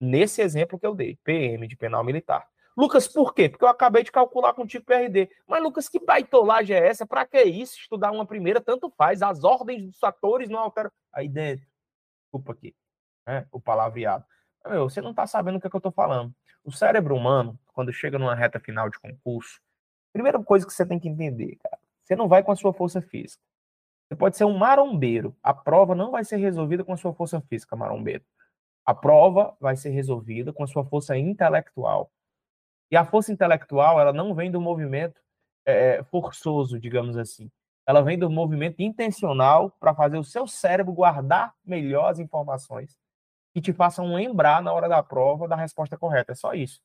Nesse 0.00 0.42
exemplo 0.42 0.78
que 0.78 0.86
eu 0.86 0.94
dei, 0.94 1.16
PM 1.24 1.66
de 1.66 1.76
penal 1.76 2.02
militar. 2.02 2.48
Lucas, 2.76 3.06
por 3.06 3.34
quê? 3.34 3.48
Porque 3.48 3.64
eu 3.64 3.68
acabei 3.68 4.02
de 4.02 4.10
calcular 4.10 4.54
contigo 4.54 4.84
PRD. 4.84 5.30
Mas, 5.46 5.62
Lucas, 5.62 5.88
que 5.88 6.00
baitolagem 6.00 6.74
é 6.74 6.86
essa? 6.86 7.06
Para 7.06 7.26
que 7.26 7.42
isso? 7.42 7.78
Estudar 7.78 8.10
uma 8.10 8.26
primeira, 8.26 8.60
tanto 8.60 8.90
faz. 8.96 9.22
As 9.22 9.44
ordens 9.44 9.84
dos 9.84 9.98
fatores 9.98 10.48
não 10.48 10.58
alteram. 10.58 10.90
Aí 11.12 11.28
dentro. 11.28 11.66
Desculpa 12.24 12.52
aqui. 12.52 12.74
Né? 13.26 13.46
O 13.52 13.60
palavreado. 13.60 14.24
Meu, 14.66 14.88
você 14.88 15.00
não 15.00 15.10
está 15.10 15.26
sabendo 15.26 15.56
o 15.56 15.60
que, 15.60 15.66
é 15.66 15.70
que 15.70 15.76
eu 15.76 15.78
estou 15.78 15.92
falando. 15.92 16.32
O 16.64 16.70
cérebro 16.70 17.16
humano, 17.16 17.58
quando 17.72 17.92
chega 17.92 18.18
numa 18.18 18.34
reta 18.34 18.60
final 18.60 18.88
de 18.88 18.98
concurso, 18.98 19.60
primeira 20.12 20.42
coisa 20.42 20.66
que 20.66 20.72
você 20.72 20.86
tem 20.86 20.98
que 20.98 21.08
entender, 21.08 21.56
cara, 21.56 21.78
você 22.04 22.14
não 22.14 22.28
vai 22.28 22.42
com 22.42 22.52
a 22.52 22.56
sua 22.56 22.72
força 22.72 23.00
física. 23.00 23.42
Você 24.08 24.16
pode 24.16 24.36
ser 24.36 24.44
um 24.44 24.56
marombeiro. 24.56 25.34
A 25.42 25.52
prova 25.54 25.94
não 25.94 26.10
vai 26.10 26.24
ser 26.24 26.36
resolvida 26.36 26.84
com 26.84 26.92
a 26.92 26.96
sua 26.96 27.12
força 27.12 27.40
física, 27.40 27.74
marombeiro. 27.74 28.24
A 28.84 28.94
prova 28.94 29.56
vai 29.60 29.74
ser 29.74 29.90
resolvida 29.90 30.52
com 30.52 30.62
a 30.62 30.66
sua 30.66 30.84
força 30.84 31.16
intelectual. 31.16 32.10
E 32.90 32.96
a 32.96 33.04
força 33.04 33.32
intelectual, 33.32 33.98
ela 33.98 34.12
não 34.12 34.34
vem 34.34 34.50
do 34.50 34.60
movimento 34.60 35.20
é, 35.64 36.02
forçoso, 36.04 36.78
digamos 36.78 37.16
assim. 37.16 37.50
Ela 37.86 38.02
vem 38.02 38.18
do 38.18 38.30
movimento 38.30 38.80
intencional 38.80 39.70
para 39.80 39.94
fazer 39.94 40.18
o 40.18 40.24
seu 40.24 40.46
cérebro 40.46 40.92
guardar 40.92 41.54
melhor 41.64 42.10
as 42.10 42.18
informações 42.18 43.01
que 43.52 43.60
te 43.60 43.72
façam 43.72 44.14
lembrar 44.14 44.62
na 44.62 44.72
hora 44.72 44.88
da 44.88 45.02
prova 45.02 45.46
da 45.46 45.56
resposta 45.56 45.96
correta. 45.96 46.32
É 46.32 46.34
só 46.34 46.54
isso. 46.54 46.80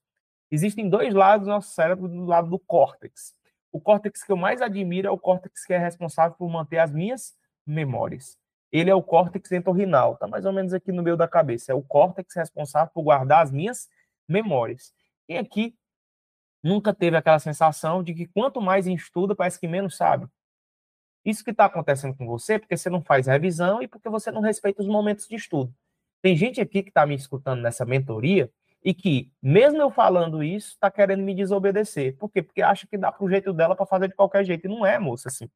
Existem 0.52 0.90
dois 0.90 1.14
lados 1.14 1.48
do 1.48 1.52
nosso 1.52 1.74
cérebro, 1.74 2.08
do 2.08 2.26
lado 2.26 2.50
do 2.50 2.60
córtex. 2.60 3.36
O 3.72 3.80
córtex 3.80 4.24
que 4.24 4.32
eu 4.32 4.38
mais 4.38 4.62
admiro 4.62 5.08
é 5.08 5.12
o 5.12 5.18
córtex 5.18 5.66
que 5.66 5.74
é 5.74 5.78
responsável 5.78 6.36
por 6.38 6.50
manter 6.50 6.80
as 6.80 6.92
minhas 6.92 7.36
memórias. 7.66 8.38
Ele 8.72 8.90
é 8.90 8.96
o 8.96 9.04
córtex 9.04 9.52
entorrinal, 9.52 10.18
tá 10.18 10.28
mais 10.28 10.46
ou 10.46 10.52
menos 10.52 10.74
aqui 10.74 10.92
no 10.92 11.04
meio 11.04 11.18
da 11.18 11.28
cabeça. 11.28 11.72
É 11.72 11.76
o 11.76 11.82
córtex 11.82 12.36
responsável 12.36 12.92
por 12.94 13.04
guardar 13.04 13.44
as 13.44 13.52
minhas 13.52 13.90
memórias. 14.28 14.94
E 15.28 15.38
aqui 15.38 15.76
nunca 16.64 16.94
teve 16.94 17.16
aquela 17.16 17.40
sensação 17.40 18.04
de 18.04 18.14
que 18.14 18.26
quanto 18.28 18.62
mais 18.62 18.88
estuda, 18.88 19.36
parece 19.36 19.60
que 19.60 19.68
menos 19.68 19.96
sabe. 19.96 20.28
Isso 21.24 21.44
que 21.44 21.52
está 21.52 21.66
acontecendo 21.66 22.16
com 22.16 22.26
você 22.26 22.58
porque 22.58 22.78
você 22.78 22.90
não 22.90 23.02
faz 23.02 23.28
revisão 23.28 23.82
e 23.82 23.88
porque 23.88 24.10
você 24.10 24.32
não 24.32 24.42
respeita 24.42 24.82
os 24.82 24.88
momentos 24.88 25.28
de 25.28 25.36
estudo. 25.36 25.74
Tem 26.28 26.36
gente 26.36 26.60
aqui 26.60 26.84
que 26.84 26.90
está 26.90 27.06
me 27.06 27.16
escutando 27.16 27.62
nessa 27.62 27.86
mentoria 27.86 28.52
e 28.84 28.94
que, 28.94 29.32
mesmo 29.42 29.82
eu 29.82 29.90
falando 29.90 30.44
isso, 30.44 30.72
está 30.72 30.92
querendo 30.92 31.24
me 31.24 31.34
desobedecer. 31.34 32.18
Por 32.18 32.30
quê? 32.30 32.44
Porque 32.44 32.62
acha 32.62 32.86
que 32.86 32.98
dá 32.98 33.14
para 33.14 33.24
o 33.24 33.30
jeito 33.30 33.54
dela 33.54 33.78
para 33.78 33.86
fazer 33.86 34.10
de 34.10 34.14
qualquer 34.14 34.44
jeito. 34.44 34.66
E 34.66 34.68
não 34.68 34.86
é, 34.86 35.00
moça, 35.00 35.30
assim. 35.30 35.50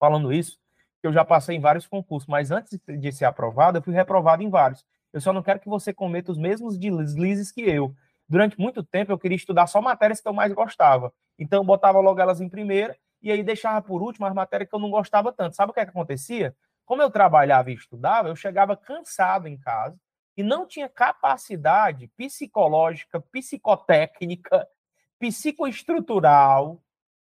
Falando 0.00 0.32
isso, 0.32 0.58
eu 1.02 1.12
já 1.12 1.22
passei 1.22 1.54
em 1.54 1.60
vários 1.60 1.86
concursos, 1.86 2.26
mas 2.26 2.50
antes 2.50 2.80
de 2.88 3.12
ser 3.12 3.26
aprovado, 3.26 3.76
eu 3.76 3.82
fui 3.82 3.92
reprovado 3.92 4.42
em 4.42 4.48
vários. 4.48 4.86
Eu 5.12 5.20
só 5.20 5.34
não 5.34 5.42
quero 5.42 5.60
que 5.60 5.68
você 5.68 5.92
cometa 5.92 6.32
os 6.32 6.38
mesmos 6.38 6.78
deslizes 6.78 7.52
que 7.52 7.60
eu 7.60 7.94
durante 8.26 8.58
muito 8.58 8.82
tempo 8.82 9.12
eu 9.12 9.18
queria 9.18 9.36
estudar 9.36 9.66
só 9.66 9.82
matérias 9.82 10.18
que 10.18 10.28
eu 10.28 10.32
mais 10.32 10.50
gostava. 10.50 11.12
Então 11.38 11.60
eu 11.60 11.64
botava 11.64 12.00
logo 12.00 12.18
elas 12.18 12.40
em 12.40 12.48
primeira 12.48 12.96
e 13.20 13.30
aí 13.30 13.42
deixava 13.42 13.82
por 13.82 14.00
último 14.00 14.24
as 14.24 14.32
matérias 14.32 14.70
que 14.70 14.74
eu 14.74 14.80
não 14.80 14.90
gostava 14.90 15.30
tanto. 15.30 15.56
Sabe 15.56 15.72
o 15.72 15.74
que, 15.74 15.80
é 15.80 15.84
que 15.84 15.90
acontecia? 15.90 16.56
Como 16.88 17.02
eu 17.02 17.10
trabalhava 17.10 17.70
e 17.70 17.74
estudava, 17.74 18.30
eu 18.30 18.34
chegava 18.34 18.74
cansado 18.74 19.46
em 19.46 19.58
casa 19.58 19.94
e 20.34 20.42
não 20.42 20.66
tinha 20.66 20.88
capacidade 20.88 22.08
psicológica, 22.16 23.20
psicotécnica, 23.20 24.66
psicoestrutural 25.20 26.82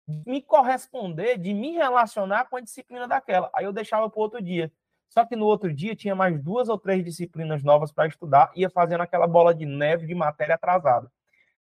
de 0.08 0.30
me 0.30 0.40
corresponder, 0.40 1.40
de 1.40 1.52
me 1.52 1.72
relacionar 1.72 2.46
com 2.46 2.58
a 2.58 2.62
disciplina 2.62 3.08
daquela. 3.08 3.50
Aí 3.56 3.66
eu 3.66 3.74
deixava 3.74 4.08
para 4.08 4.22
outro 4.22 4.40
dia. 4.40 4.72
Só 5.10 5.26
que 5.26 5.36
no 5.36 5.48
outro 5.48 5.74
dia 5.74 5.96
tinha 5.96 6.14
mais 6.14 6.40
duas 6.40 6.70
ou 6.70 6.78
três 6.78 7.04
disciplinas 7.04 7.64
novas 7.64 7.92
para 7.92 8.08
estudar, 8.08 8.52
ia 8.56 8.70
fazendo 8.70 9.02
aquela 9.02 9.26
bola 9.26 9.52
de 9.52 9.66
neve 9.66 10.06
de 10.06 10.14
matéria 10.14 10.54
atrasada. 10.54 11.12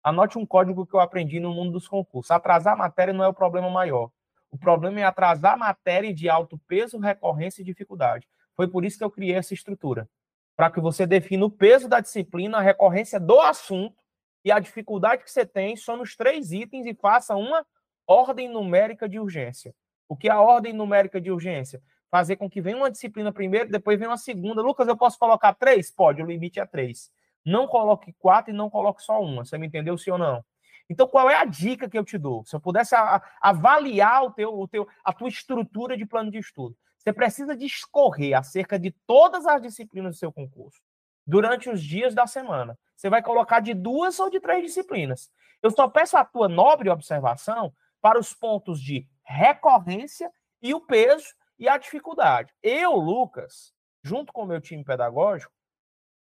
Anote 0.03 0.39
um 0.39 0.45
código 0.45 0.87
que 0.87 0.95
eu 0.95 0.99
aprendi 0.99 1.39
no 1.39 1.53
mundo 1.53 1.73
dos 1.73 1.87
concursos. 1.87 2.31
Atrasar 2.31 2.73
a 2.73 2.77
matéria 2.77 3.13
não 3.13 3.23
é 3.23 3.27
o 3.27 3.33
problema 3.33 3.69
maior. 3.69 4.09
O 4.51 4.57
problema 4.57 4.99
é 4.99 5.03
atrasar 5.03 5.57
matéria 5.57 6.13
de 6.13 6.29
alto 6.29 6.57
peso, 6.67 6.99
recorrência 6.99 7.61
e 7.61 7.65
dificuldade. 7.65 8.27
Foi 8.55 8.67
por 8.67 8.85
isso 8.85 8.97
que 8.97 9.03
eu 9.03 9.11
criei 9.11 9.35
essa 9.35 9.53
estrutura. 9.53 10.07
Para 10.55 10.71
que 10.71 10.79
você 10.79 11.05
defina 11.05 11.45
o 11.45 11.51
peso 11.51 11.89
da 11.89 11.99
disciplina, 11.99 12.57
a 12.57 12.61
recorrência 12.61 13.19
do 13.19 13.39
assunto 13.39 14.01
e 14.43 14.51
a 14.51 14.59
dificuldade 14.59 15.23
que 15.23 15.31
você 15.31 15.45
tem 15.45 15.75
só 15.75 15.97
nos 15.97 16.15
três 16.15 16.51
itens 16.51 16.85
e 16.85 16.93
faça 16.93 17.35
uma 17.35 17.65
ordem 18.07 18.47
numérica 18.47 19.09
de 19.09 19.19
urgência. 19.19 19.75
O 20.07 20.15
que 20.15 20.29
é 20.29 20.31
a 20.31 20.39
ordem 20.39 20.71
numérica 20.71 21.19
de 21.19 21.31
urgência? 21.31 21.81
fazer 22.15 22.37
com 22.37 22.49
que 22.49 22.61
venha 22.61 22.77
uma 22.77 22.89
disciplina 22.89 23.29
primeiro, 23.29 23.69
depois 23.69 23.99
venha 23.99 24.09
uma 24.09 24.17
segunda. 24.17 24.61
Lucas, 24.61 24.87
eu 24.87 24.95
posso 24.95 25.19
colocar 25.19 25.53
três? 25.53 25.91
Pode, 25.91 26.23
o 26.23 26.25
limite 26.25 26.61
é 26.61 26.65
três. 26.65 27.11
Não 27.43 27.67
coloque 27.67 28.13
quatro 28.17 28.53
e 28.53 28.55
não 28.55 28.69
coloque 28.69 29.03
só 29.03 29.21
uma. 29.21 29.43
Você 29.43 29.57
me 29.57 29.67
entendeu, 29.67 29.97
sim 29.97 30.11
ou 30.11 30.17
não? 30.17 30.41
Então, 30.89 31.07
qual 31.07 31.29
é 31.29 31.35
a 31.35 31.45
dica 31.45 31.89
que 31.89 31.97
eu 31.97 32.05
te 32.05 32.17
dou? 32.17 32.45
Se 32.45 32.55
eu 32.55 32.59
pudesse 32.59 32.95
avaliar 33.41 34.23
o 34.23 34.31
teu, 34.31 34.57
o 34.57 34.67
teu, 34.67 34.87
a 35.03 35.11
tua 35.11 35.29
estrutura 35.29 35.97
de 35.97 36.05
plano 36.05 36.29
de 36.29 36.37
estudo, 36.37 36.77
você 36.97 37.11
precisa 37.13 37.55
discorrer 37.55 38.37
acerca 38.37 38.79
de 38.79 38.91
todas 39.05 39.45
as 39.45 39.61
disciplinas 39.61 40.15
do 40.15 40.19
seu 40.19 40.31
concurso 40.31 40.81
durante 41.25 41.69
os 41.69 41.83
dias 41.83 42.13
da 42.13 42.27
semana. 42.27 42.77
Você 42.95 43.09
vai 43.09 43.21
colocar 43.21 43.59
de 43.59 43.73
duas 43.73 44.19
ou 44.19 44.29
de 44.29 44.39
três 44.39 44.63
disciplinas. 44.63 45.31
Eu 45.61 45.71
só 45.71 45.87
peço 45.87 46.17
a 46.17 46.23
tua 46.23 46.47
nobre 46.47 46.89
observação 46.89 47.73
para 48.01 48.19
os 48.19 48.33
pontos 48.33 48.79
de 48.79 49.07
recorrência 49.23 50.31
e 50.61 50.73
o 50.73 50.81
peso 50.81 51.33
e 51.57 51.67
a 51.67 51.77
dificuldade. 51.77 52.53
Eu, 52.61 52.93
Lucas, 52.95 53.73
junto 54.03 54.31
com 54.31 54.43
o 54.43 54.45
meu 54.45 54.61
time 54.61 54.83
pedagógico, 54.83 55.51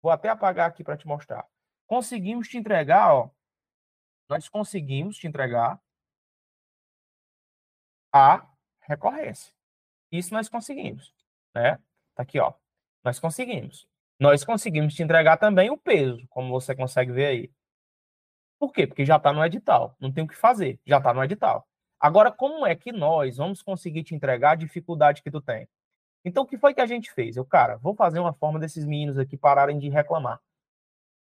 vou 0.02 0.10
até 0.10 0.28
apagar 0.28 0.68
aqui 0.68 0.82
para 0.82 0.96
te 0.96 1.06
mostrar. 1.06 1.44
Conseguimos 1.86 2.48
te 2.48 2.56
entregar, 2.56 3.14
ó. 3.14 3.30
Nós 4.28 4.48
conseguimos 4.48 5.16
te 5.16 5.26
entregar 5.26 5.80
a 8.12 8.48
recorrência. 8.80 9.52
Isso 10.10 10.32
nós 10.32 10.48
conseguimos, 10.48 11.12
né? 11.54 11.78
Tá 12.14 12.22
aqui, 12.22 12.38
ó. 12.38 12.54
Nós 13.04 13.18
conseguimos. 13.18 13.86
Nós 14.18 14.44
conseguimos 14.44 14.94
te 14.94 15.02
entregar 15.02 15.36
também 15.36 15.70
o 15.70 15.76
peso, 15.76 16.26
como 16.28 16.50
você 16.50 16.74
consegue 16.74 17.12
ver 17.12 17.26
aí. 17.26 17.52
Por 18.58 18.72
quê? 18.72 18.86
Porque 18.86 19.04
já 19.04 19.16
está 19.16 19.32
no 19.32 19.44
edital. 19.44 19.94
Não 20.00 20.10
tem 20.10 20.24
o 20.24 20.28
que 20.28 20.34
fazer. 20.34 20.80
Já 20.86 20.98
está 20.98 21.12
no 21.12 21.22
edital. 21.22 21.68
Agora, 22.00 22.32
como 22.32 22.66
é 22.66 22.74
que 22.74 22.92
nós 22.92 23.36
vamos 23.36 23.62
conseguir 23.62 24.02
te 24.04 24.14
entregar 24.14 24.52
a 24.52 24.56
dificuldade 24.56 25.22
que 25.22 25.30
tu 25.30 25.40
tem? 25.40 25.68
Então, 26.24 26.42
o 26.42 26.46
que 26.46 26.58
foi 26.58 26.74
que 26.74 26.80
a 26.80 26.86
gente 26.86 27.12
fez? 27.12 27.36
Eu, 27.36 27.44
cara, 27.44 27.76
vou 27.76 27.94
fazer 27.94 28.18
uma 28.18 28.32
forma 28.32 28.58
desses 28.58 28.84
meninos 28.84 29.18
aqui 29.18 29.36
pararem 29.36 29.78
de 29.78 29.88
reclamar. 29.88 30.40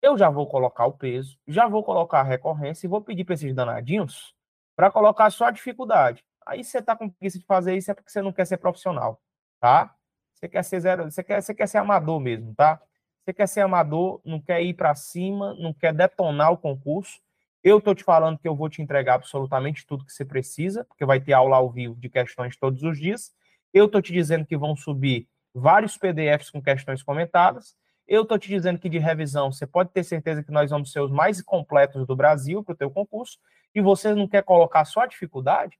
Eu 0.04 0.18
já 0.18 0.30
vou 0.30 0.46
colocar 0.46 0.86
o 0.86 0.92
peso, 0.92 1.40
já 1.48 1.66
vou 1.66 1.82
colocar 1.82 2.20
a 2.20 2.24
recorrência 2.24 2.86
e 2.86 2.90
vou 2.90 3.02
pedir 3.02 3.24
para 3.24 3.36
esses 3.36 3.56
danadinhos 3.56 4.36
para 4.76 4.92
colocar 4.92 5.30
só 5.30 5.46
a 5.46 5.52
dificuldade. 5.52 6.22
Aí 6.46 6.62
você 6.62 6.82
tá 6.82 6.94
com 6.94 7.10
preguiça 7.10 7.40
de 7.40 7.46
fazer 7.46 7.78
isso 7.78 7.90
é 7.90 7.94
porque 7.94 8.12
você 8.12 8.22
não 8.22 8.34
quer 8.34 8.46
ser 8.46 8.58
profissional, 8.58 9.22
tá? 9.62 9.96
Você 10.34 10.50
quer 10.50 10.62
ser 10.62 10.82
zero, 10.82 11.10
você 11.10 11.24
quer, 11.24 11.42
você 11.42 11.56
quer 11.56 11.68
ser 11.68 11.78
amador 11.78 12.20
mesmo, 12.20 12.54
tá? 12.54 12.82
Você 13.24 13.32
quer 13.32 13.48
ser 13.48 13.62
amador, 13.62 14.20
não 14.26 14.42
quer 14.42 14.62
ir 14.62 14.74
para 14.74 14.94
cima, 14.94 15.54
não 15.54 15.74
quer 15.74 15.94
detonar 15.94 16.52
o 16.52 16.58
concurso. 16.58 17.22
Eu 17.64 17.78
estou 17.78 17.96
te 17.96 18.04
falando 18.04 18.38
que 18.38 18.48
eu 18.48 18.58
vou 18.58 18.68
te 18.68 18.82
entregar 18.82 19.14
absolutamente 19.14 19.88
tudo 19.88 20.06
que 20.06 20.12
você 20.12 20.26
precisa, 20.26 20.84
porque 20.84 21.06
vai 21.06 21.22
ter 21.22 21.32
aula 21.32 21.56
ao 21.56 21.72
vivo 21.72 21.96
de 21.96 22.10
questões 22.10 22.58
todos 22.58 22.84
os 22.84 23.00
dias. 23.00 23.34
Eu 23.74 23.86
estou 23.86 24.02
te 24.02 24.12
dizendo 24.12 24.46
que 24.46 24.58
vão 24.58 24.76
subir 24.76 25.30
vários 25.54 25.98
PDFs 25.98 26.50
com 26.50 26.62
questões 26.62 27.02
comentadas. 27.02 27.74
Eu 28.08 28.24
estou 28.24 28.38
te 28.38 28.50
dizendo 28.50 28.80
que 28.80 28.90
de 28.90 29.00
revisão 29.00 29.52
você 29.52 29.66
pode 29.66 29.90
ter 29.92 30.04
certeza 30.04 30.44
que 30.44 30.52
nós 30.52 30.70
vamos 30.70 30.92
ser 30.92 31.00
os 31.00 31.12
mais 31.12 31.42
completos 31.42 32.06
do 32.06 32.16
Brasil 32.16 32.64
para 32.64 32.74
o 32.74 32.78
teu 32.78 32.92
concurso 32.92 33.40
e 33.74 33.82
você 33.82 34.14
não 34.14 34.28
quer 34.28 34.44
colocar 34.44 34.86
só 34.86 35.02
a 35.02 35.08
dificuldade? 35.08 35.80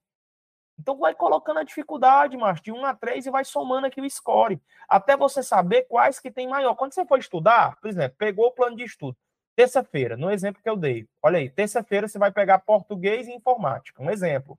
Então 0.80 0.98
vai 0.98 1.14
colocando 1.14 1.60
a 1.60 1.64
dificuldade, 1.64 2.36
mas 2.36 2.62
de 2.62 2.72
1 2.72 2.86
a 2.86 2.96
3 2.96 3.26
e 3.26 3.30
vai 3.30 3.46
somando 3.46 3.86
aqui 3.88 4.02
o 4.02 4.10
score, 4.10 4.62
até 4.88 5.16
você 5.16 5.44
saber 5.44 5.84
quais 5.84 6.20
que 6.20 6.32
tem 6.32 6.48
maior. 6.48 6.76
Quando 6.76 6.94
você 6.94 7.06
for 7.06 7.20
estudar, 7.20 7.76
por 7.80 7.88
exemplo, 7.88 8.18
pegou 8.18 8.48
o 8.48 8.52
plano 8.52 8.76
de 8.76 8.84
estudo, 8.84 9.16
terça-feira, 9.56 10.18
no 10.18 10.32
exemplo 10.32 10.62
que 10.64 10.70
eu 10.70 10.76
dei, 10.76 11.08
olha 11.22 11.38
aí, 11.38 11.50
terça-feira 11.50 12.08
você 12.08 12.18
vai 12.18 12.32
pegar 12.32 12.60
português 12.60 13.28
e 13.28 13.34
informática, 13.34 14.02
um 14.02 14.10
exemplo. 14.10 14.58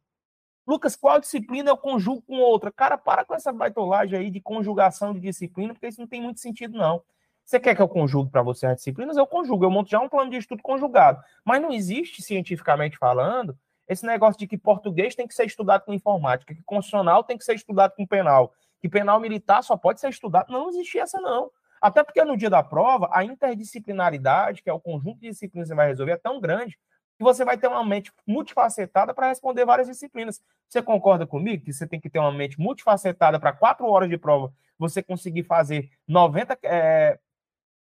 Lucas, 0.67 0.97
qual 0.97 1.21
disciplina 1.21 1.71
eu 1.71 1.77
conjugo 1.77 2.23
com 2.23 2.39
outra? 2.39 2.73
Cara, 2.73 2.97
para 2.97 3.25
com 3.25 3.35
essa 3.35 3.53
baitolagem 3.53 4.19
aí 4.19 4.31
de 4.31 4.41
conjugação 4.41 5.13
de 5.13 5.21
disciplina, 5.21 5.75
porque 5.75 5.89
isso 5.89 6.01
não 6.01 6.09
tem 6.09 6.23
muito 6.23 6.41
sentido, 6.41 6.79
não. 6.79 7.03
Você 7.45 7.61
quer 7.61 7.75
que 7.75 7.83
eu 7.83 7.89
conjugue 7.89 8.31
para 8.31 8.43
você 8.43 8.67
as 8.67 8.77
disciplinas? 8.77 9.17
Eu 9.17 9.27
conjugo, 9.27 9.65
eu 9.65 9.71
monto 9.71 9.91
já 9.91 10.01
um 10.01 10.09
plano 10.09 10.31
de 10.31 10.39
estudo 10.39 10.63
conjugado. 10.63 11.23
Mas 11.45 11.61
não 11.61 11.71
existe, 11.71 12.23
cientificamente 12.23 12.97
falando, 12.97 13.57
esse 13.87 14.07
negócio 14.07 14.39
de 14.39 14.47
que 14.47 14.57
português 14.57 15.15
tem 15.15 15.27
que 15.27 15.35
ser 15.35 15.45
estudado 15.45 15.85
com 15.85 15.93
informática, 15.93 16.55
que 16.55 16.63
constitucional 16.63 17.23
tem 17.23 17.37
que 17.37 17.45
ser 17.45 17.55
estudado 17.55 17.93
com 17.95 18.07
penal, 18.07 18.53
que 18.81 18.89
penal 18.89 19.21
militar 19.21 19.63
só 19.63 19.77
pode 19.77 20.01
ser 20.01 20.09
estudado. 20.09 20.51
Não 20.51 20.71
existe 20.71 20.99
essa, 20.99 21.21
não. 21.21 21.51
Até 21.83 22.03
porque 22.03 22.25
no 22.25 22.35
dia 22.35 22.49
da 22.49 22.63
prova, 22.63 23.11
a 23.13 23.23
interdisciplinaridade, 23.23 24.63
que 24.63 24.71
é 24.71 24.73
o 24.73 24.81
conjunto 24.81 25.21
de 25.21 25.29
disciplinas 25.29 25.69
que 25.69 25.75
você 25.75 25.77
vai 25.77 25.89
resolver, 25.89 26.13
é 26.13 26.17
tão 26.17 26.41
grande 26.41 26.79
que 27.19 27.23
você 27.23 27.45
vai 27.45 27.59
ter 27.59 27.69
uma 27.69 27.85
mente 27.85 28.11
multifacetada 28.27 29.13
para 29.13 29.29
responder 29.29 29.67
várias 29.67 29.87
disciplinas. 29.87 30.41
Você 30.67 30.81
concorda 30.81 31.27
comigo 31.27 31.63
que 31.63 31.73
você 31.73 31.87
tem 31.87 32.01
que 32.01 32.09
ter 32.09 32.19
uma 32.19 32.33
mente 32.33 32.59
multifacetada 32.59 33.39
para 33.39 33.53
quatro 33.53 33.87
horas 33.87 34.09
de 34.09 34.17
prova 34.17 34.51
você 34.79 35.03
conseguir 35.03 35.45
fazer 35.45 35.91
90, 36.09 36.59
é, 36.65 37.19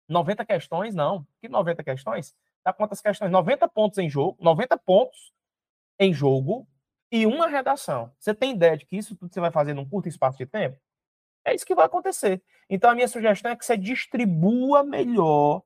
90 0.09 0.45
questões? 0.45 0.95
Não. 0.95 1.27
Que 1.41 1.49
90 1.49 1.83
questões? 1.85 2.35
Dá 2.65 2.73
quantas 2.73 3.01
questões? 3.01 3.31
90 3.31 3.69
pontos 3.69 3.99
em 3.99 4.09
jogo, 4.09 4.37
90 4.41 4.77
pontos 4.79 5.33
em 5.99 6.13
jogo 6.13 6.67
e 7.11 7.27
uma 7.27 7.47
redação. 7.47 8.13
Você 8.19 8.35
tem 8.35 8.53
ideia 8.53 8.77
de 8.77 8.87
que 8.87 8.97
isso 8.97 9.17
tudo 9.17 9.33
você 9.33 9.41
vai 9.41 9.51
fazer 9.51 9.75
num 9.75 9.89
curto 9.89 10.09
espaço 10.09 10.39
de 10.39 10.47
tempo? 10.47 10.79
É 11.45 11.55
isso 11.55 11.65
que 11.65 11.75
vai 11.75 11.87
acontecer. 11.87 12.43
Então, 12.69 12.91
a 12.91 12.95
minha 12.95 13.09
sugestão 13.09 13.51
é 13.51 13.57
que 13.57 13.65
você 13.65 13.77
distribua 13.77 14.85
melhor 14.85 15.63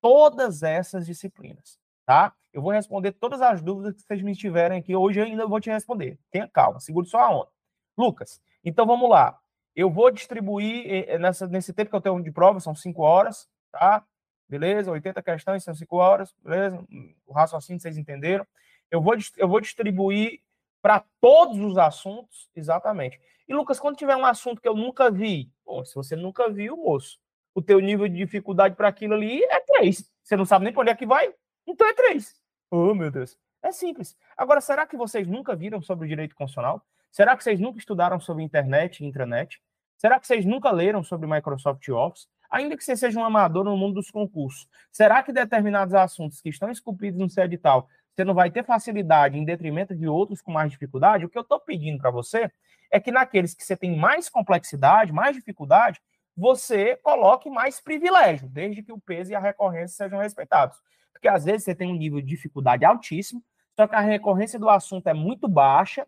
todas 0.00 0.62
essas 0.62 1.06
disciplinas, 1.06 1.78
tá? 2.04 2.34
Eu 2.52 2.62
vou 2.62 2.72
responder 2.72 3.12
todas 3.12 3.40
as 3.40 3.62
dúvidas 3.62 3.94
que 3.94 4.02
vocês 4.02 4.22
me 4.22 4.34
tiverem 4.34 4.80
aqui. 4.80 4.96
Hoje 4.96 5.20
eu 5.20 5.24
ainda 5.24 5.46
vou 5.46 5.60
te 5.60 5.70
responder. 5.70 6.18
Tenha 6.30 6.48
calma, 6.48 6.80
segure 6.80 7.06
só 7.06 7.18
a 7.20 7.30
onda. 7.30 7.48
Lucas, 7.96 8.40
então 8.64 8.84
vamos 8.86 9.08
lá. 9.08 9.38
Eu 9.76 9.88
vou 9.88 10.10
distribuir, 10.10 10.84
eh, 10.86 11.14
eh, 11.14 11.18
nessa, 11.18 11.46
nesse 11.46 11.72
tempo 11.72 11.90
que 11.90 11.96
eu 11.96 12.00
tenho 12.00 12.20
de 12.20 12.32
prova, 12.32 12.58
são 12.58 12.74
cinco 12.74 13.02
horas, 13.02 13.48
tá? 13.70 14.04
Beleza? 14.48 14.90
80 14.90 15.22
questões, 15.22 15.64
são 15.64 15.74
cinco 15.74 15.96
horas, 15.96 16.34
beleza? 16.42 16.84
O 17.26 17.32
raciocínio 17.32 17.80
vocês 17.80 17.96
entenderam 17.96 18.46
eu 18.90 19.00
vou, 19.00 19.14
eu 19.36 19.48
vou 19.48 19.60
distribuir 19.60 20.40
para 20.82 21.04
todos 21.20 21.58
os 21.58 21.78
assuntos, 21.78 22.50
exatamente. 22.54 23.20
E, 23.46 23.54
Lucas, 23.54 23.78
quando 23.78 23.96
tiver 23.96 24.16
um 24.16 24.24
assunto 24.24 24.60
que 24.60 24.68
eu 24.68 24.74
nunca 24.74 25.10
vi, 25.10 25.50
bom, 25.64 25.84
se 25.84 25.94
você 25.94 26.16
nunca 26.16 26.48
viu, 26.50 26.76
moço, 26.76 27.18
o 27.54 27.62
teu 27.62 27.80
nível 27.80 28.08
de 28.08 28.16
dificuldade 28.16 28.74
para 28.74 28.88
aquilo 28.88 29.14
ali 29.14 29.42
é 29.44 29.60
três. 29.60 30.10
Você 30.22 30.36
não 30.36 30.44
sabe 30.44 30.64
nem 30.64 30.72
para 30.72 30.82
onde 30.82 30.90
é 30.90 30.94
que 30.94 31.06
vai? 31.06 31.32
Então 31.66 31.86
é 31.86 31.92
três. 31.92 32.40
Oh, 32.70 32.94
meu 32.94 33.10
Deus. 33.10 33.38
É 33.62 33.72
simples. 33.72 34.16
Agora, 34.36 34.60
será 34.60 34.86
que 34.86 34.96
vocês 34.96 35.26
nunca 35.26 35.54
viram 35.54 35.82
sobre 35.82 36.06
o 36.06 36.08
direito 36.08 36.34
constitucional? 36.34 36.82
Será 37.10 37.36
que 37.36 37.44
vocês 37.44 37.60
nunca 37.60 37.78
estudaram 37.78 38.18
sobre 38.20 38.42
internet 38.42 39.00
e 39.00 39.06
intranet? 39.06 39.60
Será 39.96 40.18
que 40.18 40.26
vocês 40.26 40.44
nunca 40.44 40.70
leram 40.70 41.02
sobre 41.02 41.28
Microsoft 41.28 41.86
Office? 41.88 42.28
Ainda 42.50 42.76
que 42.76 42.84
você 42.84 42.96
seja 42.96 43.18
um 43.18 43.24
amador 43.24 43.64
no 43.64 43.76
mundo 43.76 43.94
dos 43.94 44.10
concursos, 44.10 44.68
será 44.90 45.22
que 45.22 45.32
determinados 45.32 45.94
assuntos 45.94 46.40
que 46.40 46.48
estão 46.48 46.70
esculpidos 46.70 47.20
no 47.20 47.30
seu 47.30 47.44
edital 47.44 47.88
você 48.20 48.24
não 48.24 48.34
vai 48.34 48.50
ter 48.50 48.64
facilidade 48.64 49.38
em 49.38 49.44
detrimento 49.44 49.94
de 49.94 50.06
outros 50.06 50.42
com 50.42 50.52
mais 50.52 50.70
dificuldade, 50.70 51.24
o 51.24 51.28
que 51.28 51.38
eu 51.38 51.42
estou 51.42 51.58
pedindo 51.58 51.98
para 51.98 52.10
você 52.10 52.50
é 52.90 53.00
que 53.00 53.10
naqueles 53.10 53.54
que 53.54 53.64
você 53.64 53.76
tem 53.76 53.96
mais 53.96 54.28
complexidade, 54.28 55.12
mais 55.12 55.34
dificuldade, 55.34 56.00
você 56.36 56.96
coloque 56.96 57.48
mais 57.48 57.80
privilégio, 57.80 58.48
desde 58.48 58.82
que 58.82 58.92
o 58.92 59.00
peso 59.00 59.30
e 59.30 59.34
a 59.34 59.40
recorrência 59.40 59.96
sejam 59.96 60.18
respeitados. 60.18 60.76
Porque 61.12 61.28
às 61.28 61.44
vezes 61.44 61.64
você 61.64 61.74
tem 61.74 61.88
um 61.88 61.96
nível 61.96 62.20
de 62.20 62.26
dificuldade 62.26 62.84
altíssimo, 62.84 63.42
só 63.76 63.86
que 63.86 63.94
a 63.94 64.00
recorrência 64.00 64.58
do 64.58 64.68
assunto 64.68 65.06
é 65.06 65.14
muito 65.14 65.48
baixa 65.48 66.06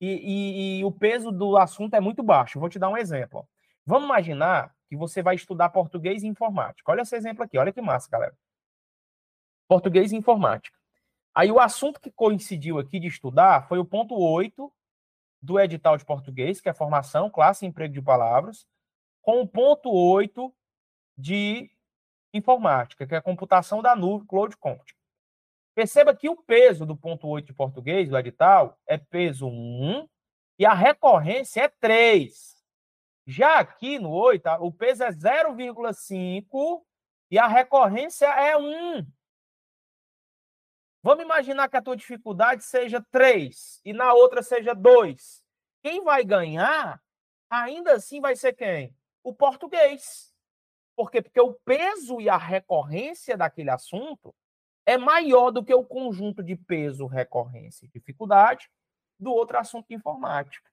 e, 0.00 0.08
e, 0.08 0.80
e 0.80 0.84
o 0.84 0.90
peso 0.90 1.30
do 1.30 1.56
assunto 1.56 1.94
é 1.94 2.00
muito 2.00 2.22
baixo. 2.22 2.58
Vou 2.58 2.68
te 2.68 2.78
dar 2.78 2.88
um 2.88 2.96
exemplo. 2.96 3.48
Vamos 3.86 4.04
imaginar 4.04 4.74
que 4.92 4.96
você 4.96 5.22
vai 5.22 5.34
estudar 5.34 5.70
português 5.70 6.22
e 6.22 6.26
informática. 6.26 6.92
Olha 6.92 7.00
esse 7.00 7.16
exemplo 7.16 7.42
aqui, 7.42 7.56
olha 7.56 7.72
que 7.72 7.80
massa, 7.80 8.10
galera. 8.10 8.36
Português 9.66 10.12
e 10.12 10.16
informática. 10.16 10.78
Aí 11.34 11.50
o 11.50 11.58
assunto 11.58 11.98
que 11.98 12.10
coincidiu 12.10 12.78
aqui 12.78 13.00
de 13.00 13.06
estudar 13.06 13.66
foi 13.68 13.78
o 13.78 13.86
ponto 13.86 14.14
8 14.14 14.70
do 15.40 15.58
edital 15.58 15.96
de 15.96 16.04
português, 16.04 16.60
que 16.60 16.68
é 16.68 16.74
formação, 16.74 17.30
classe 17.30 17.64
e 17.64 17.68
emprego 17.68 17.94
de 17.94 18.02
palavras, 18.02 18.66
com 19.22 19.40
o 19.40 19.48
ponto 19.48 19.90
8 19.90 20.54
de 21.16 21.70
informática, 22.34 23.06
que 23.06 23.14
é 23.14 23.20
computação 23.22 23.80
da 23.80 23.96
nuvem, 23.96 24.26
cloud 24.26 24.54
computing. 24.58 24.92
Perceba 25.74 26.14
que 26.14 26.28
o 26.28 26.36
peso 26.36 26.84
do 26.84 26.94
ponto 26.94 27.26
8 27.26 27.46
de 27.46 27.54
português, 27.54 28.10
do 28.10 28.18
edital, 28.18 28.78
é 28.86 28.98
peso 28.98 29.48
1 29.48 30.06
e 30.58 30.66
a 30.66 30.74
recorrência 30.74 31.62
é 31.62 31.68
3. 31.68 32.51
Já 33.26 33.60
aqui 33.60 33.98
no 33.98 34.10
8, 34.10 34.48
o 34.60 34.72
peso 34.72 35.04
é 35.04 35.10
0,5 35.10 36.82
e 37.30 37.38
a 37.38 37.46
recorrência 37.46 38.26
é 38.26 38.56
1. 38.56 39.06
Vamos 41.02 41.24
imaginar 41.24 41.68
que 41.68 41.76
a 41.76 41.82
tua 41.82 41.96
dificuldade 41.96 42.64
seja 42.64 43.04
3 43.10 43.80
e 43.84 43.92
na 43.92 44.12
outra 44.12 44.42
seja 44.42 44.74
2. 44.74 45.44
Quem 45.82 46.02
vai 46.02 46.24
ganhar, 46.24 47.02
ainda 47.50 47.94
assim, 47.94 48.20
vai 48.20 48.36
ser 48.36 48.52
quem? 48.52 48.96
O 49.22 49.34
português. 49.34 50.32
Por 50.94 51.10
quê? 51.10 51.22
Porque 51.22 51.40
o 51.40 51.54
peso 51.54 52.20
e 52.20 52.28
a 52.28 52.36
recorrência 52.36 53.36
daquele 53.36 53.70
assunto 53.70 54.34
é 54.84 54.98
maior 54.98 55.50
do 55.50 55.64
que 55.64 55.74
o 55.74 55.84
conjunto 55.84 56.42
de 56.42 56.56
peso, 56.56 57.06
recorrência 57.06 57.84
e 57.84 57.88
dificuldade 57.88 58.68
do 59.18 59.32
outro 59.32 59.58
assunto 59.58 59.88
de 59.88 59.94
informática. 59.94 60.71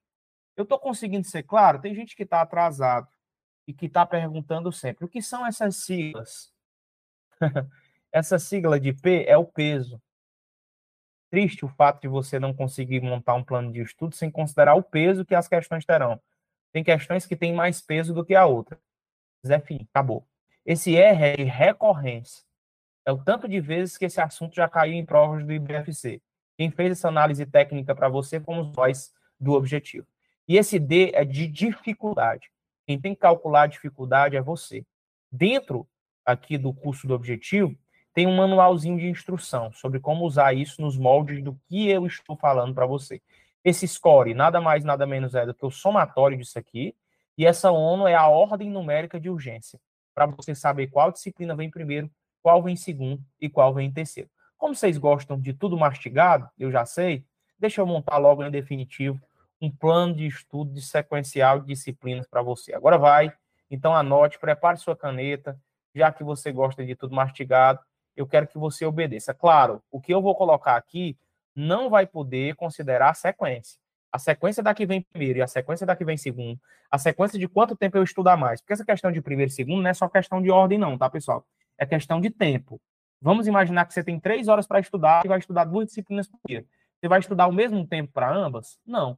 Eu 0.59 0.63
estou 0.63 0.77
conseguindo 0.77 1.25
ser 1.25 1.43
claro? 1.43 1.79
Tem 1.79 1.95
gente 1.95 2.15
que 2.15 2.23
está 2.23 2.41
atrasado 2.41 3.07
e 3.65 3.73
que 3.73 3.85
está 3.85 4.05
perguntando 4.05 4.71
sempre: 4.71 5.05
o 5.05 5.07
que 5.07 5.21
são 5.21 5.45
essas 5.45 5.77
siglas? 5.77 6.53
Essa 8.11 8.37
sigla 8.37 8.79
de 8.79 8.91
P 8.91 9.25
é 9.27 9.37
o 9.37 9.45
peso 9.45 10.01
triste 11.29 11.63
o 11.63 11.69
fato 11.69 12.01
de 12.01 12.07
você 12.07 12.39
não 12.39 12.53
conseguir 12.53 13.01
montar 13.01 13.35
um 13.35 13.43
plano 13.43 13.71
de 13.71 13.81
estudo 13.81 14.15
sem 14.15 14.31
considerar 14.31 14.75
o 14.75 14.83
peso 14.83 15.25
que 15.25 15.35
as 15.35 15.47
questões 15.47 15.85
terão. 15.85 16.19
Tem 16.71 16.83
questões 16.83 17.25
que 17.25 17.35
têm 17.35 17.53
mais 17.53 17.81
peso 17.81 18.13
do 18.13 18.25
que 18.25 18.35
a 18.35 18.45
outra. 18.45 18.79
Zé 19.45 19.59
Fim, 19.59 19.87
acabou. 19.93 20.27
Esse 20.65 20.95
R 20.95 21.23
é 21.23 21.35
de 21.37 21.43
recorrência. 21.43 22.43
É 23.05 23.11
o 23.11 23.23
tanto 23.23 23.47
de 23.47 23.59
vezes 23.59 23.97
que 23.97 24.05
esse 24.05 24.19
assunto 24.19 24.55
já 24.55 24.67
caiu 24.67 24.93
em 24.93 25.05
provas 25.05 25.45
do 25.45 25.53
IBFC. 25.53 26.21
Quem 26.57 26.69
fez 26.69 26.91
essa 26.91 27.07
análise 27.07 27.45
técnica 27.45 27.95
para 27.95 28.09
você 28.09 28.39
fomos 28.39 28.75
nós 28.75 29.13
do 29.39 29.53
objetivo. 29.53 30.05
E 30.49 30.57
esse 30.57 30.79
D 30.79 31.11
é 31.13 31.23
de 31.23 31.45
dificuldade. 31.45 32.49
Quem 32.87 32.99
tem 32.99 33.13
que 33.13 33.21
calcular 33.21 33.61
a 33.61 33.67
dificuldade 33.67 34.35
é 34.35 34.41
você. 34.41 34.83
Dentro 35.31 35.87
aqui 36.25 36.57
do 36.57 36.73
curso 36.73 37.07
do 37.07 37.13
objetivo, 37.13 37.77
tem 38.15 38.25
um 38.25 38.35
manualzinho 38.35 38.97
de 38.97 39.07
instrução 39.07 39.71
sobre 39.71 39.99
como 39.99 40.25
usar 40.25 40.53
isso 40.53 40.81
nos 40.81 40.97
moldes 40.97 41.43
do 41.43 41.55
que 41.67 41.87
eu 41.87 42.07
estou 42.07 42.35
falando 42.35 42.73
para 42.73 42.87
você. 42.87 43.21
Esse 43.63 43.87
score 43.87 44.33
nada 44.33 44.59
mais, 44.59 44.83
nada 44.83 45.05
menos 45.05 45.35
é 45.35 45.45
do 45.45 45.53
que 45.53 45.63
o 45.63 45.69
somatório 45.69 46.35
disso 46.35 46.57
aqui, 46.57 46.95
e 47.37 47.45
essa 47.45 47.71
ONU 47.71 48.07
é 48.07 48.15
a 48.15 48.27
ordem 48.27 48.71
numérica 48.71 49.19
de 49.19 49.29
urgência, 49.29 49.79
para 50.15 50.25
você 50.25 50.55
saber 50.55 50.87
qual 50.87 51.11
disciplina 51.11 51.55
vem 51.55 51.69
primeiro, 51.69 52.09
qual 52.41 52.63
vem 52.63 52.75
segundo 52.75 53.23
e 53.39 53.47
qual 53.47 53.71
vem 53.71 53.87
em 53.87 53.93
terceiro. 53.93 54.29
Como 54.57 54.73
vocês 54.73 54.97
gostam 54.97 55.39
de 55.39 55.53
tudo 55.53 55.77
mastigado, 55.77 56.49
eu 56.57 56.71
já 56.71 56.85
sei, 56.85 57.23
deixa 57.59 57.81
eu 57.81 57.85
montar 57.85 58.17
logo 58.17 58.43
em 58.43 58.49
definitivo 58.49 59.21
um 59.61 59.71
plano 59.71 60.15
de 60.15 60.25
estudo 60.25 60.73
de 60.73 60.81
sequencial 60.81 61.59
de 61.59 61.67
disciplinas 61.67 62.27
para 62.27 62.41
você. 62.41 62.73
Agora 62.73 62.97
vai, 62.97 63.33
então 63.69 63.95
anote, 63.95 64.39
prepare 64.39 64.77
sua 64.77 64.95
caneta, 64.95 65.59
já 65.93 66.11
que 66.11 66.23
você 66.23 66.51
gosta 66.51 66.85
de 66.85 66.95
tudo 66.95 67.15
mastigado, 67.15 67.79
eu 68.15 68.27
quero 68.27 68.47
que 68.47 68.57
você 68.57 68.85
obedeça. 68.85 69.33
Claro, 69.33 69.81
o 69.91 69.99
que 69.99 70.13
eu 70.13 70.21
vou 70.21 70.35
colocar 70.35 70.75
aqui 70.75 71.17
não 71.55 71.89
vai 71.89 72.05
poder 72.05 72.55
considerar 72.55 73.09
a 73.09 73.13
sequência. 73.13 73.79
A 74.11 74.17
sequência 74.17 74.63
daqui 74.63 74.85
vem 74.85 75.01
primeiro 75.01 75.39
e 75.39 75.41
a 75.41 75.47
sequência 75.47 75.85
daqui 75.85 76.03
vem 76.03 76.17
segundo. 76.17 76.59
A 76.89 76.97
sequência 76.97 77.37
de 77.37 77.47
quanto 77.47 77.75
tempo 77.75 77.97
eu 77.97 78.03
estudar 78.03 78.35
mais. 78.37 78.59
Porque 78.59 78.73
essa 78.73 78.85
questão 78.85 79.11
de 79.11 79.21
primeiro 79.21 79.51
e 79.51 79.53
segundo 79.53 79.81
não 79.81 79.89
é 79.89 79.93
só 79.93 80.09
questão 80.09 80.41
de 80.41 80.49
ordem, 80.49 80.79
não, 80.79 80.97
tá, 80.97 81.09
pessoal? 81.09 81.45
É 81.77 81.85
questão 81.85 82.19
de 82.19 82.29
tempo. 82.29 82.81
Vamos 83.21 83.45
imaginar 83.47 83.85
que 83.85 83.93
você 83.93 84.03
tem 84.03 84.19
três 84.19 84.47
horas 84.47 84.65
para 84.65 84.79
estudar 84.79 85.23
e 85.23 85.27
vai 85.27 85.39
estudar 85.39 85.65
duas 85.65 85.87
disciplinas 85.87 86.27
por 86.27 86.39
dia. 86.47 86.65
Você 86.99 87.07
vai 87.07 87.19
estudar 87.19 87.47
o 87.47 87.53
mesmo 87.53 87.85
tempo 87.85 88.11
para 88.11 88.33
ambas? 88.33 88.79
Não. 88.85 89.17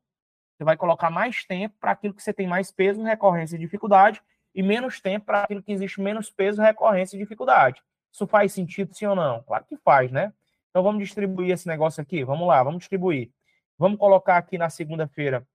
Você 0.62 0.66
vai 0.66 0.78
colocar 0.78 1.10
mais 1.10 1.44
tempo 1.44 1.76
para 1.80 1.90
aquilo 1.90 2.14
que 2.14 2.22
você 2.22 2.32
tem 2.32 2.46
mais 2.46 2.72
peso, 2.72 3.02
recorrência 3.02 3.56
e 3.56 3.60
dificuldade, 3.60 4.22
e 4.54 4.62
menos 4.62 5.02
tempo 5.02 5.26
para 5.26 5.42
aquilo 5.42 5.64
que 5.64 5.72
existe 5.72 6.00
menos 6.00 6.30
peso, 6.30 6.62
recorrência 6.62 7.16
e 7.16 7.20
dificuldade. 7.20 7.82
Isso 8.12 8.28
faz 8.28 8.54
sentido, 8.54 8.94
sim 8.94 9.08
ou 9.08 9.16
não? 9.16 9.42
Claro 9.42 9.66
que 9.66 9.76
faz, 9.78 10.12
né? 10.12 10.32
Então 10.70 10.84
vamos 10.84 11.02
distribuir 11.02 11.50
esse 11.50 11.68
negócio 11.68 12.00
aqui. 12.00 12.24
Vamos 12.24 12.48
lá, 12.48 12.62
vamos 12.62 12.78
distribuir. 12.78 13.32
Vamos 13.76 13.98
colocar 13.98 14.38
aqui 14.38 14.56
na 14.56 14.70
segunda-feira. 14.70 15.48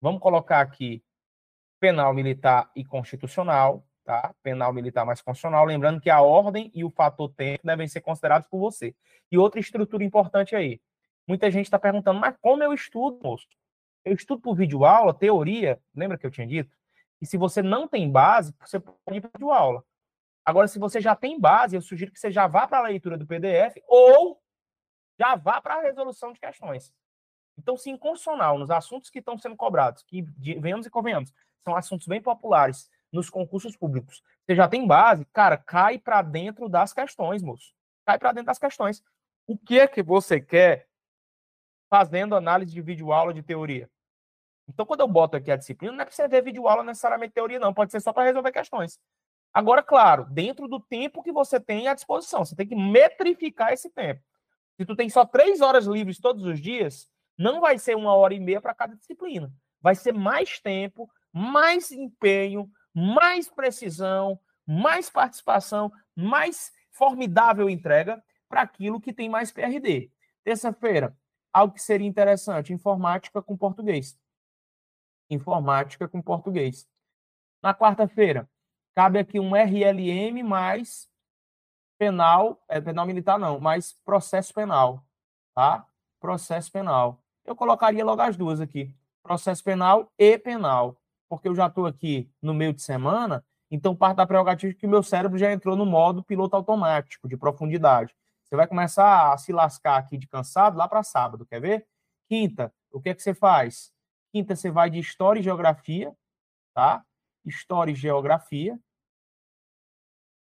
Vamos 0.00 0.20
colocar 0.20 0.62
aqui 0.62 1.00
penal 1.78 2.12
militar 2.12 2.68
e 2.74 2.84
constitucional, 2.84 3.86
tá? 4.04 4.34
Penal 4.42 4.72
militar 4.72 5.06
mais 5.06 5.22
constitucional. 5.22 5.64
Lembrando 5.64 6.00
que 6.00 6.10
a 6.10 6.20
ordem 6.20 6.72
e 6.74 6.82
o 6.82 6.90
fator 6.90 7.32
tempo 7.32 7.64
devem 7.64 7.86
ser 7.86 8.00
considerados 8.00 8.48
por 8.48 8.58
você. 8.58 8.96
E 9.30 9.38
outra 9.38 9.60
estrutura 9.60 10.02
importante 10.02 10.56
aí. 10.56 10.80
Muita 11.24 11.48
gente 11.52 11.66
está 11.66 11.78
perguntando, 11.78 12.18
mas 12.18 12.34
como 12.40 12.64
eu 12.64 12.72
estudo, 12.72 13.20
moço? 13.22 13.46
Eu 14.06 14.14
estudo 14.14 14.40
por 14.40 14.54
vídeo 14.54 14.84
aula, 14.84 15.12
teoria. 15.12 15.82
Lembra 15.92 16.16
que 16.16 16.24
eu 16.24 16.30
tinha 16.30 16.46
dito? 16.46 16.72
E 17.20 17.26
se 17.26 17.36
você 17.36 17.60
não 17.60 17.88
tem 17.88 18.08
base, 18.08 18.54
você 18.60 18.78
pode 18.78 19.18
ir 19.18 19.20
para 19.20 19.30
vídeo 19.34 19.50
aula. 19.50 19.84
Agora, 20.44 20.68
se 20.68 20.78
você 20.78 21.00
já 21.00 21.16
tem 21.16 21.40
base, 21.40 21.74
eu 21.74 21.82
sugiro 21.82 22.12
que 22.12 22.20
você 22.20 22.30
já 22.30 22.46
vá 22.46 22.68
para 22.68 22.78
a 22.78 22.82
leitura 22.82 23.18
do 23.18 23.26
PDF 23.26 23.82
ou 23.88 24.40
já 25.18 25.34
vá 25.34 25.60
para 25.60 25.74
a 25.74 25.82
resolução 25.82 26.32
de 26.32 26.38
questões. 26.38 26.94
Então, 27.58 27.76
se 27.76 27.90
inconstitucional, 27.90 28.56
nos 28.56 28.70
assuntos 28.70 29.10
que 29.10 29.18
estão 29.18 29.36
sendo 29.36 29.56
cobrados, 29.56 30.04
que 30.04 30.22
venhamos 30.60 30.86
e 30.86 30.90
convenhamos, 30.90 31.32
são 31.64 31.74
assuntos 31.74 32.06
bem 32.06 32.22
populares 32.22 32.88
nos 33.12 33.28
concursos 33.28 33.76
públicos, 33.76 34.22
você 34.46 34.54
já 34.54 34.68
tem 34.68 34.86
base, 34.86 35.24
cara, 35.32 35.56
cai 35.56 35.98
para 35.98 36.22
dentro 36.22 36.68
das 36.68 36.92
questões, 36.92 37.42
moço. 37.42 37.74
Cai 38.04 38.20
para 38.20 38.30
dentro 38.30 38.46
das 38.46 38.58
questões. 38.58 39.02
O 39.48 39.58
que 39.58 39.80
é 39.80 39.88
que 39.88 40.00
você 40.00 40.40
quer 40.40 40.86
fazendo 41.90 42.36
análise 42.36 42.72
de 42.72 42.80
vídeo 42.80 43.12
aula 43.12 43.34
de 43.34 43.42
teoria? 43.42 43.90
Então, 44.68 44.84
quando 44.84 45.00
eu 45.00 45.08
boto 45.08 45.36
aqui 45.36 45.50
a 45.50 45.56
disciplina, 45.56 45.92
não 45.92 46.02
é 46.02 46.04
para 46.04 46.14
você 46.14 46.26
ver 46.26 46.42
vídeo 46.42 46.66
aula 46.66 46.82
necessariamente 46.82 47.34
teoria, 47.34 47.58
não. 47.58 47.72
Pode 47.72 47.92
ser 47.92 48.00
só 48.00 48.12
para 48.12 48.24
resolver 48.24 48.52
questões. 48.52 48.98
Agora, 49.52 49.82
claro, 49.82 50.26
dentro 50.30 50.68
do 50.68 50.80
tempo 50.80 51.22
que 51.22 51.32
você 51.32 51.58
tem 51.58 51.88
à 51.88 51.94
disposição, 51.94 52.44
você 52.44 52.54
tem 52.54 52.66
que 52.66 52.76
metrificar 52.76 53.72
esse 53.72 53.88
tempo. 53.90 54.20
Se 54.76 54.84
tu 54.84 54.94
tem 54.94 55.08
só 55.08 55.24
três 55.24 55.60
horas 55.60 55.86
livres 55.86 56.20
todos 56.20 56.44
os 56.44 56.60
dias, 56.60 57.08
não 57.38 57.60
vai 57.60 57.78
ser 57.78 57.96
uma 57.96 58.14
hora 58.14 58.34
e 58.34 58.40
meia 58.40 58.60
para 58.60 58.74
cada 58.74 58.94
disciplina. 58.94 59.50
Vai 59.80 59.94
ser 59.94 60.12
mais 60.12 60.58
tempo, 60.60 61.08
mais 61.32 61.90
empenho, 61.90 62.70
mais 62.92 63.48
precisão, 63.48 64.38
mais 64.66 65.08
participação, 65.08 65.92
mais 66.14 66.72
formidável 66.90 67.70
entrega 67.70 68.22
para 68.48 68.62
aquilo 68.62 69.00
que 69.00 69.12
tem 69.12 69.28
mais 69.28 69.52
PRD. 69.52 70.10
Terça-feira, 70.44 71.16
algo 71.52 71.74
que 71.74 71.82
seria 71.82 72.06
interessante: 72.06 72.72
informática 72.72 73.42
com 73.42 73.56
português. 73.56 74.18
Informática 75.30 76.08
com 76.08 76.22
português. 76.22 76.86
Na 77.62 77.74
quarta-feira, 77.74 78.48
cabe 78.94 79.18
aqui 79.18 79.40
um 79.40 79.54
RLM 79.54 80.42
mais 80.42 81.08
penal, 81.98 82.62
é 82.68 82.80
penal 82.80 83.06
militar 83.06 83.38
não, 83.38 83.58
mais 83.58 83.92
processo 84.04 84.52
penal, 84.54 85.04
tá? 85.54 85.86
Processo 86.20 86.70
penal. 86.70 87.22
Eu 87.44 87.56
colocaria 87.56 88.04
logo 88.04 88.20
as 88.22 88.36
duas 88.36 88.60
aqui, 88.60 88.94
processo 89.22 89.62
penal 89.64 90.12
e 90.18 90.38
penal, 90.38 90.96
porque 91.28 91.48
eu 91.48 91.54
já 91.54 91.66
estou 91.66 91.86
aqui 91.86 92.30
no 92.40 92.54
meio 92.54 92.72
de 92.72 92.82
semana, 92.82 93.44
então 93.70 93.96
parte 93.96 94.16
da 94.16 94.26
prerrogativa 94.26 94.74
que 94.74 94.86
o 94.86 94.90
meu 94.90 95.02
cérebro 95.02 95.38
já 95.38 95.52
entrou 95.52 95.76
no 95.76 95.86
modo 95.86 96.22
piloto 96.22 96.54
automático, 96.54 97.28
de 97.28 97.36
profundidade. 97.36 98.14
Você 98.44 98.54
vai 98.54 98.66
começar 98.66 99.32
a 99.32 99.38
se 99.38 99.52
lascar 99.52 99.96
aqui 99.96 100.16
de 100.16 100.28
cansado 100.28 100.76
lá 100.76 100.86
para 100.86 101.02
sábado, 101.02 101.44
quer 101.44 101.60
ver? 101.60 101.86
Quinta, 102.28 102.72
o 102.92 103.00
que 103.00 103.08
é 103.08 103.14
que 103.14 103.22
você 103.22 103.34
faz? 103.34 103.92
Quinta, 104.36 104.54
você 104.54 104.70
vai 104.70 104.90
de 104.90 104.98
História 104.98 105.40
e 105.40 105.42
Geografia, 105.42 106.14
tá? 106.74 107.02
História 107.42 107.92
e 107.92 107.94
Geografia 107.94 108.78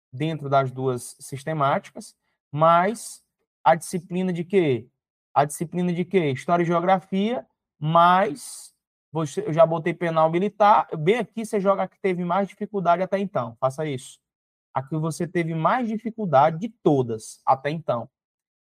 dentro 0.10 0.50
das 0.50 0.72
duas 0.72 1.18
sistemáticas, 1.20 2.16
mas 2.50 3.22
a 3.62 3.76
disciplina 3.76 4.32
de 4.32 4.46
quê? 4.46 4.88
A 5.34 5.44
disciplina 5.44 5.92
de 5.92 6.06
quê? 6.06 6.32
História 6.32 6.64
e 6.64 6.66
Geografia, 6.66 7.46
mais 7.78 8.74
eu 9.46 9.52
já 9.52 9.66
botei 9.66 9.94
penal 9.94 10.32
militar. 10.32 10.88
Bem 10.98 11.18
aqui 11.18 11.46
você 11.46 11.60
joga 11.60 11.86
que 11.86 12.00
teve 12.00 12.24
mais 12.24 12.48
dificuldade 12.48 13.04
até 13.04 13.20
então. 13.20 13.58
Faça 13.60 13.86
isso. 13.86 14.18
Aqui 14.74 14.96
você 14.96 15.28
teve 15.28 15.54
mais 15.54 15.90
dificuldade 15.90 16.58
de 16.58 16.70
todas 16.70 17.42
até 17.46 17.70
então. 17.70 18.10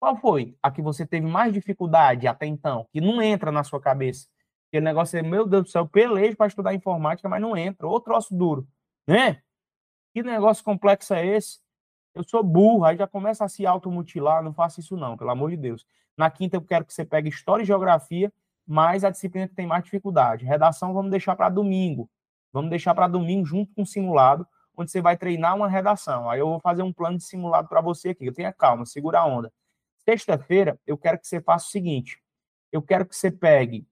Qual 0.01 0.17
foi 0.17 0.57
a 0.61 0.69
que 0.69 0.81
você 0.81 1.07
teve 1.07 1.25
mais 1.25 1.53
dificuldade 1.53 2.27
até 2.27 2.45
então? 2.45 2.89
Que 2.91 2.99
não 2.99 3.21
entra 3.21 3.53
na 3.53 3.63
sua 3.63 3.79
cabeça. 3.79 4.27
Aquele 4.67 4.85
negócio 4.85 5.17
é, 5.17 5.21
meu 5.21 5.47
Deus 5.47 5.63
do 5.63 5.69
céu, 5.69 5.87
pelejo 5.87 6.35
para 6.35 6.47
estudar 6.47 6.73
informática, 6.73 7.29
mas 7.29 7.41
não 7.41 7.55
entra. 7.55 7.87
Outro 7.87 8.11
troço 8.11 8.35
duro. 8.35 8.67
Né? 9.07 9.41
Que 10.13 10.21
negócio 10.21 10.63
complexo 10.63 11.13
é 11.13 11.25
esse? 11.25 11.59
Eu 12.13 12.23
sou 12.23 12.43
burro, 12.43 12.83
aí 12.83 12.97
já 12.97 13.07
começa 13.07 13.45
a 13.45 13.47
se 13.47 13.65
automutilar, 13.65 14.43
não 14.43 14.53
faça 14.53 14.79
isso 14.79 14.97
não, 14.97 15.15
pelo 15.15 15.29
amor 15.29 15.51
de 15.51 15.57
Deus. 15.57 15.85
Na 16.17 16.31
quinta 16.31 16.57
eu 16.57 16.61
quero 16.61 16.83
que 16.83 16.93
você 16.93 17.05
pegue 17.05 17.29
História 17.29 17.63
e 17.63 17.65
Geografia, 17.65 18.33
mais 18.65 19.03
a 19.03 19.09
disciplina 19.09 19.47
que 19.47 19.55
tem 19.55 19.67
mais 19.67 19.83
dificuldade. 19.83 20.43
Redação 20.43 20.93
vamos 20.93 21.11
deixar 21.11 21.35
para 21.35 21.47
domingo. 21.49 22.09
Vamos 22.51 22.69
deixar 22.69 22.95
para 22.95 23.07
domingo 23.07 23.45
junto 23.45 23.73
com 23.73 23.83
o 23.83 23.85
simulado, 23.85 24.45
onde 24.75 24.91
você 24.91 25.01
vai 25.01 25.15
treinar 25.15 25.55
uma 25.55 25.67
redação. 25.67 26.29
Aí 26.29 26.39
eu 26.39 26.47
vou 26.47 26.59
fazer 26.59 26.81
um 26.81 26.91
plano 26.91 27.17
de 27.17 27.23
simulado 27.23 27.67
para 27.67 27.79
você 27.81 28.09
aqui. 28.09 28.31
Tenha 28.31 28.51
calma, 28.51 28.85
segura 28.85 29.19
a 29.19 29.25
onda. 29.25 29.53
Sexta-feira, 29.99 30.79
eu 30.87 30.97
quero 30.97 31.19
que 31.19 31.27
você 31.27 31.39
faça 31.39 31.67
o 31.67 31.69
seguinte. 31.69 32.19
Eu 32.71 32.81
quero 32.81 33.05
que 33.05 33.15
você 33.15 33.29
pegue 33.31 33.87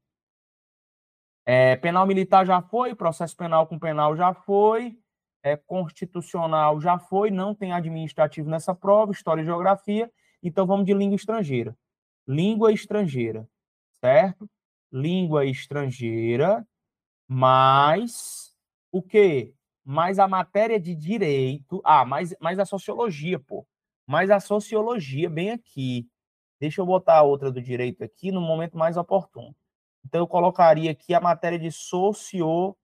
é, 1.45 1.75
penal 1.75 2.07
militar 2.07 2.45
já 2.45 2.61
foi, 2.61 2.95
processo 2.95 3.37
penal 3.37 3.67
com 3.67 3.77
penal 3.77 4.15
já 4.15 4.33
foi, 4.33 4.97
é, 5.43 5.55
constitucional 5.55 6.81
já 6.81 6.97
foi, 6.97 7.29
não 7.29 7.53
tem 7.53 7.71
administrativo 7.71 8.49
nessa 8.49 8.73
prova, 8.73 9.11
história 9.11 9.41
e 9.41 9.45
geografia, 9.45 10.11
então 10.41 10.65
vamos 10.65 10.85
de 10.85 10.93
língua 10.93 11.15
estrangeira. 11.15 11.77
Língua 12.27 12.71
estrangeira, 12.71 13.47
certo? 14.03 14.49
Língua 14.91 15.45
estrangeira, 15.45 16.67
mais 17.27 18.55
o 18.91 19.01
quê? 19.01 19.53
Mais 19.83 20.17
a 20.17 20.27
matéria 20.27 20.79
de 20.79 20.95
direito, 20.95 21.79
ah, 21.83 22.03
mais, 22.03 22.33
mais 22.39 22.57
a 22.57 22.65
sociologia, 22.65 23.39
pô. 23.39 23.67
Mais 24.07 24.31
a 24.31 24.39
sociologia, 24.39 25.29
bem 25.29 25.51
aqui. 25.51 26.07
Deixa 26.59 26.81
eu 26.81 26.85
botar 26.85 27.17
a 27.17 27.23
outra 27.23 27.51
do 27.51 27.61
direito 27.61 28.03
aqui 28.03 28.31
no 28.31 28.41
momento 28.41 28.77
mais 28.77 28.97
oportuno. 28.97 29.55
Então, 30.05 30.21
eu 30.21 30.27
colocaria 30.27 30.91
aqui 30.91 31.13
a 31.13 31.19
matéria 31.19 31.59
de 31.59 31.71
sociologia 31.71 32.75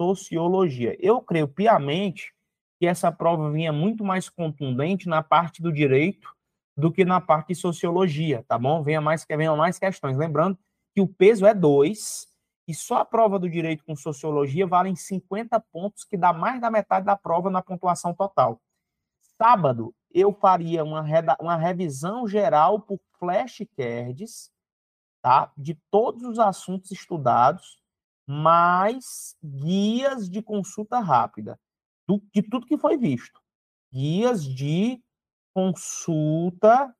sociologia. 0.00 0.96
Eu 0.98 1.20
creio 1.20 1.46
piamente 1.46 2.32
que 2.78 2.86
essa 2.86 3.12
prova 3.12 3.50
vinha 3.50 3.70
muito 3.70 4.02
mais 4.02 4.30
contundente 4.30 5.06
na 5.06 5.22
parte 5.22 5.60
do 5.60 5.70
direito 5.70 6.34
do 6.74 6.90
que 6.90 7.04
na 7.04 7.20
parte 7.20 7.48
de 7.48 7.54
sociologia, 7.56 8.42
tá 8.48 8.58
bom? 8.58 8.82
Venha 8.82 9.02
mais, 9.02 9.26
venha 9.28 9.54
mais 9.54 9.78
questões. 9.78 10.16
Lembrando 10.16 10.58
que 10.94 11.02
o 11.02 11.06
peso 11.06 11.44
é 11.44 11.52
2 11.52 12.26
e 12.66 12.74
só 12.74 12.98
a 12.98 13.04
prova 13.04 13.38
do 13.38 13.50
direito 13.50 13.84
com 13.84 13.94
sociologia 13.94 14.66
valem 14.66 14.96
50 14.96 15.60
pontos, 15.70 16.04
que 16.04 16.16
dá 16.16 16.32
mais 16.32 16.58
da 16.58 16.70
metade 16.70 17.04
da 17.04 17.16
prova 17.16 17.50
na 17.50 17.60
pontuação 17.60 18.14
total. 18.14 18.58
Sábado, 19.36 19.94
eu 20.10 20.32
faria 20.32 20.82
uma, 20.82 21.04
uma 21.38 21.56
revisão 21.56 22.26
geral 22.26 22.80
por 22.80 22.98
flashcards, 23.18 24.50
tá? 25.22 25.52
De 25.56 25.74
todos 25.90 26.22
os 26.24 26.38
assuntos 26.38 26.90
estudados 26.90 27.80
mais 28.26 29.36
guias 29.42 30.28
de 30.28 30.40
consulta 30.40 31.00
rápida 31.00 31.58
do, 32.06 32.22
de 32.32 32.42
tudo 32.42 32.66
que 32.66 32.78
foi 32.78 32.96
visto. 32.96 33.40
Guias 33.92 34.44
de 34.44 35.02
consulta 35.52 36.94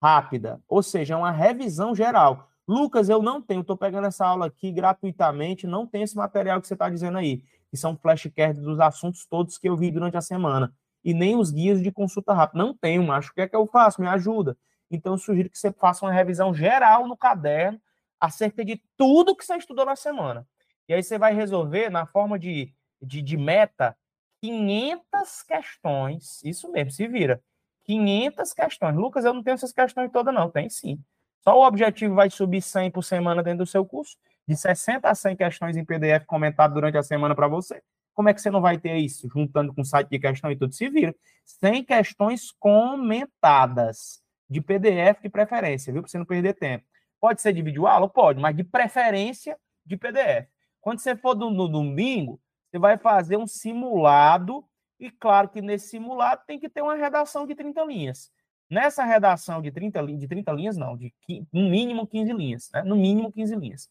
rápida, 0.00 0.62
ou 0.68 0.82
seja, 0.82 1.16
uma 1.16 1.30
revisão 1.30 1.94
geral. 1.94 2.48
Lucas, 2.66 3.08
eu 3.08 3.22
não 3.22 3.42
tenho, 3.42 3.62
estou 3.62 3.76
pegando 3.76 4.06
essa 4.06 4.26
aula 4.26 4.46
aqui 4.46 4.70
gratuitamente, 4.70 5.66
não 5.66 5.86
tem 5.86 6.02
esse 6.02 6.16
material 6.16 6.60
que 6.60 6.68
você 6.68 6.74
está 6.74 6.88
dizendo 6.88 7.18
aí, 7.18 7.42
que 7.70 7.76
são 7.76 7.96
flashcards 7.96 8.62
dos 8.62 8.78
assuntos 8.78 9.26
todos 9.26 9.58
que 9.58 9.68
eu 9.68 9.76
vi 9.76 9.90
durante 9.90 10.16
a 10.16 10.20
semana, 10.20 10.72
e 11.02 11.14
nem 11.14 11.36
os 11.36 11.50
guias 11.50 11.82
de 11.82 11.90
consulta 11.90 12.32
rápida. 12.32 12.62
Não 12.62 12.74
tenho, 12.74 13.02
macho. 13.02 13.30
O 13.30 13.34
que 13.34 13.40
é 13.40 13.48
que 13.48 13.56
eu 13.56 13.66
faço? 13.66 14.00
Me 14.00 14.06
ajuda. 14.06 14.56
Então, 14.90 15.14
eu 15.14 15.18
sugiro 15.18 15.50
que 15.50 15.58
você 15.58 15.72
faça 15.72 16.04
uma 16.04 16.12
revisão 16.12 16.54
geral 16.54 17.06
no 17.06 17.16
caderno 17.16 17.80
acerca 18.20 18.64
de 18.64 18.82
tudo 18.96 19.36
que 19.36 19.44
você 19.44 19.56
estudou 19.56 19.84
na 19.84 19.96
semana. 19.96 20.46
E 20.88 20.94
aí 20.94 21.02
você 21.02 21.18
vai 21.18 21.34
resolver, 21.34 21.90
na 21.90 22.06
forma 22.06 22.38
de, 22.38 22.72
de, 23.00 23.20
de 23.20 23.36
meta, 23.36 23.96
500 24.40 25.42
questões. 25.42 26.42
Isso 26.42 26.70
mesmo, 26.72 26.90
se 26.90 27.06
vira. 27.06 27.42
500 27.84 28.52
questões. 28.52 28.96
Lucas, 28.96 29.24
eu 29.24 29.34
não 29.34 29.42
tenho 29.42 29.54
essas 29.54 29.72
questões 29.72 30.10
todas, 30.10 30.34
não. 30.34 30.50
Tem 30.50 30.68
sim. 30.68 31.02
Só 31.40 31.58
o 31.58 31.66
objetivo 31.66 32.14
vai 32.14 32.30
subir 32.30 32.60
100 32.60 32.90
por 32.90 33.02
semana 33.02 33.42
dentro 33.42 33.64
do 33.64 33.66
seu 33.66 33.84
curso, 33.84 34.16
de 34.46 34.56
60 34.56 35.08
a 35.08 35.14
100 35.14 35.36
questões 35.36 35.76
em 35.76 35.84
PDF 35.84 36.26
comentado 36.26 36.74
durante 36.74 36.98
a 36.98 37.02
semana 37.02 37.34
para 37.34 37.48
você. 37.48 37.82
Como 38.12 38.28
é 38.28 38.34
que 38.34 38.40
você 38.40 38.50
não 38.50 38.60
vai 38.60 38.78
ter 38.78 38.96
isso? 38.96 39.28
Juntando 39.32 39.72
com 39.72 39.82
o 39.82 39.84
site 39.84 40.08
de 40.10 40.18
questão 40.18 40.50
e 40.50 40.56
tudo, 40.56 40.74
se 40.74 40.88
vira. 40.88 41.14
100 41.44 41.84
questões 41.84 42.50
comentadas, 42.58 44.20
de 44.48 44.60
PDF 44.60 45.20
de 45.22 45.28
preferência, 45.28 45.92
viu? 45.92 46.02
Para 46.02 46.10
você 46.10 46.18
não 46.18 46.24
perder 46.24 46.54
tempo. 46.54 46.86
Pode 47.20 47.40
ser 47.42 47.52
de 47.52 47.62
vídeo 47.62 47.86
aula? 47.86 48.08
Pode, 48.08 48.40
mas 48.40 48.56
de 48.56 48.64
preferência 48.64 49.58
de 49.84 49.96
PDF. 49.96 50.48
Quando 50.80 51.00
você 51.00 51.16
for 51.16 51.34
do, 51.34 51.50
no 51.50 51.68
domingo, 51.68 52.40
você 52.70 52.78
vai 52.78 52.96
fazer 52.96 53.36
um 53.36 53.46
simulado, 53.46 54.64
e 54.98 55.10
claro 55.10 55.48
que 55.48 55.60
nesse 55.60 55.88
simulado 55.88 56.42
tem 56.46 56.58
que 56.58 56.68
ter 56.68 56.82
uma 56.82 56.94
redação 56.94 57.46
de 57.46 57.54
30 57.54 57.84
linhas. 57.84 58.30
Nessa 58.70 59.04
redação 59.04 59.62
de 59.62 59.70
30, 59.70 60.06
de 60.06 60.28
30 60.28 60.52
linhas, 60.52 60.76
não, 60.76 60.96
de 60.96 61.12
no 61.52 61.68
mínimo 61.70 62.06
15 62.06 62.32
linhas, 62.32 62.70
né? 62.72 62.82
no 62.82 62.96
mínimo 62.96 63.32
15 63.32 63.56
linhas. 63.56 63.90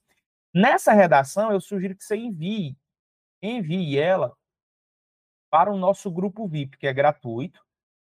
Nessa 0.54 0.94
redação, 0.94 1.52
eu 1.52 1.60
sugiro 1.60 1.96
que 1.96 2.04
você 2.04 2.16
envie, 2.16 2.78
envie 3.42 3.98
ela 3.98 4.36
para 5.50 5.72
o 5.72 5.78
nosso 5.78 6.12
grupo 6.12 6.48
VIP, 6.48 6.78
que 6.78 6.88
é 6.88 6.94
gratuito, 6.94 7.66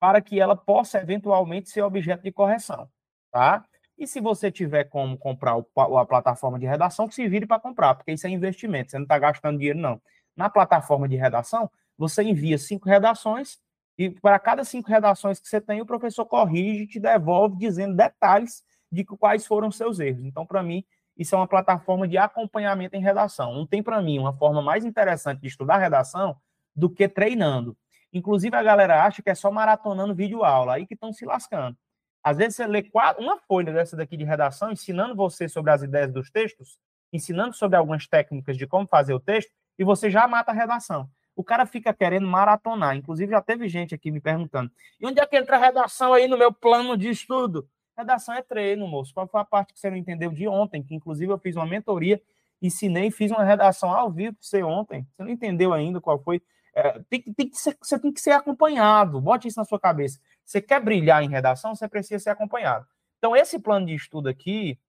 para 0.02 0.20
que 0.20 0.40
ela 0.40 0.56
possa 0.56 1.00
eventualmente 1.00 1.70
ser 1.70 1.84
objeto 1.84 2.24
de 2.24 2.32
correção, 2.32 2.90
tá? 3.32 3.64
E 3.96 4.08
se 4.08 4.20
você 4.20 4.52
tiver 4.52 4.86
como 4.86 5.16
comprar 5.16 5.56
o, 5.56 5.98
a 6.00 6.04
plataforma 6.04 6.58
de 6.58 6.66
redação, 6.66 7.08
que 7.08 7.14
se 7.14 7.28
vire 7.30 7.46
para 7.46 7.60
comprar, 7.60 7.94
porque 7.94 8.12
isso 8.12 8.26
é 8.26 8.32
investimento, 8.32 8.90
você 8.90 8.98
não 8.98 9.04
está 9.04 9.20
gastando 9.20 9.60
dinheiro, 9.60 9.78
não. 9.78 10.02
Na 10.36 10.50
plataforma 10.50 11.08
de 11.08 11.16
redação, 11.16 11.70
você 11.96 12.24
envia 12.24 12.58
cinco 12.58 12.90
redações, 12.90 13.60
e 13.96 14.10
para 14.10 14.40
cada 14.40 14.64
cinco 14.64 14.90
redações 14.90 15.40
que 15.40 15.48
você 15.48 15.62
tem, 15.62 15.82
o 15.82 15.86
professor 15.86 16.26
corrige 16.26 16.84
e 16.84 16.88
te 16.88 17.00
devolve 17.00 17.56
dizendo 17.58 17.96
detalhes 17.96 18.64
de 18.92 19.06
quais 19.06 19.46
foram 19.46 19.72
seus 19.72 20.00
erros. 20.00 20.26
Então, 20.26 20.48
para 20.48 20.64
mim, 20.64 20.84
isso 21.16 21.36
é 21.36 21.38
uma 21.38 21.48
plataforma 21.48 22.08
de 22.08 22.18
acompanhamento 22.18 22.96
em 22.96 23.02
redação. 23.02 23.54
Não 23.54 23.68
tem 23.68 23.84
para 23.84 24.02
mim 24.02 24.18
uma 24.18 24.34
forma 24.34 24.64
mais 24.64 24.84
interessante 24.84 25.42
de 25.42 25.48
estudar 25.48 25.78
redação 25.78 26.36
do 26.76 26.90
que 26.90 27.08
treinando. 27.08 27.78
Inclusive, 28.14 28.56
a 28.56 28.64
galera 28.64 29.04
acha 29.04 29.22
que 29.22 29.30
é 29.30 29.36
só 29.36 29.52
maratonando 29.52 30.14
vídeo 30.14 30.44
aula, 30.44 30.76
aí 30.76 30.86
que 30.86 30.94
estão 30.94 31.14
se 31.14 31.26
lascando. 31.26 31.78
Às 32.24 32.38
vezes 32.38 32.56
você 32.56 32.68
lê 32.68 32.84
quatro, 32.84 33.24
uma 33.24 33.38
folha 33.40 33.74
dessa 33.74 33.96
daqui 33.96 34.16
de 34.16 34.24
redação, 34.24 34.72
ensinando 34.72 35.16
você 35.16 35.50
sobre 35.50 35.72
as 35.72 35.82
ideias 35.82 36.12
dos 36.12 36.30
textos, 36.30 36.78
ensinando 37.12 37.56
sobre 37.56 37.78
algumas 37.78 38.08
técnicas 38.08 38.58
de 38.58 38.68
como 38.68 38.88
fazer 38.88 39.14
o 39.14 39.20
texto, 39.20 39.52
e 39.78 39.84
você 39.84 40.10
já 40.10 40.28
mata 40.28 40.52
a 40.52 40.54
redação. 40.54 41.10
O 41.36 41.44
cara 41.44 41.66
fica 41.66 41.94
querendo 41.94 42.28
maratonar. 42.28 42.96
Inclusive, 42.96 43.32
já 43.32 43.42
teve 43.42 43.68
gente 43.68 43.96
aqui 43.96 44.12
me 44.12 44.20
perguntando: 44.20 44.72
e 45.00 45.06
onde 45.06 45.20
é 45.20 45.26
que 45.26 45.38
entra 45.38 45.56
a 45.58 45.60
redação 45.60 46.14
aí 46.14 46.28
no 46.28 46.38
meu 46.38 46.54
plano 46.54 46.96
de 46.98 47.10
estudo? 47.10 47.68
Redação 47.98 48.36
é 48.36 48.42
treino, 48.42 48.88
moço. 48.88 49.14
Qual 49.14 49.28
foi 49.28 49.42
a 49.42 49.46
parte 49.46 49.74
que 49.74 49.80
você 49.80 49.90
não 49.90 49.98
entendeu 49.98 50.32
de 50.32 50.48
ontem? 50.48 50.84
Que 50.84 50.94
inclusive 50.94 51.32
eu 51.32 51.38
fiz 51.38 51.56
uma 51.56 51.66
mentoria, 51.66 52.22
ensinei, 52.62 53.12
fiz 53.12 53.32
uma 53.32 53.44
redação 53.44 53.92
ao 53.92 54.12
vivo 54.12 54.34
para 54.34 54.44
você 54.44 54.64
ontem. 54.64 55.08
Você 55.16 55.24
não 55.24 55.30
entendeu 55.30 55.74
ainda 55.74 56.00
qual 56.00 56.20
foi. 56.22 56.42
É, 56.74 57.00
tem, 57.10 57.22
tem 57.22 57.50
que 57.50 57.58
ser, 57.58 57.78
você 57.82 58.00
tem 58.00 58.12
que 58.12 58.22
ser 58.22 58.32
acompanhado. 58.32 59.20
Bote 59.20 59.48
isso 59.48 59.60
na 59.60 59.66
sua 59.66 59.80
cabeça. 59.80 60.20
Você 60.46 60.62
quer 60.62 60.82
brilhar 60.82 61.24
em 61.24 61.30
redação, 61.30 61.76
você 61.76 61.88
precisa 61.88 62.20
ser 62.20 62.30
acompanhado. 62.30 62.88
Então, 63.18 63.36
esse 63.36 63.60
plano 63.60 63.86
de 63.86 63.96
estudo 63.96 64.30
aqui, 64.30 64.80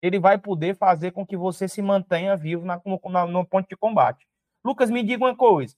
ele 0.00 0.18
vai 0.18 0.38
poder 0.38 0.76
fazer 0.76 1.12
com 1.12 1.26
que 1.26 1.36
você 1.36 1.68
se 1.68 1.82
mantenha 1.82 2.36
vivo 2.36 2.64
na, 2.64 2.80
no, 2.84 3.26
no 3.28 3.46
ponto 3.46 3.68
de 3.68 3.76
combate. 3.76 4.26
Lucas, 4.64 4.90
me 4.90 5.02
diga 5.02 5.24
uma 5.24 5.36
coisa. 5.36 5.76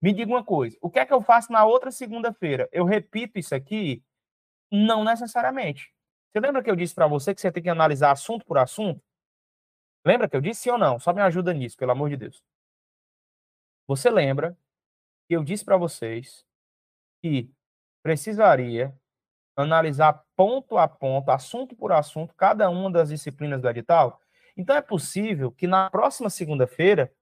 Me 0.00 0.12
diga 0.12 0.30
uma 0.30 0.44
coisa. 0.44 0.76
O 0.80 0.90
que 0.90 0.98
é 0.98 1.06
que 1.06 1.12
eu 1.12 1.20
faço 1.20 1.50
na 1.52 1.64
outra 1.64 1.90
segunda-feira? 1.90 2.68
Eu 2.70 2.84
repito 2.84 3.38
isso 3.38 3.54
aqui? 3.54 4.02
Não 4.70 5.02
necessariamente. 5.04 5.92
Você 6.30 6.40
lembra 6.40 6.62
que 6.62 6.70
eu 6.70 6.76
disse 6.76 6.94
para 6.94 7.06
você 7.06 7.34
que 7.34 7.40
você 7.40 7.50
tem 7.50 7.62
que 7.62 7.68
analisar 7.68 8.12
assunto 8.12 8.44
por 8.44 8.58
assunto? 8.58 9.02
Lembra 10.04 10.28
que 10.28 10.36
eu 10.36 10.40
disse 10.40 10.62
sim 10.62 10.70
ou 10.70 10.78
não? 10.78 10.98
Só 10.98 11.12
me 11.12 11.20
ajuda 11.20 11.52
nisso, 11.52 11.76
pelo 11.76 11.92
amor 11.92 12.10
de 12.10 12.16
Deus. 12.16 12.42
Você 13.86 14.10
lembra 14.10 14.56
que 15.28 15.36
eu 15.36 15.44
disse 15.44 15.64
para 15.64 15.76
vocês 15.76 16.44
que 17.20 17.52
precisaria 18.02 18.98
analisar 19.54 20.24
ponto 20.34 20.78
a 20.78 20.88
ponto, 20.88 21.30
assunto 21.30 21.76
por 21.76 21.92
assunto, 21.92 22.34
cada 22.34 22.70
uma 22.70 22.90
das 22.90 23.10
disciplinas 23.10 23.60
do 23.60 23.68
edital? 23.68 24.20
Então 24.56 24.74
é 24.74 24.80
possível 24.80 25.52
que 25.52 25.66
na 25.66 25.90
próxima 25.90 26.30
segunda-feira, 26.30 27.12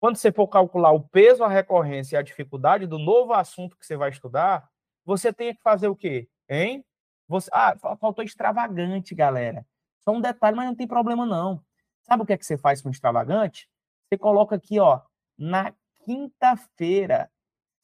quando 0.00 0.16
você 0.16 0.32
for 0.32 0.48
calcular 0.48 0.90
o 0.92 1.06
peso, 1.08 1.44
a 1.44 1.48
recorrência 1.48 2.16
e 2.16 2.18
a 2.18 2.22
dificuldade 2.22 2.86
do 2.86 2.98
novo 2.98 3.34
assunto 3.34 3.76
que 3.76 3.86
você 3.86 3.96
vai 3.96 4.10
estudar, 4.10 4.68
você 5.04 5.32
tenha 5.32 5.54
que 5.54 5.62
fazer 5.62 5.88
o 5.88 5.94
quê? 5.94 6.28
Hein? 6.48 6.84
Você... 7.28 7.50
Ah, 7.52 7.76
faltou 8.00 8.24
extravagante, 8.24 9.14
galera. 9.14 9.66
Só 10.00 10.12
um 10.12 10.20
detalhe, 10.20 10.56
mas 10.56 10.66
não 10.66 10.74
tem 10.74 10.88
problema 10.88 11.24
não. 11.26 11.62
Sabe 12.02 12.22
o 12.22 12.26
que 12.26 12.32
é 12.32 12.36
que 12.36 12.44
você 12.46 12.56
faz 12.56 12.82
com 12.82 12.90
extravagante? 12.90 13.68
Você 14.08 14.18
coloca 14.18 14.56
aqui, 14.56 14.80
ó, 14.80 15.00
na 15.38 15.72
quinta-feira, 16.04 17.30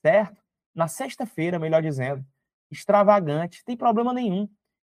certo? 0.02 0.36
Na 0.74 0.88
sexta-feira, 0.88 1.58
melhor 1.58 1.82
dizendo. 1.82 2.24
Extravagante, 2.70 3.64
tem 3.64 3.76
problema 3.76 4.12
nenhum. 4.12 4.48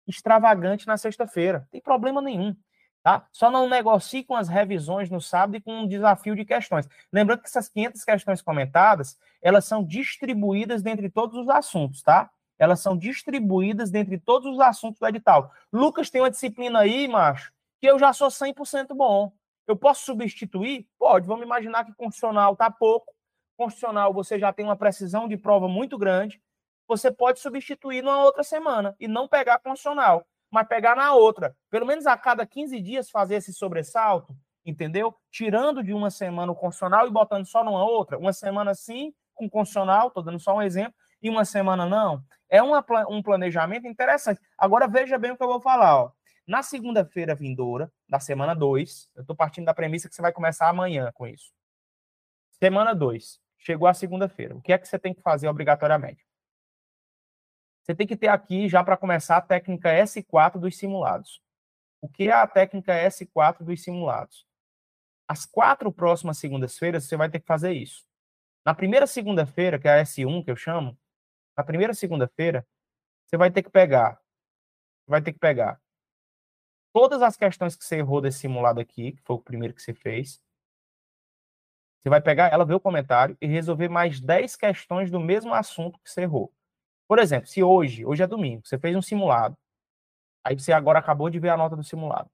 Extravagante 0.08 0.88
na 0.88 0.98
sexta-feira, 0.98 1.68
tem 1.72 1.82
problema 1.82 2.22
nenhum. 2.22 2.56
Tá? 3.04 3.28
Só 3.32 3.52
não 3.52 3.70
negocie 3.70 4.24
com 4.24 4.36
as 4.36 4.48
revisões 4.48 5.12
no 5.12 5.22
sábado 5.22 5.58
e 5.58 5.62
com 5.62 5.82
um 5.82 5.88
desafio 5.88 6.36
de 6.36 6.44
questões. 6.44 6.90
Lembrando 7.14 7.42
que 7.42 7.48
essas 7.48 7.70
500 7.70 8.04
questões 8.04 8.42
comentadas, 8.42 9.16
elas 9.44 9.66
são 9.66 9.84
distribuídas 9.84 10.82
dentre 10.82 11.08
todos 11.08 11.38
os 11.38 11.48
assuntos, 11.48 12.02
tá? 12.02 12.32
Elas 12.58 12.80
são 12.80 12.98
distribuídas 12.98 13.92
dentre 13.92 14.18
todos 14.18 14.52
os 14.52 14.60
assuntos 14.60 15.00
do 15.00 15.08
edital. 15.08 15.52
Lucas 15.72 16.10
tem 16.10 16.22
uma 16.22 16.32
disciplina 16.32 16.80
aí, 16.80 17.08
macho, 17.08 17.52
que 17.80 17.86
eu 17.88 18.00
já 18.00 18.12
sou 18.12 18.30
100% 18.30 18.96
bom. 18.96 19.32
Eu 19.68 19.76
posso 19.76 20.04
substituir? 20.06 20.88
Pode. 20.98 21.28
Vamos 21.28 21.46
imaginar 21.46 21.86
que 21.86 21.94
constitucional 21.94 22.54
está 22.54 22.72
pouco. 22.72 23.15
Constitucional 23.58 24.14
você 24.14 24.38
já 24.38 24.52
tem 24.52 24.66
uma 24.66 24.76
precisão 24.76 25.28
de 25.28 25.38
prova 25.38 25.68
muito 25.68 25.98
grande. 25.98 26.42
Você 26.88 27.12
pode 27.12 27.40
substituir 27.40 28.04
numa 28.04 28.24
outra 28.24 28.44
semana 28.44 28.96
e 29.00 29.08
não 29.08 29.28
pegar 29.28 29.60
constitucional, 29.60 30.26
mas 30.52 30.68
pegar 30.68 30.96
na 30.96 31.14
outra. 31.14 31.56
Pelo 31.70 31.86
menos 31.86 32.06
a 32.06 32.18
cada 32.18 32.46
15 32.46 32.80
dias 32.82 33.10
fazer 33.10 33.36
esse 33.36 33.54
sobressalto, 33.54 34.36
entendeu? 34.66 35.16
Tirando 35.32 35.84
de 35.84 35.94
uma 35.94 36.12
semana 36.12 36.52
o 36.52 36.56
constitucional 36.56 37.08
e 37.08 37.12
botando 37.12 37.46
só 37.46 37.64
numa 37.64 37.84
outra. 37.84 38.18
Uma 38.18 38.34
semana 38.34 38.76
sim, 38.76 39.14
com 39.34 39.50
constitucional, 39.50 40.10
estou 40.10 40.24
dando 40.24 40.40
só 40.40 40.56
um 40.56 40.62
exemplo, 40.62 40.94
e 41.22 41.30
uma 41.30 41.44
semana 41.44 41.86
não. 41.86 42.24
É 42.50 42.62
uma, 42.62 42.86
um 43.10 43.22
planejamento 43.24 43.88
interessante. 43.88 44.40
Agora 44.58 44.88
veja 44.88 45.18
bem 45.18 45.32
o 45.32 45.38
que 45.38 45.44
eu 45.44 45.48
vou 45.48 45.62
falar. 45.62 46.04
Ó. 46.04 46.12
Na 46.48 46.62
segunda-feira 46.62 47.34
vindoura, 47.34 47.92
da 48.08 48.20
semana 48.20 48.54
2, 48.54 49.10
eu 49.16 49.22
estou 49.22 49.36
partindo 49.36 49.66
da 49.66 49.74
premissa 49.74 50.08
que 50.08 50.14
você 50.14 50.22
vai 50.22 50.32
começar 50.32 50.70
amanhã 50.70 51.12
com 51.16 51.26
isso. 51.26 51.52
Semana 52.60 52.94
2, 52.94 53.40
chegou 53.66 53.88
a 53.88 53.94
segunda-feira. 53.94 54.56
O 54.56 54.62
que 54.62 54.72
é 54.72 54.78
que 54.78 54.88
você 54.88 55.00
tem 55.00 55.14
que 55.14 55.22
fazer 55.22 55.48
obrigatoriamente? 55.48 56.26
Você 57.84 57.96
tem 57.96 58.06
que 58.06 58.16
ter 58.16 58.28
aqui, 58.28 58.68
já 58.70 58.84
para 58.84 58.98
começar, 58.98 59.38
a 59.38 59.42
técnica 59.42 59.90
S4 59.90 60.60
dos 60.60 60.78
simulados. 60.78 61.42
O 62.02 62.08
que 62.08 62.30
é 62.30 62.32
a 62.32 62.48
técnica 62.48 62.94
S4 62.94 63.64
dos 63.64 63.84
simulados? 63.84 64.46
As 65.28 65.46
quatro 65.46 65.92
próximas 65.92 66.38
segundas-feiras, 66.38 67.06
você 67.06 67.18
vai 67.18 67.30
ter 67.30 67.40
que 67.40 67.48
fazer 67.48 67.74
isso. 67.74 68.06
Na 68.66 68.74
primeira 68.74 69.08
segunda-feira, 69.08 69.80
que 69.80 69.88
é 69.88 70.00
a 70.00 70.04
S1, 70.04 70.44
que 70.44 70.52
eu 70.52 70.56
chamo, 70.56 70.98
na 71.58 71.64
primeira 71.64 71.94
segunda-feira, 71.94 72.68
você 73.26 73.38
vai 73.38 73.52
ter 73.52 73.64
que 73.64 73.70
pegar, 73.70 74.20
vai 75.08 75.22
ter 75.22 75.34
que 75.34 75.40
pegar 75.40 75.80
todas 76.94 77.22
as 77.22 77.36
questões 77.36 77.76
que 77.76 77.84
você 77.84 77.98
errou 77.98 78.22
desse 78.22 78.40
simulado 78.40 78.80
aqui, 78.80 79.12
que 79.12 79.22
foi 79.24 79.36
o 79.36 79.42
primeiro 79.42 79.74
que 79.74 79.82
você 79.82 79.94
fez. 79.94 80.42
Você 82.06 82.10
vai 82.12 82.22
pegar 82.22 82.54
ela, 82.54 82.64
ver 82.64 82.76
o 82.76 82.80
comentário 82.80 83.36
e 83.42 83.48
resolver 83.48 83.90
mais 83.90 84.22
10 84.22 84.56
questões 84.56 85.10
do 85.10 85.20
mesmo 85.20 85.56
assunto 85.56 86.00
que 86.04 86.12
você 86.12 86.22
errou. 86.22 86.54
Por 87.08 87.18
exemplo, 87.18 87.48
se 87.48 87.64
hoje, 87.64 88.06
hoje 88.06 88.22
é 88.22 88.28
domingo, 88.28 88.62
você 88.64 88.78
fez 88.78 88.96
um 88.96 89.02
simulado, 89.02 89.58
aí 90.44 90.54
você 90.54 90.72
agora 90.72 91.00
acabou 91.00 91.32
de 91.32 91.40
ver 91.40 91.50
a 91.50 91.58
nota 91.58 91.76
do 91.76 91.84
simulado. 91.84 92.30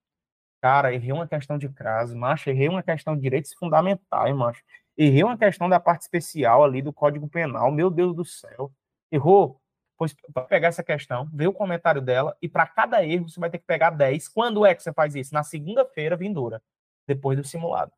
Cara, 0.62 0.94
errei 0.94 1.14
uma 1.14 1.26
questão 1.26 1.58
de 1.58 1.70
crase, 1.70 2.14
macho, 2.14 2.50
errei 2.50 2.68
uma 2.68 2.84
questão 2.84 3.16
de 3.16 3.22
direitos 3.22 3.54
fundamentais, 3.54 4.36
macho. 4.36 4.62
Errei 4.98 5.24
uma 5.24 5.38
questão 5.38 5.70
da 5.70 5.80
parte 5.80 6.02
especial 6.02 6.66
ali 6.66 6.82
do 6.82 6.92
Código 6.92 7.30
Penal, 7.30 7.72
meu 7.72 7.90
Deus 7.90 8.14
do 8.14 8.26
céu. 8.26 8.74
Errou? 9.10 9.62
Pois 9.98 10.14
vai 10.36 10.46
pegar 10.48 10.68
essa 10.68 10.84
questão, 10.84 11.30
ver 11.32 11.48
o 11.48 11.54
comentário 11.54 12.02
dela 12.02 12.36
e 12.42 12.50
para 12.50 12.68
cada 12.68 13.06
erro 13.06 13.30
você 13.30 13.40
vai 13.40 13.50
ter 13.50 13.60
que 13.60 13.66
pegar 13.66 13.92
10. 13.92 14.28
Quando 14.28 14.66
é 14.66 14.76
que 14.76 14.84
você 14.84 14.92
faz 14.92 15.16
isso? 15.16 15.34
Na 15.34 15.44
segunda-feira 15.44 16.18
vindoura, 16.18 16.62
depois 17.08 17.38
do 17.38 17.48
simulado. 17.48 17.94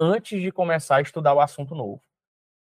Antes 0.00 0.40
de 0.40 0.52
começar 0.52 0.96
a 0.96 1.00
estudar 1.00 1.34
o 1.34 1.40
assunto 1.40 1.74
novo. 1.74 2.00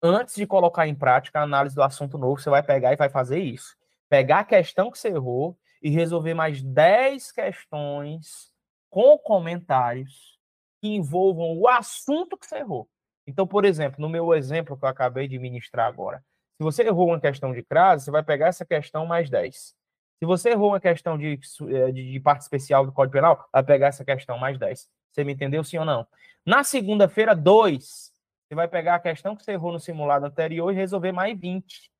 Antes 0.02 0.36
de 0.36 0.46
colocar 0.46 0.86
em 0.86 0.94
prática 0.94 1.38
a 1.38 1.42
análise 1.42 1.74
do 1.74 1.82
assunto 1.82 2.16
novo, 2.16 2.40
você 2.40 2.48
vai 2.48 2.62
pegar 2.62 2.92
e 2.92 2.96
vai 2.96 3.10
fazer 3.10 3.40
isso. 3.40 3.76
Pegar 4.08 4.40
a 4.40 4.44
questão 4.44 4.90
que 4.90 4.98
você 4.98 5.08
errou 5.08 5.58
e 5.82 5.90
resolver 5.90 6.32
mais 6.32 6.62
10 6.62 7.32
questões 7.32 8.50
com 8.88 9.18
comentários 9.18 10.38
que 10.80 10.88
envolvam 10.88 11.58
o 11.58 11.68
assunto 11.68 12.38
que 12.38 12.46
você 12.46 12.56
errou. 12.56 12.88
Então, 13.26 13.46
por 13.46 13.64
exemplo, 13.64 14.00
no 14.00 14.08
meu 14.08 14.32
exemplo 14.32 14.76
que 14.76 14.84
eu 14.84 14.88
acabei 14.88 15.28
de 15.28 15.38
ministrar 15.38 15.86
agora, 15.86 16.24
se 16.56 16.62
você 16.62 16.84
errou 16.84 17.08
uma 17.08 17.20
questão 17.20 17.52
de 17.52 17.62
crase, 17.62 18.04
você 18.04 18.10
vai 18.10 18.22
pegar 18.22 18.46
essa 18.46 18.64
questão 18.64 19.04
mais 19.04 19.28
10. 19.28 19.74
Se 20.18 20.24
você 20.24 20.50
errou 20.50 20.70
uma 20.70 20.80
questão 20.80 21.18
de, 21.18 21.38
eh, 21.68 21.92
de, 21.92 22.12
de, 22.12 22.20
parte 22.20 22.40
especial 22.40 22.86
do 22.86 22.92
Código 22.92 23.12
Penal, 23.12 23.46
vai 23.52 23.62
pegar 23.62 23.88
essa 23.88 24.04
questão 24.04 24.38
mais 24.38 24.58
10. 24.58 24.88
Você 25.12 25.24
me 25.24 25.32
entendeu, 25.32 25.64
sim 25.64 25.78
ou 25.78 25.84
não? 25.84 26.06
Na 26.44 26.62
segunda-feira, 26.62 27.34
2, 27.34 28.12
você 28.48 28.54
vai 28.54 28.68
pegar 28.68 28.96
a 28.96 29.00
questão 29.00 29.34
que 29.34 29.42
você 29.42 29.52
errou 29.52 29.72
no 29.72 29.80
simulado 29.80 30.26
anterior 30.26 30.70
e 30.70 30.76
resolver 30.76 31.12
mais 31.12 31.38
20. 31.38 31.90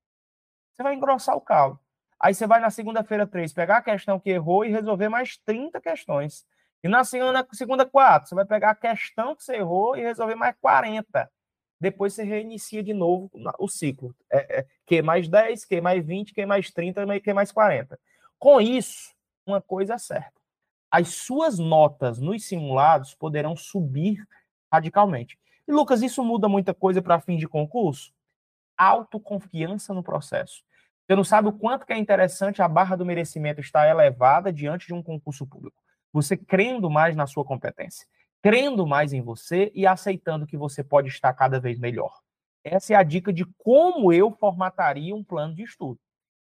Você 0.73 0.83
vai 0.83 0.95
engrossar 0.95 1.37
o 1.37 1.41
caldo. 1.41 1.81
Aí 2.19 2.35
você 2.35 2.47
vai 2.47 2.61
na 2.61 2.71
segunda-feira 2.71 3.27
3, 3.27 3.53
pegar 3.53 3.79
a 3.79 3.83
questão 3.83 4.19
que 4.19 4.31
errou 4.31 4.65
e 4.65 4.71
resolver 4.71 5.09
mais 5.09 5.37
30 5.39 5.81
questões. 5.81 6.47
E 6.83 6.89
na 6.89 7.05
segunda, 7.05 7.47
segunda 7.53 7.85
quatro, 7.85 8.29
você 8.29 8.35
vai 8.35 8.45
pegar 8.45 8.71
a 8.71 8.75
questão 8.75 9.35
que 9.35 9.43
você 9.43 9.57
errou 9.57 9.97
e 9.97 10.03
resolver 10.03 10.35
mais 10.35 10.55
40. 10.61 11.31
Depois 11.81 12.15
você 12.15 12.23
reinicia 12.23 12.83
de 12.83 12.95
novo 12.95 13.31
o 13.59 13.69
ciclo. 13.69 14.15
É, 14.31 14.61
é, 14.61 14.67
Q 14.87 15.03
mais 15.03 15.29
10, 15.29 15.65
Q 15.65 15.81
mais 15.81 16.07
20, 16.07 16.33
Q 16.33 16.47
mais 16.47 16.71
30, 16.71 17.21
Q 17.21 17.33
mais 17.35 17.53
40. 17.53 17.99
Com 18.39 18.61
isso, 18.61 19.15
uma 19.45 19.61
coisa 19.61 19.95
é 19.95 19.99
certa. 19.99 20.36
As 20.97 21.09
suas 21.09 21.59
notas 21.59 22.19
nos 22.23 22.47
simulados 22.47 23.15
poderão 23.15 23.55
subir 23.55 24.27
radicalmente. 24.73 25.39
E, 25.69 25.71
Lucas, 25.71 26.01
isso 26.01 26.25
muda 26.25 26.49
muita 26.49 26.73
coisa 26.73 27.03
para 27.03 27.21
fim 27.21 27.37
de 27.37 27.47
concurso? 27.47 28.15
Autoconfiança 28.79 29.93
no 29.93 30.03
processo. 30.03 30.63
Você 31.07 31.15
não 31.15 31.23
sabe 31.23 31.49
o 31.49 31.53
quanto 31.53 31.85
que 31.85 31.93
é 31.93 31.99
interessante 31.99 32.63
a 32.63 32.69
barra 32.69 32.97
do 32.97 33.05
merecimento 33.05 33.61
estar 33.61 33.87
elevada 33.87 34.51
diante 34.51 34.87
de 34.87 34.95
um 34.95 35.03
concurso 35.03 35.47
público. 35.47 35.77
Você 36.15 36.35
crendo 36.35 36.89
mais 36.89 37.15
na 37.15 37.27
sua 37.27 37.45
competência, 37.45 38.07
crendo 38.41 38.87
mais 38.87 39.13
em 39.13 39.21
você 39.21 39.71
e 39.75 39.87
aceitando 39.87 40.47
que 40.47 40.57
você 40.57 40.83
pode 40.83 41.09
estar 41.09 41.35
cada 41.35 41.61
vez 41.61 41.79
melhor. 41.79 42.23
Essa 42.65 42.95
é 42.95 42.97
a 42.97 43.03
dica 43.03 43.35
de 43.35 43.45
como 43.59 44.15
eu 44.15 44.31
formataria 44.31 45.15
um 45.15 45.23
plano 45.23 45.55
de 45.55 45.63
estudo. 45.63 46.01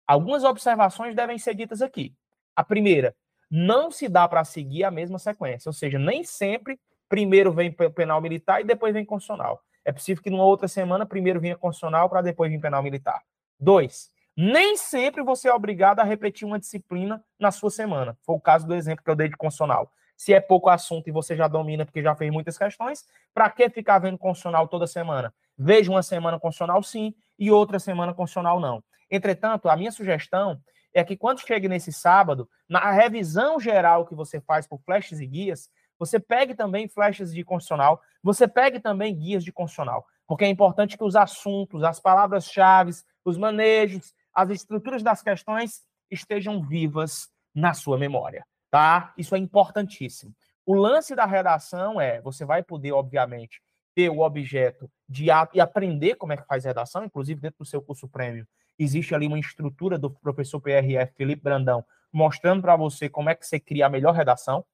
Algumas 0.08 0.43
observações 0.43 1.14
devem 1.14 1.38
ser 1.38 1.54
ditas 1.54 1.84
aqui. 1.84 2.16
A 2.56 2.64
primeira, 2.64 3.16
não 3.50 3.89
se 3.89 4.08
dá 4.08 4.28
para 4.28 4.43
seguir 4.43 4.84
a 4.84 4.91
mesma 4.91 5.18
sequência, 5.18 5.70
ou 5.70 5.74
seja, 5.74 5.97
nem 5.97 6.24
sempre 6.24 6.80
primeiro 7.08 7.52
vem 7.52 7.72
penal 7.72 8.22
militar 8.22 8.62
e 8.62 8.64
depois 8.64 8.93
vem 8.93 9.04
constitucional. 9.04 9.64
É 9.84 9.91
possível 9.91 10.22
que 10.22 10.30
numa 10.30 10.43
outra 10.43 10.68
semana 10.68 11.06
primeiro 11.06 11.39
venha 11.39 11.58
constitucional 11.58 12.10
para 12.10 12.22
depois 12.22 12.52
vir 12.52 12.60
penal 12.60 12.84
militar. 12.84 13.22
Dois, 13.60 14.12
nem 14.38 14.78
sempre 14.78 15.24
você 15.24 15.50
é 15.50 15.54
obrigado 15.54 16.00
a 16.00 16.04
repetir 16.04 16.47
uma 16.47 16.60
disciplina 16.60 17.24
na 17.39 17.52
sua 17.52 17.72
semana. 17.72 18.16
Foi 18.22 18.36
o 18.36 18.39
caso 18.39 18.68
do 18.68 18.76
exemplo 18.76 19.04
que 19.04 19.10
eu 19.10 19.16
dei 19.16 19.28
de 19.28 19.36
constitucional. 19.36 19.91
Se 20.16 20.34
é 20.34 20.39
pouco 20.39 20.70
assunto 20.70 21.08
e 21.08 21.12
você 21.12 21.36
já 21.36 21.47
domina 21.47 21.86
porque 21.86 22.04
já 22.04 22.16
fez 22.16 22.32
muitas 22.32 22.58
questões, 22.58 23.06
para 23.34 23.50
que 23.50 23.70
ficar 23.70 24.00
vendo 24.00 24.18
constitucional 24.18 24.68
toda 24.68 24.86
semana? 24.86 25.34
Veja 25.58 25.89
uma 25.89 26.04
semana 26.04 26.39
constitucional 26.39 26.84
sim 26.84 27.14
e 27.38 27.50
outra 27.52 27.80
semana 27.80 28.14
constitucional 28.14 28.60
não. 28.60 28.84
Entretanto, 29.10 29.68
a 29.70 29.76
minha 29.76 29.91
sugestão 29.91 30.62
é 30.94 31.04
que 31.04 31.18
quando 31.18 31.40
chegue 31.40 31.68
nesse 31.68 31.92
sábado, 31.92 32.50
na 32.68 32.92
revisão 32.92 33.60
geral 33.60 34.06
que 34.06 34.16
você 34.16 34.40
faz 34.42 34.68
por 34.68 34.80
flashes 34.82 35.20
e 35.20 35.28
guias, 35.28 35.70
você 35.98 36.20
pegue 36.20 36.56
também 36.56 36.88
flashes 36.88 37.34
de 37.34 37.44
constitucional, 37.44 38.02
você 38.24 38.48
pegue 38.48 38.80
também 38.80 39.16
guias 39.16 39.44
de 39.44 39.52
constitucional, 39.52 40.06
porque 40.26 40.46
é 40.46 40.48
importante 40.48 40.98
que 40.98 41.04
os 41.04 41.16
assuntos, 41.16 41.84
as 41.84 42.00
palavras-chave, 42.00 42.92
os 43.26 43.38
manejos, 43.38 44.14
as 44.34 44.50
estruturas 44.50 45.04
das 45.04 45.22
questões 45.22 45.82
estejam 46.10 46.62
vivas 46.66 47.30
na 47.54 47.74
sua 47.74 47.98
memória, 47.98 48.46
tá? 48.72 49.14
Isso 49.18 49.36
é 49.36 49.38
importantíssimo. 49.38 50.34
O 50.66 50.74
lance 50.74 51.16
da 51.16 51.26
redação 51.26 52.00
é, 52.00 52.22
você 52.22 52.46
vai 52.46 52.64
poder, 52.64 52.92
obviamente, 52.94 53.62
ter 53.96 54.10
o 54.10 54.20
objeto 54.22 54.90
de 55.08 55.26
e 55.54 55.60
aprender 55.60 56.16
como 56.16 56.32
é 56.32 56.38
que 56.38 56.46
faz 56.46 56.64
redação, 56.64 57.04
inclusive 57.04 57.42
dentro 57.42 57.60
do 57.60 57.66
seu 57.66 57.82
curso 57.82 58.08
prêmio, 58.08 58.48
existe 58.80 59.14
ali 59.14 59.28
uma 59.28 59.40
estrutura 59.40 60.00
do 60.00 60.10
professor 60.10 60.60
PRF 60.60 61.14
Felipe 61.16 61.44
Brandão 61.44 61.86
mostrando 62.12 62.62
para 62.62 62.76
você 62.76 63.10
como 63.10 63.30
é 63.30 63.36
que 63.36 63.46
você 63.46 63.60
cria 63.60 63.86
a 63.86 63.90
melhor 63.90 64.14
redação. 64.14 64.66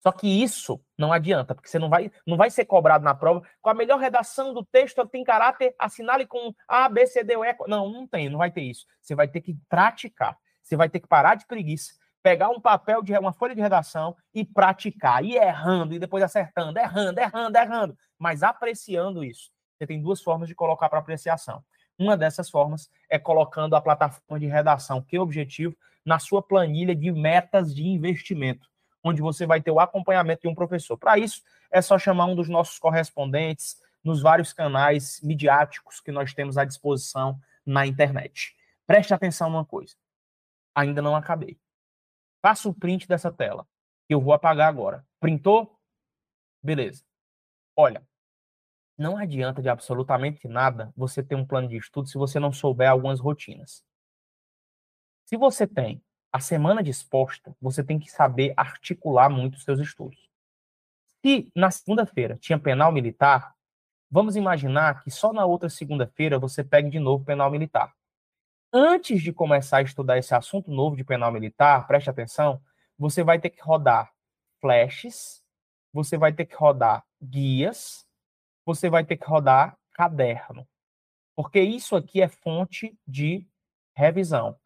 Só 0.00 0.12
que 0.12 0.28
isso 0.28 0.80
não 0.96 1.12
adianta, 1.12 1.54
porque 1.54 1.68
você 1.68 1.78
não 1.78 1.88
vai, 1.88 2.10
não 2.26 2.36
vai 2.36 2.50
ser 2.50 2.64
cobrado 2.64 3.04
na 3.04 3.14
prova 3.14 3.42
com 3.60 3.70
a 3.70 3.74
melhor 3.74 3.98
redação 3.98 4.54
do 4.54 4.64
texto, 4.64 5.04
tem 5.06 5.24
caráter, 5.24 5.74
assinale 5.78 6.26
com 6.26 6.54
A, 6.68 6.88
B, 6.88 7.06
C, 7.06 7.24
D, 7.24 7.34
E. 7.34 7.56
Não, 7.66 7.90
não 7.90 8.06
tem, 8.06 8.28
não 8.28 8.38
vai 8.38 8.50
ter 8.50 8.62
isso. 8.62 8.86
Você 9.00 9.14
vai 9.14 9.26
ter 9.26 9.40
que 9.40 9.56
praticar. 9.68 10.36
Você 10.62 10.76
vai 10.76 10.88
ter 10.88 11.00
que 11.00 11.08
parar 11.08 11.34
de 11.34 11.46
preguiça, 11.46 11.94
pegar 12.22 12.50
um 12.50 12.60
papel 12.60 13.02
de 13.02 13.16
uma 13.16 13.32
folha 13.32 13.54
de 13.54 13.60
redação 13.60 14.16
e 14.34 14.44
praticar, 14.44 15.24
e 15.24 15.36
errando, 15.36 15.94
e 15.94 15.98
depois 15.98 16.22
acertando, 16.22 16.78
errando, 16.78 17.20
errando, 17.20 17.56
errando, 17.56 17.98
mas 18.18 18.42
apreciando 18.42 19.24
isso. 19.24 19.50
Você 19.76 19.86
tem 19.86 20.00
duas 20.00 20.20
formas 20.20 20.48
de 20.48 20.54
colocar 20.54 20.88
para 20.88 20.98
apreciação. 20.98 21.64
Uma 21.98 22.16
dessas 22.16 22.50
formas 22.50 22.90
é 23.08 23.18
colocando 23.18 23.74
a 23.74 23.80
plataforma 23.80 24.38
de 24.38 24.46
redação, 24.46 25.00
que 25.00 25.16
é 25.16 25.18
o 25.18 25.22
objetivo, 25.22 25.76
na 26.04 26.18
sua 26.18 26.42
planilha 26.42 26.94
de 26.94 27.10
metas 27.10 27.74
de 27.74 27.84
investimento, 27.84 28.68
onde 29.02 29.20
você 29.20 29.46
vai 29.46 29.60
ter 29.60 29.70
o 29.70 29.80
acompanhamento 29.80 30.42
de 30.42 30.48
um 30.48 30.54
professor. 30.54 30.96
Para 30.96 31.18
isso, 31.18 31.42
é 31.70 31.82
só 31.82 31.98
chamar 31.98 32.26
um 32.26 32.36
dos 32.36 32.48
nossos 32.48 32.78
correspondentes 32.78 33.76
nos 34.04 34.22
vários 34.22 34.52
canais 34.52 35.20
midiáticos 35.22 36.00
que 36.00 36.12
nós 36.12 36.32
temos 36.32 36.56
à 36.56 36.64
disposição 36.64 37.40
na 37.64 37.86
internet. 37.86 38.54
Preste 38.86 39.12
atenção 39.12 39.50
numa 39.50 39.64
coisa. 39.64 39.96
Ainda 40.74 41.02
não 41.02 41.16
acabei. 41.16 41.58
Faça 42.40 42.68
o 42.68 42.74
print 42.74 43.08
dessa 43.08 43.32
tela, 43.32 43.66
que 44.06 44.14
eu 44.14 44.20
vou 44.20 44.32
apagar 44.32 44.68
agora. 44.68 45.04
Printou? 45.18 45.76
Beleza. 46.62 47.02
Olha, 47.74 48.06
não 48.96 49.16
adianta 49.16 49.60
de 49.60 49.68
absolutamente 49.68 50.48
nada 50.48 50.92
você 50.96 51.22
ter 51.22 51.34
um 51.34 51.44
plano 51.44 51.68
de 51.68 51.76
estudo 51.76 52.08
se 52.08 52.16
você 52.16 52.38
não 52.38 52.52
souber 52.52 52.90
algumas 52.90 53.20
rotinas. 53.20 53.84
Se 55.26 55.36
você 55.36 55.66
tem 55.66 56.02
a 56.32 56.40
semana 56.40 56.82
disposta, 56.82 57.54
você 57.60 57.82
tem 57.82 57.98
que 57.98 58.10
saber 58.10 58.54
articular 58.56 59.28
muito 59.28 59.56
os 59.56 59.64
seus 59.64 59.80
estudos. 59.80 60.28
Se 61.24 61.50
na 61.54 61.70
segunda-feira 61.70 62.36
tinha 62.38 62.58
penal 62.58 62.92
militar, 62.92 63.54
vamos 64.10 64.36
imaginar 64.36 65.02
que 65.02 65.10
só 65.10 65.32
na 65.32 65.44
outra 65.44 65.68
segunda-feira 65.68 66.38
você 66.38 66.62
pegue 66.62 66.88
de 66.88 67.00
novo 67.00 67.24
penal 67.24 67.50
militar. 67.50 67.92
Antes 68.72 69.22
de 69.22 69.32
começar 69.32 69.78
a 69.78 69.82
estudar 69.82 70.18
esse 70.18 70.34
assunto 70.34 70.70
novo 70.70 70.96
de 70.96 71.04
penal 71.04 71.32
militar, 71.32 71.86
preste 71.86 72.08
atenção, 72.08 72.62
você 72.98 73.24
vai 73.24 73.38
ter 73.38 73.50
que 73.50 73.60
rodar 73.60 74.12
flashes, 74.60 75.42
você 75.92 76.16
vai 76.16 76.32
ter 76.32 76.46
que 76.46 76.54
rodar 76.54 77.04
guias, 77.22 78.05
você 78.66 78.90
vai 78.90 79.04
ter 79.04 79.16
que 79.16 79.24
rodar 79.24 79.78
caderno. 79.92 80.68
Porque 81.36 81.60
isso 81.60 81.94
aqui 81.94 82.20
é 82.20 82.28
fonte 82.28 82.98
de 83.06 83.46
revisão. 83.94 84.58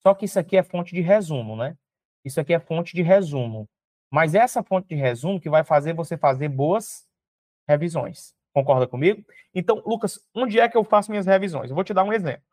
Só 0.00 0.14
que 0.14 0.26
isso 0.26 0.38
aqui 0.38 0.56
é 0.56 0.62
fonte 0.62 0.94
de 0.94 1.00
resumo, 1.00 1.56
né? 1.56 1.76
Isso 2.24 2.40
aqui 2.40 2.52
é 2.52 2.60
fonte 2.60 2.94
de 2.94 3.02
resumo. 3.02 3.68
Mas 4.10 4.34
essa 4.34 4.62
fonte 4.62 4.88
de 4.88 4.94
resumo 4.94 5.40
que 5.40 5.50
vai 5.50 5.64
fazer 5.64 5.94
você 5.94 6.16
fazer 6.16 6.48
boas 6.48 7.06
revisões. 7.66 8.34
Concorda 8.52 8.86
comigo? 8.86 9.24
Então, 9.54 9.82
Lucas, 9.84 10.20
onde 10.34 10.60
é 10.60 10.68
que 10.68 10.76
eu 10.76 10.84
faço 10.84 11.10
minhas 11.10 11.26
revisões? 11.26 11.70
Eu 11.70 11.74
vou 11.74 11.84
te 11.84 11.94
dar 11.94 12.04
um 12.04 12.12
exemplo. 12.12 12.44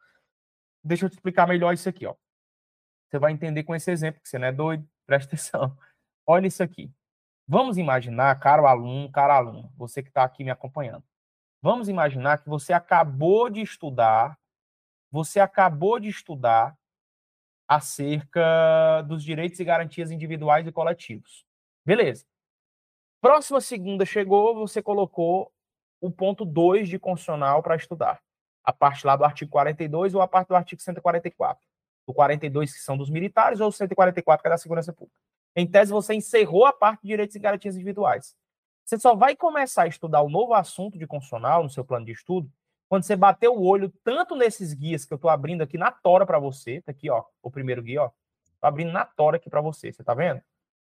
Deixa 0.84 1.06
eu 1.06 1.10
te 1.10 1.14
explicar 1.14 1.48
melhor 1.48 1.74
isso 1.74 1.88
aqui, 1.88 2.06
ó. 2.06 2.16
Você 3.10 3.20
vai 3.20 3.32
entender 3.32 3.64
com 3.64 3.76
esse 3.76 3.92
exemplo, 3.92 4.22
que 4.22 4.28
você 4.28 4.38
não 4.38 4.48
é 4.48 4.52
doido. 4.52 4.88
Presta 5.06 5.36
atenção. 5.36 5.78
Olha 6.26 6.48
isso 6.48 6.64
aqui. 6.64 6.92
Vamos 7.48 7.78
imaginar, 7.78 8.40
caro 8.40 8.66
aluno, 8.66 9.12
caro 9.12 9.34
aluno, 9.34 9.72
você 9.76 10.02
que 10.02 10.10
está 10.10 10.24
aqui 10.24 10.44
me 10.44 10.50
acompanhando. 10.50 11.04
Vamos 11.62 11.90
imaginar 11.90 12.38
que 12.40 12.50
você 12.50 12.74
acabou 12.74 13.50
de 13.50 13.62
estudar, 13.62 14.38
você 15.12 15.40
acabou 15.40 16.00
de 16.00 16.10
estudar 16.10 16.78
acerca 17.68 19.02
dos 19.04 19.24
direitos 19.24 19.60
e 19.60 19.66
garantias 19.66 20.12
individuais 20.12 20.68
e 20.68 20.72
coletivos. 20.72 21.46
Beleza. 21.86 22.26
Próxima 23.22 23.62
segunda 23.62 24.06
chegou, 24.06 24.56
você 24.56 24.82
colocou 24.82 25.52
o 26.02 26.12
ponto 26.12 26.44
2 26.44 26.90
de 26.90 27.00
constitucional 27.00 27.64
para 27.64 27.76
estudar. 27.76 28.22
A 28.64 28.74
parte 28.74 29.06
lá 29.06 29.16
do 29.16 29.24
artigo 29.24 29.52
42 29.52 30.14
ou 30.14 30.22
a 30.22 30.28
parte 30.28 30.50
do 30.50 30.56
artigo 30.56 30.82
144. 30.82 31.66
O 32.06 32.14
42 32.14 32.74
que 32.74 32.80
são 32.80 32.98
dos 32.98 33.10
militares 33.10 33.60
ou 33.62 33.70
o 33.70 33.72
144 33.72 34.42
que 34.42 34.48
é 34.48 34.52
da 34.52 34.58
segurança 34.58 34.92
pública. 34.92 35.18
Em 35.56 35.68
tese, 35.68 35.92
você 35.92 36.14
encerrou 36.14 36.66
a 36.66 36.74
parte 36.74 37.02
de 37.02 37.10
direitos 37.10 37.36
e 37.36 37.40
garantias 37.40 37.76
individuais. 37.76 38.36
Você 38.84 39.00
só 39.00 39.16
vai 39.16 39.36
começar 39.36 39.84
a 39.84 39.88
estudar 39.88 40.22
o 40.22 40.30
novo 40.30 40.54
assunto 40.54 40.98
de 40.98 41.08
constitucional 41.08 41.64
no 41.64 41.70
seu 41.70 41.86
plano 41.86 42.06
de 42.06 42.12
estudo 42.12 42.52
quando 42.94 43.06
você 43.06 43.16
bater 43.16 43.50
o 43.50 43.60
olho 43.60 43.92
tanto 44.04 44.36
nesses 44.36 44.72
guias 44.72 45.04
que 45.04 45.12
eu 45.12 45.16
estou 45.16 45.32
abrindo 45.32 45.64
aqui 45.64 45.80
na 45.80 45.92
tora 45.92 46.28
para 46.28 46.38
você, 46.38 46.80
tá 46.82 46.92
aqui, 46.92 47.10
ó, 47.10 47.24
o 47.42 47.50
primeiro 47.50 47.82
guia, 47.82 48.04
ó. 48.04 48.10
Tô 48.62 48.68
abrindo 48.68 48.92
na 48.92 49.04
tora 49.04 49.38
aqui 49.38 49.50
para 49.50 49.62
você, 49.62 49.92
você 49.92 50.04
tá 50.04 50.14
vendo? 50.14 50.40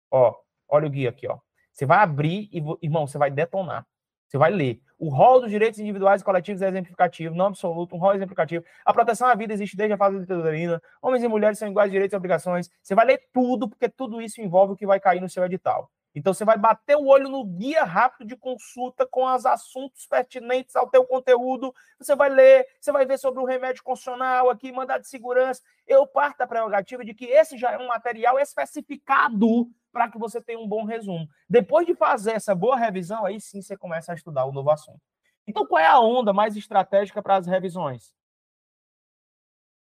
Ó, 0.09 0.33
olha 0.69 0.87
o 0.87 0.89
guia 0.89 1.09
aqui, 1.09 1.27
ó. 1.27 1.37
Você 1.69 1.85
vai 1.85 1.99
abrir 1.99 2.49
e, 2.51 2.63
irmão, 2.81 3.05
você 3.05 3.17
vai 3.17 3.29
detonar. 3.29 3.85
Você 4.27 4.37
vai 4.37 4.51
ler. 4.51 4.81
O 4.99 5.09
rol 5.09 5.41
dos 5.41 5.49
direitos 5.49 5.79
individuais 5.79 6.21
e 6.21 6.25
coletivos 6.25 6.61
é 6.61 6.67
exemplificativo, 6.67 7.35
não 7.35 7.47
absoluto, 7.47 7.95
um 7.95 7.99
rol 7.99 8.11
exemplificativo. 8.11 8.65
A 8.83 8.91
proteção 8.91 9.27
à 9.27 9.35
vida 9.35 9.53
existe 9.53 9.77
desde 9.77 9.93
a 9.93 9.97
fase 9.97 10.15
da 10.15 10.21
ditadura. 10.21 10.81
Homens 11.01 11.23
e 11.23 11.27
mulheres 11.27 11.59
são 11.59 11.67
iguais 11.67 11.91
direitos 11.91 12.13
e 12.13 12.17
obrigações. 12.17 12.69
Você 12.81 12.95
vai 12.95 13.05
ler 13.05 13.21
tudo, 13.31 13.69
porque 13.69 13.87
tudo 13.87 14.21
isso 14.21 14.41
envolve 14.41 14.73
o 14.73 14.75
que 14.75 14.87
vai 14.87 14.99
cair 14.99 15.21
no 15.21 15.29
seu 15.29 15.45
edital. 15.45 15.91
Então 16.17 16.33
você 16.33 16.43
vai 16.43 16.57
bater 16.57 16.95
o 16.95 17.05
olho 17.05 17.29
no 17.29 17.45
guia 17.45 17.83
rápido 17.83 18.27
de 18.27 18.35
consulta 18.35 19.05
com 19.05 19.23
os 19.23 19.45
assuntos 19.45 20.07
pertinentes 20.07 20.75
ao 20.75 20.89
teu 20.89 21.05
conteúdo. 21.05 21.71
Você 21.99 22.15
vai 22.15 22.27
ler, 22.27 22.65
você 22.81 22.91
vai 22.91 23.05
ver 23.05 23.19
sobre 23.19 23.39
o 23.39 23.45
remédio 23.45 23.83
constitucional 23.83 24.49
aqui, 24.49 24.71
mandado 24.71 25.01
de 25.01 25.09
segurança. 25.09 25.61
Eu 25.85 26.07
parto 26.07 26.39
da 26.39 26.47
prerrogativa 26.47 27.05
de 27.05 27.13
que 27.13 27.25
esse 27.25 27.55
já 27.55 27.71
é 27.71 27.77
um 27.77 27.87
material 27.87 28.39
especificado 28.39 29.69
para 29.91 30.09
que 30.09 30.17
você 30.17 30.41
tenha 30.41 30.59
um 30.59 30.67
bom 30.67 30.83
resumo. 30.85 31.27
Depois 31.49 31.85
de 31.85 31.95
fazer 31.95 32.31
essa 32.31 32.53
boa 32.53 32.77
revisão, 32.77 33.25
aí 33.25 33.39
sim 33.39 33.61
você 33.61 33.75
começa 33.75 34.11
a 34.11 34.15
estudar 34.15 34.45
o 34.45 34.51
novo 34.51 34.69
assunto. 34.69 35.01
Então 35.47 35.65
qual 35.65 35.81
é 35.81 35.87
a 35.87 35.99
onda 35.99 36.33
mais 36.33 36.55
estratégica 36.55 37.21
para 37.21 37.37
as 37.37 37.47
revisões? 37.47 38.13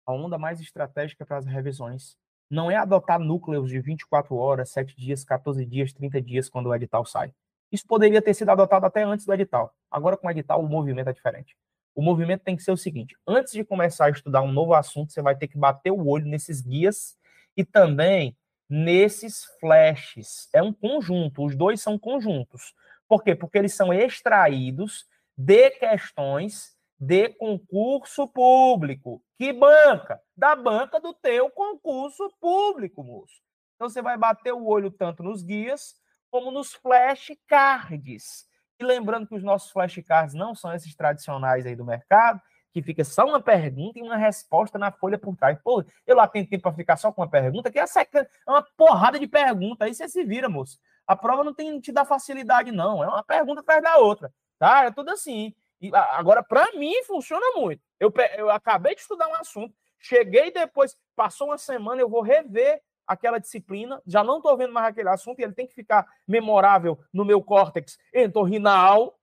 A 0.05 0.13
onda 0.13 0.37
mais 0.37 0.59
estratégica 0.59 1.25
para 1.25 1.37
as 1.37 1.45
revisões 1.45 2.17
não 2.49 2.69
é 2.69 2.75
adotar 2.75 3.19
núcleos 3.19 3.69
de 3.69 3.79
24 3.79 4.35
horas, 4.35 4.69
7 4.69 4.95
dias, 4.95 5.23
14 5.23 5.65
dias, 5.65 5.93
30 5.93 6.21
dias 6.21 6.49
quando 6.49 6.67
o 6.67 6.75
edital 6.75 7.05
sai. 7.05 7.33
Isso 7.71 7.87
poderia 7.87 8.21
ter 8.21 8.33
sido 8.33 8.49
adotado 8.49 8.85
até 8.85 9.03
antes 9.03 9.25
do 9.25 9.33
edital. 9.33 9.73
Agora, 9.89 10.15
com 10.15 10.27
o 10.27 10.29
edital, 10.31 10.63
o 10.63 10.69
movimento 10.69 11.09
é 11.09 11.13
diferente. 11.13 11.57
O 11.95 12.01
movimento 12.01 12.43
tem 12.43 12.55
que 12.55 12.61
ser 12.61 12.71
o 12.71 12.77
seguinte: 12.77 13.15
antes 13.25 13.53
de 13.53 13.63
começar 13.63 14.05
a 14.05 14.09
estudar 14.09 14.41
um 14.41 14.51
novo 14.51 14.73
assunto, 14.73 15.11
você 15.11 15.21
vai 15.21 15.35
ter 15.35 15.47
que 15.47 15.57
bater 15.57 15.91
o 15.91 16.07
olho 16.07 16.27
nesses 16.27 16.61
guias 16.61 17.17
e 17.55 17.63
também 17.63 18.35
nesses 18.73 19.45
flashes. 19.59 20.49
É 20.51 20.59
um 20.59 20.73
conjunto, 20.73 21.45
os 21.45 21.55
dois 21.55 21.79
são 21.79 21.99
conjuntos. 21.99 22.73
Por 23.07 23.23
quê? 23.23 23.35
Porque 23.35 23.59
eles 23.59 23.75
são 23.75 23.93
extraídos 23.93 25.05
de 25.37 25.69
questões 25.71 26.75
de 26.99 27.29
concurso 27.29 28.27
público. 28.27 29.23
Que 29.37 29.53
banca? 29.53 30.19
Da 30.35 30.55
banca 30.55 30.99
do 30.99 31.13
teu 31.13 31.51
concurso 31.51 32.33
público, 32.41 33.03
moço. 33.03 33.43
Então 33.75 33.87
você 33.87 34.01
vai 34.01 34.17
bater 34.17 34.53
o 34.53 34.65
olho 34.65 34.89
tanto 34.89 35.21
nos 35.21 35.43
guias 35.43 35.93
como 36.31 36.49
nos 36.49 36.73
flashcards. 36.73 38.47
E 38.79 38.83
lembrando 38.83 39.27
que 39.27 39.35
os 39.35 39.43
nossos 39.43 39.69
flashcards 39.69 40.33
não 40.33 40.55
são 40.55 40.73
esses 40.73 40.95
tradicionais 40.95 41.67
aí 41.67 41.75
do 41.75 41.85
mercado, 41.85 42.41
que 42.73 42.81
fica 42.81 43.03
só 43.03 43.25
uma 43.25 43.39
pergunta 43.39 43.99
e 43.99 44.01
uma 44.01 44.17
resposta 44.17 44.79
na 44.79 44.91
folha 44.91 45.17
por 45.17 45.35
trás. 45.35 45.57
Pô, 45.63 45.83
eu 46.07 46.15
lá 46.15 46.27
tenho 46.27 46.47
tempo 46.49 46.63
para 46.63 46.73
ficar 46.73 46.97
só 46.97 47.11
com 47.11 47.21
uma 47.21 47.29
pergunta, 47.29 47.71
que 47.71 47.77
essa 47.77 48.01
é 48.01 48.07
uma 48.47 48.65
porrada 48.75 49.19
de 49.19 49.27
pergunta. 49.27 49.85
Aí 49.85 49.93
você 49.93 50.09
se 50.09 50.23
vira, 50.23 50.49
moço. 50.49 50.79
A 51.05 51.15
prova 51.15 51.43
não 51.43 51.53
tem 51.53 51.79
te 51.79 51.91
dá 51.91 52.03
facilidade, 52.03 52.71
não. 52.71 53.03
É 53.03 53.07
uma 53.07 53.23
pergunta 53.23 53.61
atrás 53.61 53.83
da 53.83 53.97
outra. 53.97 54.33
Tá? 54.57 54.85
É 54.85 54.91
tudo 54.91 55.11
assim. 55.11 55.53
E, 55.79 55.91
agora, 55.93 56.41
para 56.41 56.71
mim, 56.73 56.93
funciona 57.03 57.45
muito. 57.55 57.81
Eu, 57.99 58.11
eu 58.37 58.49
acabei 58.49 58.95
de 58.95 59.01
estudar 59.01 59.27
um 59.27 59.35
assunto, 59.35 59.75
cheguei 59.99 60.51
depois, 60.51 60.97
passou 61.15 61.47
uma 61.47 61.57
semana, 61.57 62.01
eu 62.01 62.09
vou 62.09 62.21
rever 62.21 62.81
aquela 63.05 63.37
disciplina, 63.37 64.01
já 64.05 64.23
não 64.23 64.37
estou 64.37 64.55
vendo 64.57 64.73
mais 64.73 64.87
aquele 64.87 65.09
assunto, 65.09 65.39
e 65.39 65.43
ele 65.43 65.53
tem 65.53 65.67
que 65.67 65.73
ficar 65.75 66.07
memorável 66.27 66.97
no 67.11 67.25
meu 67.25 67.43
córtex 67.43 67.97
entorrinal. 68.13 69.19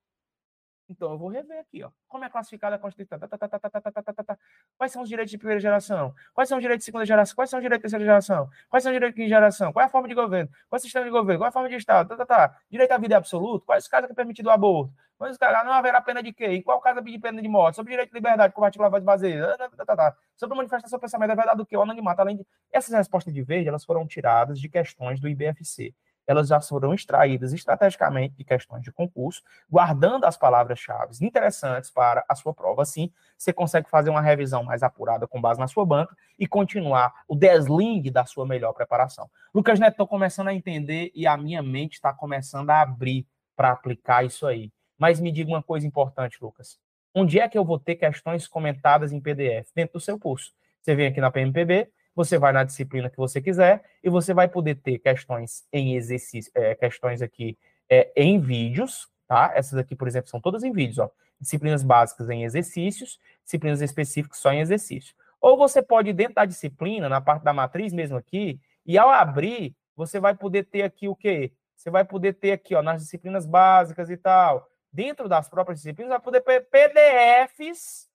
Então, 0.90 1.12
eu 1.12 1.16
vou 1.16 1.28
rever 1.28 1.60
aqui, 1.60 1.84
ó. 1.84 1.90
Como 2.08 2.24
é 2.24 2.28
classificada 2.28 2.74
a 2.74 2.78
Constituição? 2.78 3.16
Tá, 3.16 3.28
tá, 3.28 3.48
tá, 3.48 4.38
Quais 4.76 4.90
são 4.90 5.02
os 5.02 5.08
direitos 5.08 5.30
de 5.30 5.38
primeira 5.38 5.60
geração? 5.60 6.12
Quais 6.34 6.48
são 6.48 6.58
os 6.58 6.62
direitos 6.62 6.82
de 6.82 6.86
segunda 6.86 7.06
geração? 7.06 7.36
Quais 7.36 7.48
são 7.48 7.60
os 7.60 7.62
direitos 7.62 7.78
de 7.78 7.82
terceira 7.92 8.04
geração? 8.04 8.50
Quais 8.68 8.82
são 8.82 8.90
os 8.90 8.96
direitos 8.96 9.16
de 9.16 9.28
geração? 9.28 9.72
Qual 9.72 9.84
é 9.84 9.86
a 9.86 9.88
forma 9.88 10.08
de 10.08 10.14
governo? 10.14 10.50
Qual 10.68 10.76
é 10.76 10.80
o 10.80 10.80
sistema 10.80 11.04
de 11.04 11.12
governo? 11.12 11.38
Qual 11.38 11.46
é 11.46 11.48
a 11.48 11.52
forma 11.52 11.68
de 11.68 11.76
Estado? 11.76 12.08
Tá, 12.08 12.16
tá, 12.16 12.26
tá. 12.26 12.56
Direito 12.68 12.90
à 12.90 12.98
vida 12.98 13.14
é 13.14 13.18
absoluto? 13.18 13.64
Quais 13.64 13.84
os 13.84 13.88
casos 13.88 14.06
que 14.06 14.12
é 14.12 14.16
permitido 14.16 14.46
o 14.46 14.50
aborto? 14.50 14.92
Quais 15.16 15.32
os 15.32 15.38
casos 15.38 15.64
não 15.64 15.72
haverá 15.72 16.00
pena 16.00 16.24
de 16.24 16.32
quê? 16.32 16.46
Em 16.46 16.62
qual 16.62 16.80
caso 16.80 16.98
é 16.98 17.02
pedir 17.02 17.20
pena 17.20 17.40
de 17.40 17.48
morte? 17.48 17.76
Sobre 17.76 17.92
direito 17.92 18.10
de 18.10 18.16
liberdade, 18.16 18.52
como 18.52 18.64
artigo 18.64 18.84
de? 18.88 19.56
Tá, 19.76 19.84
tá, 19.86 19.96
tá. 19.96 20.16
Sobre 20.34 20.56
manifestação 20.56 20.98
do 20.98 21.02
pensamento, 21.02 21.30
é 21.30 21.36
verdade 21.36 21.56
do 21.56 21.66
quê? 21.66 21.76
O 21.76 21.82
anonimato, 21.82 22.20
além 22.20 22.38
de... 22.38 22.46
Essas 22.72 22.92
respostas 22.92 23.32
de 23.32 23.42
verde, 23.42 23.68
elas 23.68 23.84
foram 23.84 24.04
tiradas 24.08 24.58
de 24.58 24.68
questões 24.68 25.20
do 25.20 25.28
IBFC 25.28 25.94
elas 26.30 26.46
já 26.46 26.60
foram 26.60 26.94
extraídas 26.94 27.52
estrategicamente 27.52 28.36
de 28.36 28.44
questões 28.44 28.84
de 28.84 28.92
concurso, 28.92 29.42
guardando 29.68 30.24
as 30.24 30.36
palavras-chave 30.36 31.12
interessantes 31.22 31.90
para 31.90 32.24
a 32.28 32.36
sua 32.36 32.54
prova. 32.54 32.82
Assim, 32.82 33.12
você 33.36 33.52
consegue 33.52 33.90
fazer 33.90 34.10
uma 34.10 34.20
revisão 34.20 34.62
mais 34.62 34.84
apurada 34.84 35.26
com 35.26 35.40
base 35.40 35.58
na 35.58 35.66
sua 35.66 35.84
banca 35.84 36.16
e 36.38 36.46
continuar 36.46 37.12
o 37.26 37.34
deslingue 37.34 38.12
da 38.12 38.24
sua 38.24 38.46
melhor 38.46 38.72
preparação. 38.72 39.28
Lucas 39.52 39.80
Neto, 39.80 39.94
estou 39.94 40.06
começando 40.06 40.46
a 40.46 40.54
entender 40.54 41.10
e 41.16 41.26
a 41.26 41.36
minha 41.36 41.64
mente 41.64 41.94
está 41.94 42.12
começando 42.14 42.70
a 42.70 42.80
abrir 42.80 43.26
para 43.56 43.72
aplicar 43.72 44.24
isso 44.24 44.46
aí. 44.46 44.70
Mas 44.96 45.18
me 45.18 45.32
diga 45.32 45.50
uma 45.50 45.64
coisa 45.64 45.84
importante, 45.84 46.38
Lucas. 46.40 46.78
Onde 47.12 47.40
é 47.40 47.48
que 47.48 47.58
eu 47.58 47.64
vou 47.64 47.80
ter 47.80 47.96
questões 47.96 48.46
comentadas 48.46 49.12
em 49.12 49.20
PDF? 49.20 49.68
Dentro 49.74 49.94
do 49.94 50.00
seu 50.00 50.16
curso. 50.16 50.52
Você 50.80 50.94
vem 50.94 51.08
aqui 51.08 51.20
na 51.20 51.28
PMPB, 51.28 51.90
você 52.14 52.38
vai 52.38 52.52
na 52.52 52.64
disciplina 52.64 53.10
que 53.10 53.16
você 53.16 53.40
quiser 53.40 53.82
e 54.02 54.10
você 54.10 54.34
vai 54.34 54.48
poder 54.48 54.76
ter 54.76 54.98
questões 54.98 55.64
em 55.72 55.94
exercício, 55.94 56.50
é, 56.54 56.74
questões 56.74 57.22
aqui 57.22 57.56
é, 57.88 58.12
em 58.16 58.38
vídeos, 58.40 59.08
tá? 59.26 59.52
Essas 59.54 59.78
aqui, 59.78 59.94
por 59.94 60.08
exemplo, 60.08 60.28
são 60.28 60.40
todas 60.40 60.62
em 60.62 60.72
vídeos, 60.72 60.98
ó. 60.98 61.10
Disciplinas 61.40 61.82
básicas 61.82 62.28
em 62.28 62.44
exercícios, 62.44 63.18
disciplinas 63.44 63.80
específicas 63.80 64.38
só 64.38 64.52
em 64.52 64.60
exercício. 64.60 65.14
Ou 65.40 65.56
você 65.56 65.80
pode, 65.80 66.12
dentro 66.12 66.34
da 66.34 66.44
disciplina, 66.44 67.08
na 67.08 67.20
parte 67.20 67.42
da 67.42 67.52
matriz 67.52 67.92
mesmo 67.92 68.16
aqui, 68.16 68.60
e 68.84 68.98
ao 68.98 69.08
abrir, 69.08 69.74
você 69.96 70.20
vai 70.20 70.34
poder 70.34 70.64
ter 70.64 70.82
aqui 70.82 71.08
o 71.08 71.16
quê? 71.16 71.52
Você 71.74 71.90
vai 71.90 72.04
poder 72.04 72.34
ter 72.34 72.52
aqui, 72.52 72.74
ó, 72.74 72.82
nas 72.82 73.02
disciplinas 73.02 73.46
básicas 73.46 74.10
e 74.10 74.16
tal, 74.16 74.68
dentro 74.92 75.28
das 75.28 75.48
próprias 75.48 75.78
disciplinas, 75.78 76.10
vai 76.10 76.20
poder 76.20 76.42
ter 76.42 76.60
PDFs 76.68 78.10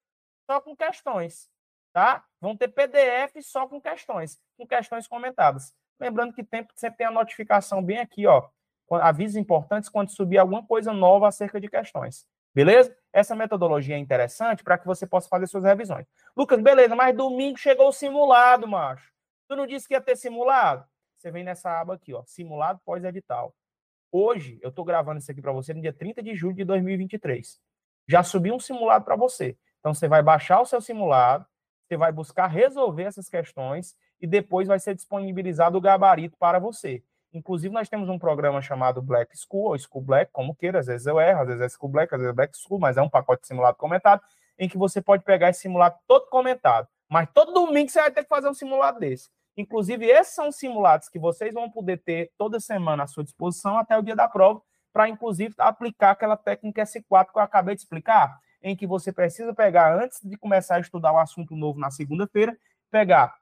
só 0.46 0.62
com 0.62 0.76
questões 0.76 1.50
tá? 1.96 2.26
Vão 2.42 2.58
ter 2.58 2.68
PDF 2.68 3.42
só 3.42 3.66
com 3.66 3.80
questões, 3.80 4.38
com 4.58 4.68
questões 4.68 5.08
comentadas. 5.08 5.74
Lembrando 5.98 6.34
que 6.34 6.44
tem, 6.44 6.68
sempre 6.76 6.98
tem 6.98 7.08
a 7.08 7.12
notificação 7.12 7.82
bem 7.82 8.00
aqui, 8.00 8.28
ó. 8.28 8.50
Avisos 8.92 9.38
importantes 9.38 9.88
quando 9.88 10.10
subir 10.10 10.38
alguma 10.38 10.62
coisa 10.68 10.92
nova 10.92 11.30
acerca 11.30 11.58
de 11.58 11.70
questões. 11.70 12.28
Beleza? 12.54 12.94
Essa 13.14 13.34
metodologia 13.34 13.96
é 13.96 13.98
interessante 13.98 14.62
para 14.62 14.78
que 14.78 14.86
você 14.86 15.08
possa 15.08 15.30
fazer 15.30 15.48
suas 15.48 15.64
revisões. 15.64 16.06
Lucas, 16.36 16.62
beleza, 16.62 16.98
mas 16.98 17.16
domingo 17.16 17.58
chegou 17.58 17.88
o 17.88 17.94
simulado, 17.94 18.68
macho. 18.68 19.10
Tu 19.48 19.56
não 19.56 19.66
disse 19.66 19.88
que 19.88 19.94
ia 19.94 20.02
ter 20.02 20.18
simulado? 20.18 20.86
Você 21.16 21.32
vem 21.32 21.46
nessa 21.46 21.80
aba 21.80 21.96
aqui, 21.96 22.14
ó, 22.14 22.24
simulado 22.26 22.82
pós-edital. 22.84 23.56
Hoje, 24.12 24.60
eu 24.62 24.70
estou 24.70 24.84
gravando 24.84 25.20
isso 25.20 25.32
aqui 25.32 25.42
para 25.42 25.54
você 25.54 25.74
no 25.74 25.82
dia 25.82 25.94
30 25.94 26.22
de 26.22 26.36
julho 26.36 26.56
de 26.56 26.66
2023. 26.66 27.58
Já 28.06 28.22
subi 28.22 28.52
um 28.52 28.60
simulado 28.60 29.06
para 29.06 29.16
você. 29.16 29.58
Então, 29.80 29.94
você 29.94 30.10
vai 30.10 30.22
baixar 30.22 30.60
o 30.60 30.66
seu 30.66 30.82
simulado, 30.82 31.46
você 31.88 31.98
vai 31.98 32.12
buscar 32.12 32.48
resolver 32.48 33.04
essas 33.04 33.30
questões 33.30 33.96
e 34.20 34.26
depois 34.26 34.68
vai 34.68 34.80
ser 34.80 34.96
disponibilizado 34.96 35.78
o 35.78 35.82
gabarito 35.82 36.36
para 36.38 36.60
você. 36.60 37.04
Inclusive, 37.32 37.74
nós 37.74 37.90
temos 37.90 38.08
um 38.10 38.18
programa 38.18 38.62
chamado 38.62 39.02
Black 39.02 39.38
School, 39.38 39.66
ou 39.66 39.78
School 39.78 40.02
Black, 40.02 40.32
como 40.32 40.56
queira, 40.56 40.80
às 40.80 40.88
vezes 40.88 41.06
eu 41.06 41.20
erro, 41.20 41.42
às 41.42 41.48
vezes 41.48 41.62
é 41.62 41.70
School 41.70 41.92
Black, 41.92 42.14
às 42.14 42.20
vezes 42.20 42.32
é 42.32 42.36
Black 42.36 42.58
School, 42.58 42.80
mas 42.80 42.98
é 42.98 43.02
um 43.02 43.10
pacote 43.10 43.46
simulado 43.46 43.78
comentado, 43.78 44.22
em 44.58 44.70
que 44.70 44.78
você 44.78 45.02
pode 45.02 45.24
pegar 45.24 45.50
esse 45.50 45.62
simulado 45.62 45.98
todo 46.08 46.28
comentado. 46.28 46.88
Mas 47.10 47.28
todo 47.34 47.54
domingo 47.54 47.90
você 47.90 48.00
vai 48.00 48.12
ter 48.12 48.24
que 48.24 48.30
fazer 48.30 48.48
um 48.48 48.54
simulado 48.54 49.00
desse. 49.00 49.30
Inclusive, 49.58 50.06
esses 50.06 50.34
são 50.34 50.52
simulados 50.52 51.10
que 51.10 51.20
vocês 51.20 51.54
vão 51.54 51.70
poder 51.70 51.98
ter 51.98 52.32
toda 52.38 52.60
semana 52.60 53.04
à 53.04 53.08
sua 53.08 53.24
disposição 53.24 53.78
até 53.78 53.98
o 53.98 54.02
dia 54.02 54.16
da 54.16 54.28
prova, 54.28 54.62
para, 54.92 55.10
inclusive, 55.10 55.54
aplicar 55.58 56.12
aquela 56.12 56.38
técnica 56.38 56.84
S4 56.84 57.32
que 57.32 57.38
eu 57.38 57.44
acabei 57.44 57.76
de 57.76 57.82
explicar 57.82 58.40
em 58.66 58.76
que 58.76 58.88
você 58.88 59.14
precisa 59.14 59.54
pegar, 59.54 59.96
antes 59.96 60.20
de 60.24 60.36
começar 60.36 60.78
a 60.78 60.80
estudar 60.80 61.14
um 61.14 61.20
assunto 61.20 61.56
novo 61.56 61.80
na 61.80 61.92
segunda-feira, 61.92 62.58
pegar 62.90 63.38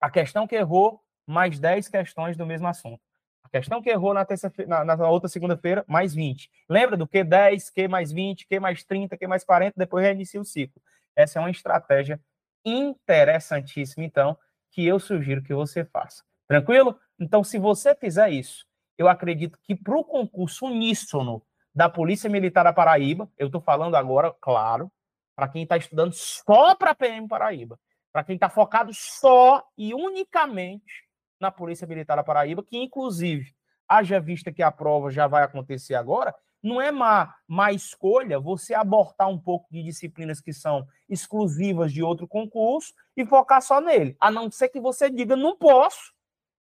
a 0.00 0.10
questão 0.10 0.46
que 0.46 0.56
errou, 0.56 1.02
mais 1.26 1.58
10 1.58 1.86
questões 1.88 2.34
do 2.34 2.46
mesmo 2.46 2.66
assunto. 2.66 3.00
A 3.42 3.48
questão 3.50 3.82
que 3.82 3.90
errou 3.90 4.14
na, 4.14 4.24
terça 4.24 4.50
na, 4.66 4.82
na 4.82 5.08
outra 5.10 5.28
segunda-feira, 5.28 5.84
mais 5.86 6.14
20. 6.14 6.50
Lembra 6.66 6.96
do 6.96 7.06
Q10, 7.06 7.70
Q 7.74 7.88
mais 7.88 8.10
20, 8.10 8.46
Q 8.46 8.58
mais 8.58 8.82
30, 8.82 9.18
Q 9.18 9.26
mais 9.26 9.44
40, 9.44 9.74
depois 9.76 10.02
reinicia 10.02 10.40
o 10.40 10.44
ciclo. 10.46 10.80
Essa 11.14 11.38
é 11.38 11.42
uma 11.42 11.50
estratégia 11.50 12.18
interessantíssima, 12.64 14.02
então, 14.02 14.34
que 14.70 14.86
eu 14.86 14.98
sugiro 14.98 15.42
que 15.42 15.52
você 15.52 15.84
faça. 15.84 16.24
Tranquilo? 16.48 16.98
Então, 17.20 17.44
se 17.44 17.58
você 17.58 17.94
fizer 17.94 18.30
isso, 18.30 18.66
eu 18.96 19.08
acredito 19.08 19.58
que 19.62 19.76
para 19.76 19.94
o 19.94 20.04
concurso 20.04 20.64
uníssono 20.64 21.42
da 21.74 21.88
Polícia 21.88 22.30
Militar 22.30 22.64
da 22.64 22.72
Paraíba. 22.72 23.28
Eu 23.36 23.46
estou 23.46 23.60
falando 23.60 23.96
agora, 23.96 24.32
claro, 24.40 24.90
para 25.34 25.48
quem 25.48 25.64
está 25.64 25.76
estudando 25.76 26.12
só 26.12 26.74
para 26.74 26.92
a 26.92 26.94
PM 26.94 27.26
Paraíba. 27.26 27.78
Para 28.12 28.22
quem 28.22 28.36
está 28.36 28.48
focado 28.48 28.92
só 28.94 29.66
e 29.76 29.92
unicamente 29.92 31.04
na 31.40 31.50
Polícia 31.50 31.86
Militar 31.86 32.16
da 32.16 32.22
Paraíba, 32.22 32.62
que 32.62 32.78
inclusive, 32.78 33.52
haja 33.88 34.20
vista 34.20 34.52
que 34.52 34.62
a 34.62 34.70
prova 34.70 35.10
já 35.10 35.26
vai 35.26 35.42
acontecer 35.42 35.96
agora, 35.96 36.32
não 36.62 36.80
é 36.80 36.90
má, 36.90 37.34
má 37.46 37.72
escolha 37.72 38.40
você 38.40 38.72
abortar 38.72 39.28
um 39.28 39.38
pouco 39.38 39.66
de 39.70 39.82
disciplinas 39.82 40.40
que 40.40 40.52
são 40.52 40.86
exclusivas 41.08 41.92
de 41.92 42.02
outro 42.02 42.26
concurso 42.26 42.94
e 43.16 43.26
focar 43.26 43.60
só 43.60 43.80
nele. 43.80 44.16
A 44.18 44.30
não 44.30 44.50
ser 44.50 44.68
que 44.68 44.80
você 44.80 45.10
diga, 45.10 45.36
não 45.36 45.58
posso, 45.58 46.14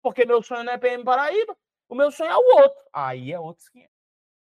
porque 0.01 0.25
meu 0.25 0.43
sonho 0.43 0.65
não 0.65 0.73
é 0.73 0.79
PM 0.79 1.05
Paraíba, 1.05 1.55
o 1.89 1.95
meu 1.95 2.11
sonho 2.11 2.31
é 2.31 2.37
o 2.37 2.63
outro. 2.63 2.79
Aí 2.93 3.33
é 3.33 3.39
outros 3.39 3.69
500. 3.69 3.92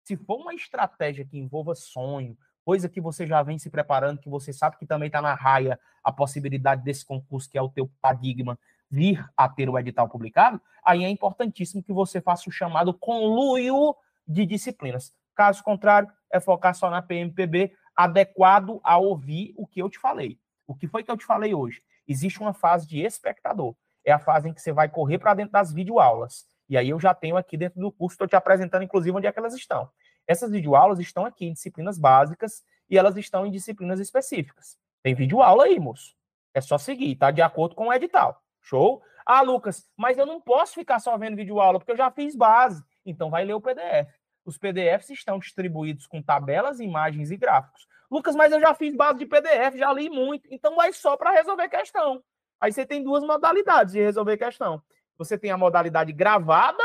Se 0.04 0.16
for 0.16 0.36
uma 0.36 0.54
estratégia 0.54 1.24
que 1.24 1.38
envolva 1.38 1.74
sonho, 1.74 2.36
coisa 2.64 2.88
que 2.88 3.00
você 3.00 3.26
já 3.26 3.42
vem 3.42 3.58
se 3.58 3.70
preparando, 3.70 4.20
que 4.20 4.28
você 4.28 4.52
sabe 4.52 4.76
que 4.76 4.86
também 4.86 5.06
está 5.06 5.22
na 5.22 5.34
raia 5.34 5.78
a 6.02 6.12
possibilidade 6.12 6.82
desse 6.82 7.04
concurso, 7.04 7.48
que 7.48 7.58
é 7.58 7.62
o 7.62 7.68
teu 7.68 7.90
paradigma, 8.00 8.58
vir 8.90 9.24
a 9.36 9.48
ter 9.48 9.68
o 9.68 9.78
edital 9.78 10.08
publicado, 10.08 10.60
aí 10.84 11.04
é 11.04 11.08
importantíssimo 11.08 11.82
que 11.82 11.92
você 11.92 12.20
faça 12.20 12.48
o 12.48 12.52
chamado 12.52 12.92
conluio 12.92 13.94
de 14.26 14.44
disciplinas. 14.44 15.14
Caso 15.34 15.62
contrário, 15.62 16.10
é 16.30 16.38
focar 16.38 16.74
só 16.74 16.90
na 16.90 17.00
PMPB, 17.00 17.72
adequado 17.96 18.80
a 18.82 18.98
ouvir 18.98 19.54
o 19.56 19.66
que 19.66 19.80
eu 19.80 19.88
te 19.88 19.98
falei. 19.98 20.38
O 20.66 20.74
que 20.74 20.86
foi 20.86 21.02
que 21.02 21.10
eu 21.10 21.16
te 21.16 21.24
falei 21.24 21.54
hoje? 21.54 21.82
Existe 22.06 22.40
uma 22.40 22.52
fase 22.52 22.86
de 22.86 23.00
espectador. 23.00 23.74
É 24.04 24.12
a 24.12 24.18
fase 24.18 24.48
em 24.48 24.52
que 24.52 24.60
você 24.60 24.72
vai 24.72 24.88
correr 24.88 25.18
para 25.18 25.34
dentro 25.34 25.52
das 25.52 25.72
videoaulas. 25.72 26.46
E 26.72 26.76
aí 26.78 26.88
eu 26.88 26.98
já 26.98 27.12
tenho 27.12 27.36
aqui 27.36 27.54
dentro 27.54 27.78
do 27.78 27.92
curso, 27.92 28.14
estou 28.14 28.26
te 28.26 28.34
apresentando, 28.34 28.82
inclusive, 28.82 29.14
onde 29.14 29.26
é 29.26 29.32
que 29.32 29.38
elas 29.38 29.52
estão. 29.52 29.90
Essas 30.26 30.50
videoaulas 30.50 30.98
estão 30.98 31.26
aqui 31.26 31.44
em 31.44 31.52
disciplinas 31.52 31.98
básicas 31.98 32.64
e 32.88 32.96
elas 32.96 33.14
estão 33.18 33.44
em 33.44 33.50
disciplinas 33.50 34.00
específicas. 34.00 34.78
Tem 35.02 35.14
videoaula 35.14 35.64
aí, 35.64 35.78
moço. 35.78 36.14
É 36.54 36.62
só 36.62 36.78
seguir, 36.78 37.14
tá? 37.16 37.30
De 37.30 37.42
acordo 37.42 37.74
com 37.74 37.88
o 37.88 37.92
edital. 37.92 38.42
Show? 38.62 39.02
Ah, 39.26 39.42
Lucas, 39.42 39.86
mas 39.98 40.16
eu 40.16 40.24
não 40.24 40.40
posso 40.40 40.72
ficar 40.72 40.98
só 40.98 41.18
vendo 41.18 41.36
vídeo 41.36 41.60
aula, 41.60 41.78
porque 41.78 41.92
eu 41.92 41.96
já 41.96 42.10
fiz 42.10 42.34
base. 42.34 42.82
Então 43.04 43.28
vai 43.28 43.44
ler 43.44 43.52
o 43.52 43.60
PDF. 43.60 44.08
Os 44.42 44.56
PDFs 44.56 45.10
estão 45.10 45.38
distribuídos 45.38 46.06
com 46.06 46.22
tabelas, 46.22 46.80
imagens 46.80 47.30
e 47.30 47.36
gráficos. 47.36 47.86
Lucas, 48.10 48.34
mas 48.34 48.50
eu 48.50 48.58
já 48.58 48.72
fiz 48.72 48.96
base 48.96 49.18
de 49.18 49.26
PDF, 49.26 49.76
já 49.76 49.92
li 49.92 50.08
muito. 50.08 50.48
Então 50.50 50.74
vai 50.74 50.90
só 50.94 51.18
para 51.18 51.32
resolver 51.32 51.68
questão. 51.68 52.24
Aí 52.58 52.72
você 52.72 52.86
tem 52.86 53.04
duas 53.04 53.22
modalidades 53.22 53.92
de 53.92 54.00
resolver 54.00 54.38
questão. 54.38 54.82
Você 55.24 55.38
tem 55.38 55.50
a 55.50 55.58
modalidade 55.58 56.12
gravada, 56.12 56.82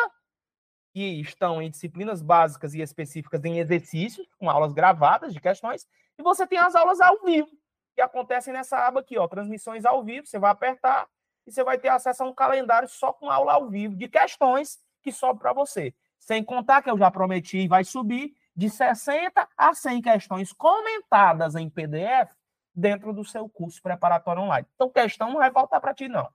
que 0.94 1.22
estão 1.22 1.62
em 1.62 1.70
disciplinas 1.70 2.22
básicas 2.22 2.74
e 2.74 2.82
específicas 2.82 3.44
em 3.46 3.60
exercícios, 3.60 4.28
com 4.38 4.50
aulas 4.50 4.74
gravadas 4.74 5.34
de 5.34 5.40
questões, 5.40 5.88
e 6.18 6.24
você 6.24 6.48
tem 6.48 6.58
as 6.58 6.76
aulas 6.76 7.00
ao 7.00 7.22
vivo, 7.24 7.50
que 7.96 8.02
acontecem 8.02 8.54
nessa 8.54 8.78
aba 8.78 9.00
aqui, 9.00 9.18
ó, 9.18 9.28
transmissões 9.28 9.86
ao 9.86 10.04
vivo. 10.04 10.26
Você 10.26 10.40
vai 10.40 10.52
apertar 10.52 11.08
e 11.46 11.52
você 11.52 11.64
vai 11.64 11.78
ter 11.78 11.90
acesso 11.90 12.24
a 12.24 12.26
um 12.26 12.34
calendário 12.34 12.88
só 12.88 13.14
com 13.14 13.30
aula 13.30 13.54
ao 13.54 13.70
vivo 13.70 13.96
de 13.96 14.08
questões 14.08 14.80
que 15.02 15.12
sobe 15.12 15.40
para 15.40 15.54
você. 15.54 15.94
Sem 16.20 16.44
contar 16.44 16.82
que 16.82 16.90
eu 16.90 16.98
já 16.98 17.10
prometi 17.10 17.68
vai 17.68 17.84
subir 17.84 18.36
de 18.56 18.70
60 18.70 19.48
a 19.56 19.74
100 19.74 20.02
questões 20.02 20.52
comentadas 20.52 21.56
em 21.56 21.70
PDF 21.70 22.36
dentro 22.74 23.14
do 23.14 23.24
seu 23.24 23.48
curso 23.48 23.82
preparatório 23.82 24.42
online. 24.42 24.68
Então, 24.76 24.90
questão 24.90 25.30
não 25.30 25.38
vai 25.38 25.52
faltar 25.52 25.80
para 25.80 25.94
ti, 25.94 26.08
não. 26.08 26.28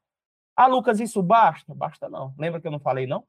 Ah, 0.57 0.67
Lucas, 0.67 1.01
isso 1.01 1.23
basta? 1.23 1.75
Basta 1.75 2.09
não. 2.09 2.35
Lembra 2.39 2.61
que 2.61 2.67
eu 2.67 2.71
não 2.71 2.81
falei, 2.81 3.07
não? 3.07 3.25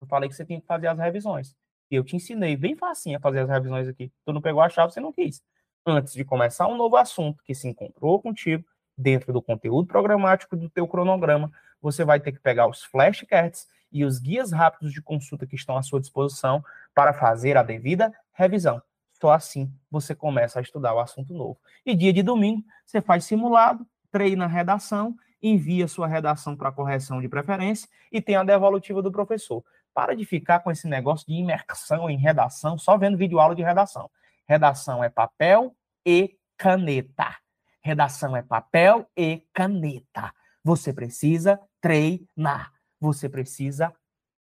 Eu 0.00 0.06
falei 0.06 0.28
que 0.28 0.34
você 0.34 0.44
tinha 0.44 0.60
que 0.60 0.66
fazer 0.66 0.86
as 0.86 0.98
revisões. 0.98 1.54
E 1.90 1.94
eu 1.94 2.04
te 2.04 2.16
ensinei 2.16 2.56
bem 2.56 2.76
facinho 2.76 3.18
a 3.18 3.20
fazer 3.20 3.40
as 3.40 3.48
revisões 3.48 3.88
aqui. 3.88 4.12
Tu 4.24 4.32
não 4.32 4.40
pegou 4.40 4.60
a 4.60 4.68
chave, 4.68 4.92
você 4.92 5.00
não 5.00 5.12
quis. 5.12 5.42
Antes 5.84 6.14
de 6.14 6.24
começar 6.24 6.66
um 6.66 6.76
novo 6.76 6.96
assunto 6.96 7.42
que 7.44 7.54
se 7.54 7.68
encontrou 7.68 8.20
contigo 8.20 8.64
dentro 8.96 9.32
do 9.32 9.42
conteúdo 9.42 9.86
programático 9.86 10.56
do 10.56 10.68
teu 10.68 10.86
cronograma, 10.88 11.50
você 11.80 12.04
vai 12.04 12.18
ter 12.18 12.32
que 12.32 12.40
pegar 12.40 12.66
os 12.66 12.82
flashcards 12.82 13.68
e 13.92 14.04
os 14.04 14.18
guias 14.18 14.52
rápidos 14.52 14.92
de 14.92 15.00
consulta 15.00 15.46
que 15.46 15.54
estão 15.54 15.76
à 15.76 15.82
sua 15.82 16.00
disposição 16.00 16.64
para 16.94 17.12
fazer 17.12 17.56
a 17.56 17.62
devida 17.62 18.12
revisão. 18.32 18.82
Só 19.12 19.30
assim 19.30 19.72
você 19.90 20.14
começa 20.14 20.58
a 20.58 20.62
estudar 20.62 20.94
o 20.94 21.00
assunto 21.00 21.32
novo. 21.32 21.58
E 21.84 21.94
dia 21.94 22.12
de 22.12 22.22
domingo, 22.22 22.64
você 22.84 23.00
faz 23.00 23.24
simulado, 23.24 23.86
treina 24.10 24.44
a 24.44 24.48
redação, 24.48 25.16
envia 25.42 25.88
sua 25.88 26.06
redação 26.06 26.56
para 26.56 26.72
correção 26.72 27.20
de 27.20 27.28
preferência 27.28 27.88
e 28.10 28.20
tem 28.20 28.36
a 28.36 28.44
devolutiva 28.44 29.02
do 29.02 29.12
professor. 29.12 29.64
Para 29.94 30.14
de 30.14 30.24
ficar 30.24 30.60
com 30.60 30.70
esse 30.70 30.86
negócio 30.86 31.26
de 31.26 31.34
imersão 31.34 32.10
em 32.10 32.18
redação, 32.18 32.78
só 32.78 32.96
vendo 32.98 33.16
vídeo 33.16 33.40
aula 33.40 33.54
de 33.54 33.62
redação. 33.62 34.10
Redação 34.46 35.02
é 35.02 35.08
papel 35.08 35.74
e 36.04 36.36
caneta. 36.56 37.36
Redação 37.80 38.36
é 38.36 38.42
papel 38.42 39.08
e 39.16 39.42
caneta. 39.52 40.32
Você 40.62 40.92
precisa 40.92 41.60
treinar. 41.80 42.72
Você 43.00 43.28
precisa 43.28 43.92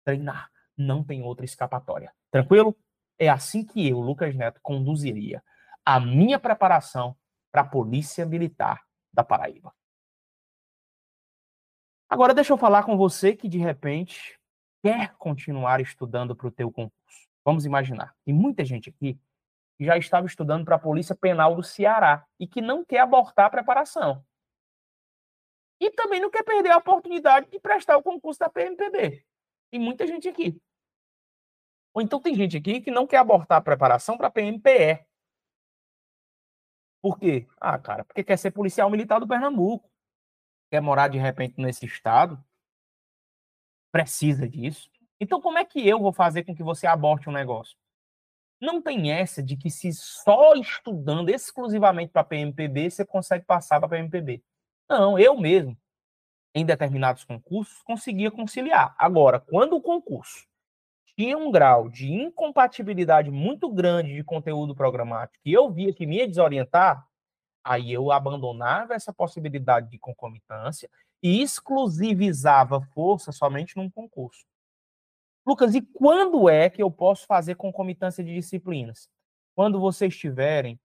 treinar. 0.04 0.50
Não 0.76 1.02
tem 1.02 1.22
outra 1.22 1.44
escapatória. 1.44 2.12
Tranquilo? 2.30 2.76
É 3.18 3.28
assim 3.28 3.64
que 3.64 3.88
eu, 3.88 4.00
Lucas 4.00 4.34
Neto, 4.34 4.60
conduziria 4.62 5.42
a 5.84 6.00
minha 6.00 6.38
preparação 6.38 7.16
para 7.50 7.62
a 7.62 7.66
Polícia 7.66 8.24
Militar 8.24 8.80
da 9.12 9.22
Paraíba. 9.22 9.72
Agora 12.12 12.34
deixa 12.34 12.52
eu 12.52 12.58
falar 12.58 12.82
com 12.82 12.94
você 12.94 13.34
que 13.34 13.48
de 13.48 13.56
repente 13.56 14.38
quer 14.84 15.14
continuar 15.16 15.80
estudando 15.80 16.36
para 16.36 16.46
o 16.46 16.50
teu 16.50 16.70
concurso. 16.70 17.26
Vamos 17.42 17.64
imaginar. 17.64 18.14
Tem 18.22 18.34
muita 18.34 18.66
gente 18.66 18.90
aqui 18.90 19.18
que 19.78 19.86
já 19.86 19.96
estava 19.96 20.26
estudando 20.26 20.62
para 20.62 20.76
a 20.76 20.78
Polícia 20.78 21.16
Penal 21.16 21.56
do 21.56 21.62
Ceará 21.62 22.26
e 22.38 22.46
que 22.46 22.60
não 22.60 22.84
quer 22.84 22.98
abortar 22.98 23.46
a 23.46 23.50
preparação. 23.50 24.22
E 25.80 25.90
também 25.90 26.20
não 26.20 26.30
quer 26.30 26.42
perder 26.42 26.72
a 26.72 26.76
oportunidade 26.76 27.50
de 27.50 27.58
prestar 27.58 27.96
o 27.96 28.02
concurso 28.02 28.40
da 28.40 28.50
PMPB. 28.50 29.24
Tem 29.70 29.80
muita 29.80 30.06
gente 30.06 30.28
aqui. 30.28 30.60
Ou 31.94 32.02
então 32.02 32.20
tem 32.20 32.34
gente 32.34 32.58
aqui 32.58 32.82
que 32.82 32.90
não 32.90 33.06
quer 33.06 33.16
abortar 33.16 33.56
a 33.56 33.62
preparação 33.62 34.18
para 34.18 34.26
a 34.26 34.30
PMPE. 34.30 35.02
Por 37.00 37.18
quê? 37.18 37.48
Ah, 37.58 37.78
cara, 37.78 38.04
porque 38.04 38.22
quer 38.22 38.36
ser 38.36 38.50
policial 38.50 38.90
militar 38.90 39.18
do 39.18 39.26
Pernambuco. 39.26 39.90
Quer 40.72 40.80
morar 40.80 41.08
de 41.08 41.18
repente 41.18 41.60
nesse 41.60 41.84
estado. 41.84 42.42
Precisa 43.92 44.48
disso. 44.48 44.90
Então, 45.20 45.38
como 45.38 45.58
é 45.58 45.66
que 45.66 45.86
eu 45.86 46.00
vou 46.00 46.14
fazer 46.14 46.44
com 46.44 46.54
que 46.54 46.62
você 46.62 46.86
aborte 46.86 47.28
um 47.28 47.32
negócio? 47.32 47.76
Não 48.58 48.80
tem 48.80 49.12
essa 49.12 49.42
de 49.42 49.54
que 49.54 49.68
se 49.68 49.92
só 49.92 50.54
estudando 50.54 51.28
exclusivamente 51.28 52.10
para 52.10 52.24
PMPB 52.24 52.88
você 52.88 53.04
consegue 53.04 53.44
passar 53.44 53.80
para 53.80 53.90
PMPB. 53.90 54.42
Não, 54.88 55.18
eu 55.18 55.36
mesmo, 55.36 55.76
em 56.54 56.64
determinados 56.64 57.22
concursos, 57.22 57.82
conseguia 57.82 58.30
conciliar. 58.30 58.94
Agora, 58.96 59.38
quando 59.38 59.76
o 59.76 59.82
concurso 59.82 60.48
tinha 61.14 61.36
um 61.36 61.50
grau 61.50 61.90
de 61.90 62.10
incompatibilidade 62.10 63.30
muito 63.30 63.70
grande 63.70 64.14
de 64.14 64.24
conteúdo 64.24 64.74
programático 64.74 65.38
e 65.44 65.52
eu 65.52 65.70
via 65.70 65.92
que 65.92 66.06
me 66.06 66.16
ia 66.16 66.26
desorientar, 66.26 67.06
aí 67.64 67.92
eu 67.92 68.10
abandonava 68.10 68.94
essa 68.94 69.12
possibilidade 69.12 69.90
de 69.90 69.98
concomitância 69.98 70.88
e 71.22 71.42
exclusivizava 71.42 72.80
força 72.92 73.30
somente 73.32 73.76
num 73.76 73.90
concurso. 73.90 74.44
Lucas, 75.46 75.74
e 75.74 75.82
quando 75.82 76.48
é 76.48 76.70
que 76.70 76.82
eu 76.82 76.90
posso 76.90 77.26
fazer 77.26 77.56
concomitância 77.56 78.22
de 78.22 78.34
disciplinas? 78.34 79.08
Quando 79.54 79.80
vocês 79.80 80.16
tiverem 80.16 80.78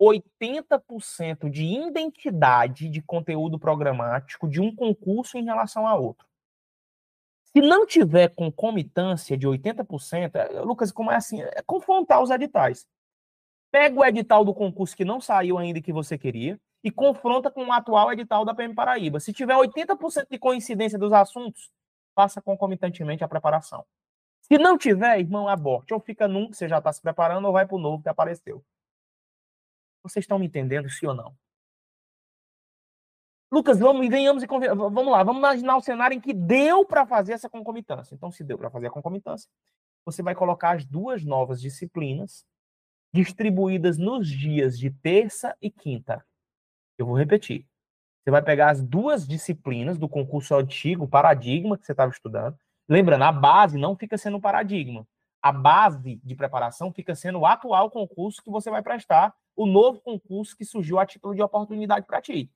80% 0.00 1.48
de 1.48 1.64
identidade 1.64 2.88
de 2.88 3.00
conteúdo 3.02 3.58
programático 3.58 4.48
de 4.48 4.60
um 4.60 4.74
concurso 4.74 5.38
em 5.38 5.44
relação 5.44 5.86
a 5.86 5.94
outro. 5.94 6.26
Se 7.44 7.60
não 7.60 7.86
tiver 7.86 8.34
concomitância 8.34 9.36
de 9.36 9.46
80%, 9.46 10.34
é, 10.34 10.60
Lucas, 10.60 10.90
como 10.90 11.10
é 11.12 11.16
assim? 11.16 11.40
É 11.40 11.62
confrontar 11.64 12.20
os 12.20 12.30
editais. 12.30 12.86
Pega 13.74 13.98
o 13.98 14.04
edital 14.04 14.44
do 14.44 14.54
concurso 14.54 14.96
que 14.96 15.04
não 15.04 15.20
saiu 15.20 15.58
ainda 15.58 15.82
que 15.82 15.92
você 15.92 16.16
queria 16.16 16.60
e 16.84 16.92
confronta 16.92 17.50
com 17.50 17.64
o 17.64 17.72
atual 17.72 18.12
edital 18.12 18.44
da 18.44 18.54
PM 18.54 18.72
Paraíba. 18.72 19.18
Se 19.18 19.32
tiver 19.32 19.56
80% 19.56 20.28
de 20.30 20.38
coincidência 20.38 20.96
dos 20.96 21.12
assuntos, 21.12 21.72
faça 22.14 22.40
concomitantemente 22.40 23.24
a 23.24 23.28
preparação. 23.28 23.84
Se 24.42 24.58
não 24.58 24.78
tiver, 24.78 25.18
irmão, 25.18 25.48
aborte. 25.48 25.92
Ou 25.92 25.98
fica 25.98 26.28
num 26.28 26.48
que 26.48 26.56
você 26.56 26.68
já 26.68 26.78
está 26.78 26.92
se 26.92 27.02
preparando, 27.02 27.46
ou 27.46 27.52
vai 27.52 27.66
para 27.66 27.74
o 27.74 27.80
novo 27.80 28.00
que 28.00 28.08
apareceu. 28.08 28.64
Vocês 30.04 30.22
estão 30.22 30.38
me 30.38 30.46
entendendo, 30.46 30.88
sim 30.88 31.08
ou 31.08 31.14
não? 31.14 31.34
Lucas, 33.50 33.80
vamos, 33.80 34.08
venhamos 34.08 34.44
e 34.44 34.46
vamos 34.46 35.10
lá, 35.10 35.24
vamos 35.24 35.40
imaginar 35.40 35.76
o 35.76 35.80
cenário 35.80 36.16
em 36.16 36.20
que 36.20 36.32
deu 36.32 36.86
para 36.86 37.04
fazer 37.04 37.32
essa 37.32 37.50
concomitância. 37.50 38.14
Então, 38.14 38.30
se 38.30 38.44
deu 38.44 38.56
para 38.56 38.70
fazer 38.70 38.86
a 38.86 38.90
concomitância, 38.92 39.50
você 40.04 40.22
vai 40.22 40.36
colocar 40.36 40.76
as 40.76 40.84
duas 40.84 41.24
novas 41.24 41.60
disciplinas 41.60 42.46
distribuídas 43.14 43.96
nos 43.96 44.28
dias 44.28 44.76
de 44.76 44.90
terça 44.90 45.56
e 45.62 45.70
quinta. 45.70 46.26
Eu 46.98 47.06
vou 47.06 47.16
repetir. 47.16 47.64
Você 48.20 48.30
vai 48.30 48.42
pegar 48.42 48.70
as 48.70 48.82
duas 48.82 49.24
disciplinas 49.24 49.96
do 49.96 50.08
concurso 50.08 50.52
antigo, 50.56 51.06
paradigma, 51.06 51.78
que 51.78 51.86
você 51.86 51.92
estava 51.92 52.10
estudando. 52.10 52.58
Lembrando, 52.88 53.22
a 53.22 53.30
base 53.30 53.78
não 53.78 53.96
fica 53.96 54.18
sendo 54.18 54.40
paradigma. 54.40 55.06
A 55.40 55.52
base 55.52 56.16
de 56.24 56.34
preparação 56.34 56.92
fica 56.92 57.14
sendo 57.14 57.38
o 57.38 57.46
atual 57.46 57.88
concurso 57.88 58.42
que 58.42 58.50
você 58.50 58.68
vai 58.68 58.82
prestar, 58.82 59.32
o 59.54 59.64
novo 59.64 60.00
concurso 60.00 60.56
que 60.56 60.64
surgiu 60.64 60.98
a 60.98 61.06
título 61.06 61.36
de 61.36 61.42
oportunidade 61.42 62.06
para 62.06 62.20
ti. 62.20 62.50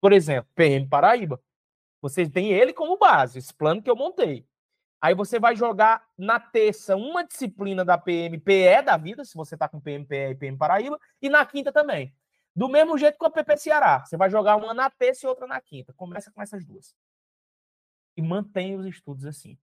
Por 0.00 0.12
exemplo, 0.12 0.50
PM 0.56 0.88
Paraíba. 0.88 1.40
Você 2.02 2.28
tem 2.28 2.50
ele 2.50 2.72
como 2.72 2.98
base, 2.98 3.38
esse 3.38 3.54
plano 3.54 3.80
que 3.80 3.90
eu 3.90 3.94
montei. 3.94 4.44
Aí 5.00 5.14
você 5.14 5.40
vai 5.40 5.56
jogar 5.56 6.06
na 6.16 6.38
terça 6.38 6.94
uma 6.94 7.24
disciplina 7.24 7.84
da 7.84 7.96
PMPE 7.96 8.82
da 8.84 8.96
vida, 8.96 9.24
se 9.24 9.34
você 9.34 9.54
está 9.54 9.66
com 9.68 9.80
PMPE 9.80 10.30
e 10.32 10.34
PM 10.34 10.58
Paraíba, 10.58 10.98
e 11.22 11.28
na 11.30 11.44
quinta 11.46 11.72
também. 11.72 12.14
Do 12.54 12.68
mesmo 12.68 12.98
jeito 12.98 13.16
com 13.16 13.24
a 13.24 13.30
PP 13.30 13.56
Ceará. 13.56 14.04
Você 14.04 14.16
vai 14.16 14.28
jogar 14.28 14.56
uma 14.56 14.74
na 14.74 14.90
terça 14.90 15.24
e 15.24 15.28
outra 15.28 15.46
na 15.46 15.60
quinta. 15.60 15.94
Começa 15.94 16.30
com 16.30 16.42
essas 16.42 16.64
duas. 16.66 16.94
E 18.16 18.20
mantém 18.20 18.76
os 18.76 18.84
estudos 18.84 19.24
assim. 19.24 19.56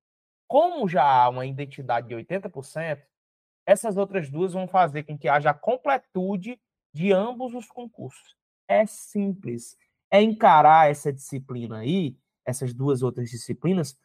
Como 0.48 0.88
já 0.88 1.04
há 1.04 1.30
uma 1.30 1.46
identidade 1.46 2.08
de 2.08 2.16
80%, 2.16 3.04
essas 3.66 3.98
outras 3.98 4.30
duas 4.30 4.54
vão 4.54 4.68
fazer 4.68 5.04
com 5.04 5.18
que 5.18 5.28
haja 5.28 5.54
completude 5.54 6.60
de 6.94 7.12
ambos 7.12 7.54
os 7.54 7.68
concursos. 7.68 8.36
É 8.68 8.86
simples. 8.86 9.78
É 10.10 10.22
encarar 10.22 10.90
essa 10.90 11.12
disciplina 11.12 11.80
aí, 11.80 12.18
essas 12.46 12.74
duas 12.74 13.04
outras 13.04 13.30
disciplinas, 13.30 14.00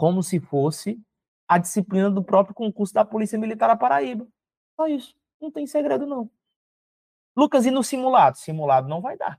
como 0.00 0.22
se 0.22 0.40
fosse 0.40 0.98
a 1.46 1.58
disciplina 1.58 2.10
do 2.10 2.24
próprio 2.24 2.54
concurso 2.54 2.94
da 2.94 3.04
Polícia 3.04 3.38
Militar 3.38 3.68
da 3.68 3.76
Paraíba. 3.76 4.26
Só 4.74 4.88
isso. 4.88 5.14
Não 5.38 5.50
tem 5.50 5.66
segredo, 5.66 6.06
não. 6.06 6.30
Lucas, 7.36 7.66
e 7.66 7.70
no 7.70 7.84
simulado? 7.84 8.38
Simulado 8.38 8.88
não 8.88 9.02
vai 9.02 9.18
dar. 9.18 9.38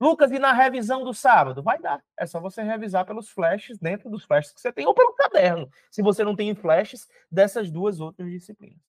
Lucas, 0.00 0.32
e 0.32 0.40
na 0.40 0.52
revisão 0.52 1.04
do 1.04 1.14
sábado? 1.14 1.62
Vai 1.62 1.78
dar. 1.78 2.04
É 2.18 2.26
só 2.26 2.40
você 2.40 2.64
revisar 2.64 3.06
pelos 3.06 3.30
flashes, 3.30 3.78
dentro 3.78 4.10
dos 4.10 4.24
flashes 4.24 4.52
que 4.52 4.60
você 4.60 4.72
tem, 4.72 4.84
ou 4.88 4.92
pelo 4.92 5.12
caderno, 5.12 5.70
se 5.88 6.02
você 6.02 6.24
não 6.24 6.34
tem 6.34 6.52
flashes 6.52 7.06
dessas 7.30 7.70
duas 7.70 8.00
outras 8.00 8.28
disciplinas. 8.28 8.82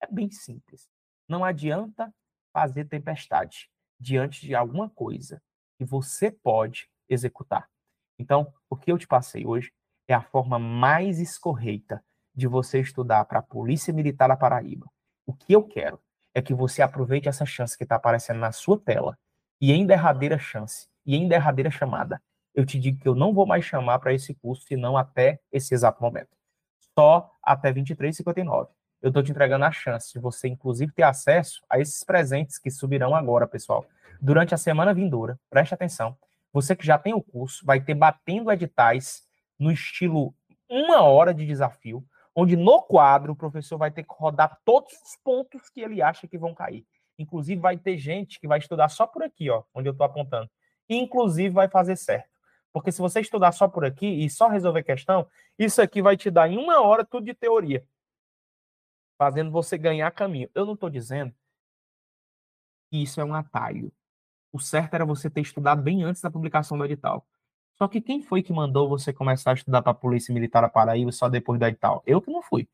É 0.00 0.06
bem 0.10 0.30
simples. 0.30 0.88
Não 1.28 1.44
adianta 1.44 2.10
fazer 2.54 2.86
tempestade 2.86 3.70
diante 4.00 4.46
de 4.46 4.54
alguma 4.54 4.88
coisa 4.88 5.42
que 5.76 5.84
você 5.84 6.30
pode 6.30 6.88
executar. 7.06 7.68
Então, 8.18 8.50
o 8.70 8.76
que 8.78 8.90
eu 8.90 8.96
te 8.96 9.06
passei 9.06 9.44
hoje 9.44 9.70
é 10.08 10.14
a 10.14 10.22
forma 10.22 10.58
mais 10.58 11.20
escorreita 11.20 12.02
de 12.34 12.46
você 12.46 12.80
estudar 12.80 13.24
para 13.26 13.40
a 13.40 13.42
Polícia 13.42 13.92
Militar 13.92 14.28
da 14.28 14.36
Paraíba. 14.36 14.86
O 15.26 15.34
que 15.34 15.52
eu 15.52 15.62
quero 15.62 16.00
é 16.34 16.40
que 16.40 16.54
você 16.54 16.80
aproveite 16.80 17.28
essa 17.28 17.44
chance 17.44 17.76
que 17.76 17.84
está 17.84 17.96
aparecendo 17.96 18.40
na 18.40 18.50
sua 18.50 18.80
tela 18.80 19.18
e 19.60 19.72
em 19.72 19.86
derradeira 19.86 20.38
chance 20.38 20.88
e 21.04 21.16
em 21.16 21.28
derradeira 21.28 21.70
chamada, 21.70 22.20
eu 22.54 22.64
te 22.64 22.78
digo 22.78 23.00
que 23.00 23.08
eu 23.08 23.14
não 23.14 23.32
vou 23.32 23.46
mais 23.46 23.64
chamar 23.64 23.98
para 23.98 24.12
esse 24.12 24.34
curso, 24.34 24.62
senão 24.66 24.96
até 24.96 25.40
esse 25.52 25.74
exato 25.74 26.02
momento. 26.02 26.30
Só 26.98 27.30
até 27.42 27.72
23,59. 27.72 28.68
Eu 29.00 29.08
estou 29.08 29.22
te 29.22 29.30
entregando 29.30 29.64
a 29.64 29.70
chance 29.70 30.12
de 30.12 30.18
você, 30.18 30.48
inclusive, 30.48 30.92
ter 30.92 31.04
acesso 31.04 31.60
a 31.70 31.78
esses 31.78 32.02
presentes 32.02 32.58
que 32.58 32.70
subirão 32.70 33.14
agora, 33.14 33.46
pessoal. 33.46 33.86
Durante 34.20 34.54
a 34.54 34.58
semana 34.58 34.92
vindoura, 34.92 35.38
preste 35.48 35.72
atenção. 35.72 36.16
Você 36.52 36.74
que 36.74 36.84
já 36.84 36.98
tem 36.98 37.14
o 37.14 37.22
curso, 37.22 37.64
vai 37.64 37.80
ter 37.80 37.94
batendo 37.94 38.50
editais 38.50 39.27
no 39.58 39.70
estilo 39.70 40.34
uma 40.68 41.02
hora 41.02 41.32
de 41.32 41.46
desafio, 41.46 42.04
onde 42.34 42.56
no 42.56 42.82
quadro 42.82 43.32
o 43.32 43.36
professor 43.36 43.78
vai 43.78 43.90
ter 43.90 44.02
que 44.02 44.14
rodar 44.14 44.60
todos 44.64 44.92
os 44.92 45.16
pontos 45.24 45.68
que 45.70 45.80
ele 45.80 46.02
acha 46.02 46.28
que 46.28 46.38
vão 46.38 46.54
cair. 46.54 46.86
Inclusive, 47.18 47.60
vai 47.60 47.76
ter 47.76 47.98
gente 47.98 48.38
que 48.38 48.46
vai 48.46 48.58
estudar 48.58 48.88
só 48.88 49.06
por 49.06 49.22
aqui, 49.22 49.50
ó, 49.50 49.64
onde 49.74 49.88
eu 49.88 49.92
estou 49.92 50.04
apontando. 50.04 50.48
Inclusive, 50.88 51.48
vai 51.48 51.68
fazer 51.68 51.96
certo. 51.96 52.38
Porque 52.72 52.92
se 52.92 53.00
você 53.00 53.20
estudar 53.20 53.52
só 53.52 53.66
por 53.66 53.84
aqui 53.84 54.06
e 54.06 54.30
só 54.30 54.46
resolver 54.46 54.84
questão, 54.84 55.26
isso 55.58 55.82
aqui 55.82 56.00
vai 56.00 56.16
te 56.16 56.30
dar 56.30 56.48
em 56.48 56.56
uma 56.56 56.80
hora 56.80 57.04
tudo 57.04 57.26
de 57.26 57.34
teoria. 57.34 57.84
Fazendo 59.16 59.50
você 59.50 59.76
ganhar 59.76 60.10
caminho. 60.12 60.48
Eu 60.54 60.64
não 60.64 60.74
estou 60.74 60.88
dizendo 60.88 61.34
que 62.88 63.02
isso 63.02 63.20
é 63.20 63.24
um 63.24 63.34
atalho. 63.34 63.92
O 64.52 64.60
certo 64.60 64.94
era 64.94 65.04
você 65.04 65.28
ter 65.28 65.40
estudado 65.40 65.82
bem 65.82 66.04
antes 66.04 66.22
da 66.22 66.30
publicação 66.30 66.78
do 66.78 66.84
edital. 66.84 67.26
Só 67.78 67.86
que 67.86 68.00
quem 68.00 68.20
foi 68.20 68.42
que 68.42 68.52
mandou 68.52 68.88
você 68.88 69.12
começar 69.12 69.52
a 69.52 69.54
estudar 69.54 69.82
para 69.82 69.92
a 69.92 69.94
Polícia 69.94 70.34
Militar 70.34 70.62
da 70.62 70.68
Paraíba 70.68 71.12
só 71.12 71.28
depois 71.28 71.60
do 71.60 71.66
edital? 71.66 72.02
Eu 72.04 72.20
que 72.20 72.30
não 72.30 72.42
fui. 72.42 72.68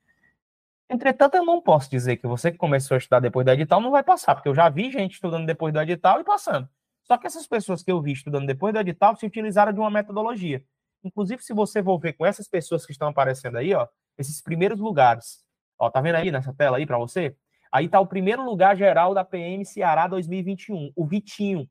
Entretanto, 0.89 1.35
eu 1.35 1.45
não 1.45 1.61
posso 1.61 1.91
dizer 1.91 2.17
que 2.17 2.27
você 2.27 2.51
que 2.51 2.57
começou 2.57 2.95
a 2.95 2.99
estudar 2.99 3.21
depois 3.21 3.45
do 3.45 3.53
edital 3.53 3.81
não 3.81 3.91
vai 3.91 4.03
passar, 4.03 4.35
porque 4.35 4.49
eu 4.49 4.55
já 4.55 4.69
vi 4.69 4.91
gente 4.91 5.13
estudando 5.13 5.47
depois 5.47 5.73
do 5.75 5.81
edital 5.81 6.21
e 6.21 6.25
passando. 6.25 6.69
Só 7.03 7.19
que 7.19 7.27
essas 7.27 7.47
pessoas 7.47 7.83
que 7.83 7.93
eu 7.93 8.01
vi 8.01 8.13
estudando 8.13 8.47
depois 8.47 8.73
do 8.73 8.81
edital 8.81 9.15
se 9.15 9.27
utilizaram 9.27 9.73
de 9.73 9.79
uma 9.79 9.91
metodologia. 9.91 10.65
Inclusive, 11.03 11.43
se 11.43 11.53
você 11.53 11.83
for 11.83 11.99
ver 11.99 12.15
com 12.15 12.25
essas 12.25 12.49
pessoas 12.49 12.87
que 12.87 12.93
estão 12.93 13.09
aparecendo 13.09 13.59
aí, 13.59 13.75
ó, 13.75 13.87
esses 14.17 14.41
primeiros 14.41 14.81
lugares. 14.81 15.45
Ó, 15.79 15.91
tá 15.91 16.01
vendo 16.01 16.15
aí 16.15 16.31
nessa 16.31 16.55
tela 16.55 16.79
aí 16.79 16.87
para 16.87 16.97
você? 16.97 17.37
Aí 17.71 17.89
tá 17.89 18.01
o 18.01 18.07
primeiro 18.07 18.43
lugar 18.43 18.75
geral 18.75 19.13
da 19.13 19.25
PM 19.25 19.65
Ceará 19.67 20.07
2021, 20.07 20.93
o 20.97 21.07
Vitinho. 21.07 21.69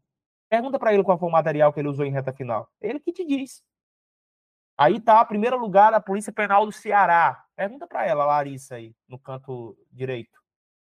Pergunta 0.54 0.78
para 0.78 0.94
ele 0.94 1.04
qual 1.04 1.18
foi 1.18 1.28
o 1.28 1.32
material 1.32 1.74
que 1.74 1.80
ele 1.80 1.88
usou 1.88 2.06
em 2.06 2.12
reta 2.12 2.32
final. 2.32 2.70
Ele 2.80 3.00
que 3.00 3.12
te 3.12 3.26
diz. 3.26 3.64
Aí 4.78 5.02
tá 5.02 5.20
o 5.20 5.26
primeiro 5.26 5.58
lugar 5.58 5.92
da 5.92 6.00
Polícia 6.00 6.32
Penal 6.32 6.64
do 6.64 6.72
Ceará. 6.72 7.44
Pergunta 7.56 7.88
para 7.88 8.06
ela, 8.06 8.24
Larissa, 8.24 8.76
aí, 8.76 8.96
no 9.08 9.18
canto 9.18 9.76
direito. 9.92 10.40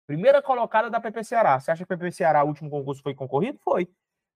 Primeira 0.05 0.41
colocada 0.41 0.89
da 0.89 0.99
PP 0.99 1.23
Ceará. 1.23 1.57
Você 1.57 1.71
acha 1.71 1.85
que 1.85 1.93
a 1.93 1.97
PP 1.97 2.11
Ceará, 2.11 2.43
o 2.43 2.47
último 2.47 2.69
concurso, 2.69 3.01
foi 3.01 3.15
concorrido? 3.15 3.57
Foi. 3.59 3.89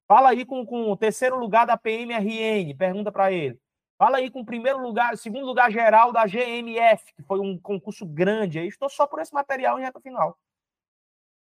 Fala 0.08 0.30
aí 0.30 0.46
com, 0.46 0.66
com 0.66 0.90
o 0.90 0.96
terceiro 0.96 1.38
lugar 1.38 1.68
da 1.68 1.76
PMRN. 1.76 2.74
Pergunta 2.78 3.12
para 3.12 3.30
ele. 3.30 3.60
Fala 3.98 4.20
aí 4.20 4.32
com 4.32 4.40
o 4.40 4.46
primeiro 4.46 4.80
lugar, 4.82 5.18
segundo 5.18 5.46
lugar 5.46 5.70
geral 5.70 6.14
da 6.14 6.26
GMF, 6.26 7.14
que 7.14 7.24
foi 7.24 7.42
um 7.42 7.60
concurso 7.60 8.06
grande. 8.06 8.58
Aí 8.58 8.70
estou 8.70 8.88
só 8.88 9.06
por 9.06 9.20
esse 9.20 9.34
material 9.34 9.78
em 9.78 9.82
reta 9.82 10.00
final. 10.00 10.40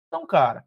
Então, 0.10 0.28
cara, 0.28 0.64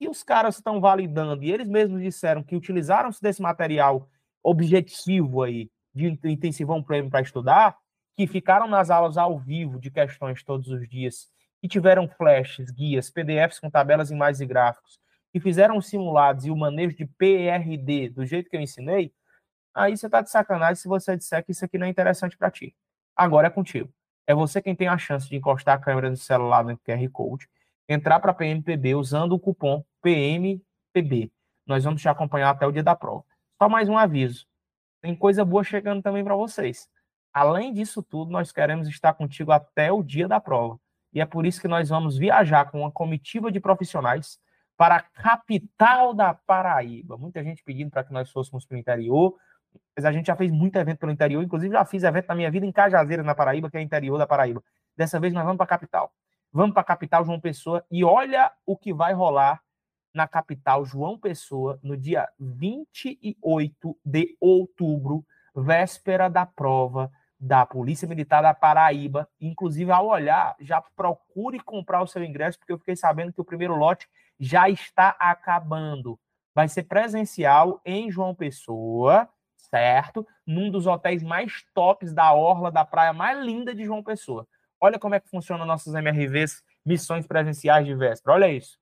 e 0.00 0.08
os 0.08 0.22
caras 0.22 0.56
estão 0.56 0.80
validando, 0.80 1.44
e 1.44 1.52
eles 1.52 1.68
mesmos 1.68 2.00
disseram 2.00 2.42
que 2.42 2.56
utilizaram-se 2.56 3.20
desse 3.20 3.42
material 3.42 4.08
objetivo 4.42 5.42
aí, 5.42 5.70
de 5.94 6.06
intensivão 6.24 6.78
um 6.78 6.82
prêmio 6.82 7.10
para 7.10 7.20
estudar, 7.20 7.76
que 8.16 8.26
ficaram 8.26 8.66
nas 8.66 8.90
aulas 8.90 9.18
ao 9.18 9.38
vivo 9.38 9.78
de 9.78 9.90
questões 9.90 10.42
todos 10.42 10.68
os 10.68 10.88
dias, 10.88 11.28
que 11.60 11.68
tiveram 11.68 12.08
flashes, 12.08 12.70
guias, 12.70 13.10
PDFs 13.10 13.60
com 13.60 13.68
tabelas, 13.68 14.10
imagens 14.10 14.40
e 14.40 14.46
gráficos, 14.46 14.98
que 15.32 15.38
fizeram 15.38 15.76
os 15.76 15.86
simulados 15.86 16.46
e 16.46 16.50
o 16.50 16.56
manejo 16.56 16.96
de 16.96 17.04
PRD 17.04 18.08
do 18.08 18.24
jeito 18.24 18.48
que 18.48 18.56
eu 18.56 18.60
ensinei, 18.60 19.12
aí 19.74 19.96
você 19.96 20.06
está 20.06 20.22
de 20.22 20.30
sacanagem 20.30 20.76
se 20.76 20.88
você 20.88 21.16
disser 21.16 21.44
que 21.44 21.52
isso 21.52 21.64
aqui 21.64 21.76
não 21.76 21.86
é 21.86 21.90
interessante 21.90 22.36
para 22.36 22.50
ti. 22.50 22.74
Agora 23.14 23.48
é 23.48 23.50
contigo. 23.50 23.92
É 24.26 24.34
você 24.34 24.62
quem 24.62 24.74
tem 24.74 24.88
a 24.88 24.96
chance 24.96 25.28
de 25.28 25.36
encostar 25.36 25.76
a 25.76 25.80
câmera 25.80 26.10
do 26.10 26.16
celular 26.16 26.64
no 26.64 26.78
QR 26.78 27.08
Code 27.10 27.46
entrar 27.88 28.20
para 28.20 28.30
a 28.30 28.34
PMPB 28.34 28.94
usando 28.94 29.32
o 29.32 29.38
cupom 29.38 29.84
PMPB. 30.02 31.30
Nós 31.66 31.84
vamos 31.84 32.02
te 32.02 32.08
acompanhar 32.08 32.50
até 32.50 32.66
o 32.66 32.72
dia 32.72 32.82
da 32.82 32.96
prova. 32.96 33.24
Só 33.60 33.68
mais 33.68 33.88
um 33.88 33.96
aviso. 33.96 34.46
Tem 35.00 35.14
coisa 35.14 35.44
boa 35.44 35.64
chegando 35.64 36.02
também 36.02 36.24
para 36.24 36.34
vocês. 36.34 36.88
Além 37.32 37.72
disso 37.72 38.02
tudo, 38.02 38.30
nós 38.30 38.50
queremos 38.50 38.88
estar 38.88 39.14
contigo 39.14 39.52
até 39.52 39.92
o 39.92 40.02
dia 40.02 40.26
da 40.26 40.40
prova. 40.40 40.78
E 41.12 41.20
é 41.20 41.26
por 41.26 41.46
isso 41.46 41.60
que 41.60 41.68
nós 41.68 41.88
vamos 41.88 42.16
viajar 42.16 42.70
com 42.70 42.80
uma 42.80 42.90
comitiva 42.90 43.50
de 43.50 43.60
profissionais 43.60 44.38
para 44.76 44.96
a 44.96 45.02
capital 45.02 46.14
da 46.14 46.34
Paraíba. 46.34 47.16
Muita 47.16 47.42
gente 47.44 47.62
pedindo 47.62 47.90
para 47.90 48.02
que 48.02 48.12
nós 48.12 48.30
fôssemos 48.30 48.64
para 48.64 48.76
o 48.76 48.78
interior, 48.78 49.36
mas 49.94 50.04
a 50.04 50.12
gente 50.12 50.26
já 50.26 50.36
fez 50.36 50.50
muito 50.50 50.76
evento 50.76 50.98
pelo 50.98 51.12
interior, 51.12 51.42
inclusive 51.42 51.72
já 51.72 51.84
fiz 51.84 52.02
evento 52.02 52.26
na 52.28 52.34
minha 52.34 52.50
vida 52.50 52.64
em 52.64 52.72
Cajazeira, 52.72 53.22
na 53.22 53.34
Paraíba, 53.34 53.70
que 53.70 53.76
é 53.76 53.80
interior 53.82 54.16
da 54.18 54.26
Paraíba. 54.26 54.62
Dessa 54.96 55.20
vez 55.20 55.32
nós 55.32 55.44
vamos 55.44 55.58
para 55.58 55.64
a 55.64 55.68
capital. 55.68 56.12
Vamos 56.52 56.72
para 56.72 56.80
a 56.80 56.84
capital 56.84 57.24
João 57.24 57.38
Pessoa 57.38 57.84
e 57.90 58.02
olha 58.02 58.50
o 58.66 58.76
que 58.76 58.92
vai 58.92 59.12
rolar 59.12 59.60
na 60.14 60.26
capital 60.26 60.84
João 60.84 61.18
Pessoa 61.18 61.78
no 61.82 61.96
dia 61.96 62.28
28 62.38 63.96
de 64.04 64.36
outubro, 64.40 65.24
véspera 65.54 66.28
da 66.28 66.44
prova 66.44 67.10
da 67.40 67.64
Polícia 67.64 68.06
Militar 68.06 68.42
da 68.42 68.52
Paraíba. 68.52 69.28
Inclusive, 69.40 69.90
ao 69.90 70.08
olhar, 70.08 70.54
já 70.60 70.82
procure 70.82 71.58
comprar 71.60 72.02
o 72.02 72.06
seu 72.06 72.22
ingresso, 72.22 72.58
porque 72.58 72.72
eu 72.72 72.78
fiquei 72.78 72.94
sabendo 72.94 73.32
que 73.32 73.40
o 73.40 73.44
primeiro 73.44 73.74
lote 73.74 74.06
já 74.38 74.68
está 74.68 75.16
acabando. 75.18 76.18
Vai 76.54 76.68
ser 76.68 76.82
presencial 76.82 77.80
em 77.84 78.10
João 78.10 78.34
Pessoa, 78.34 79.28
certo? 79.56 80.26
Num 80.46 80.70
dos 80.70 80.86
hotéis 80.86 81.22
mais 81.22 81.62
tops 81.74 82.12
da 82.12 82.32
orla 82.32 82.70
da 82.70 82.84
praia 82.84 83.12
mais 83.12 83.38
linda 83.44 83.74
de 83.74 83.84
João 83.84 84.02
Pessoa. 84.02 84.46
Olha 84.80 84.98
como 84.98 85.14
é 85.14 85.20
que 85.20 85.28
funciona 85.28 85.64
nossas 85.64 85.94
MRVs, 85.94 86.62
missões 86.84 87.26
presenciais 87.26 87.86
de 87.86 87.94
véspera. 87.94 88.34
Olha 88.34 88.48
isso. 88.50 88.79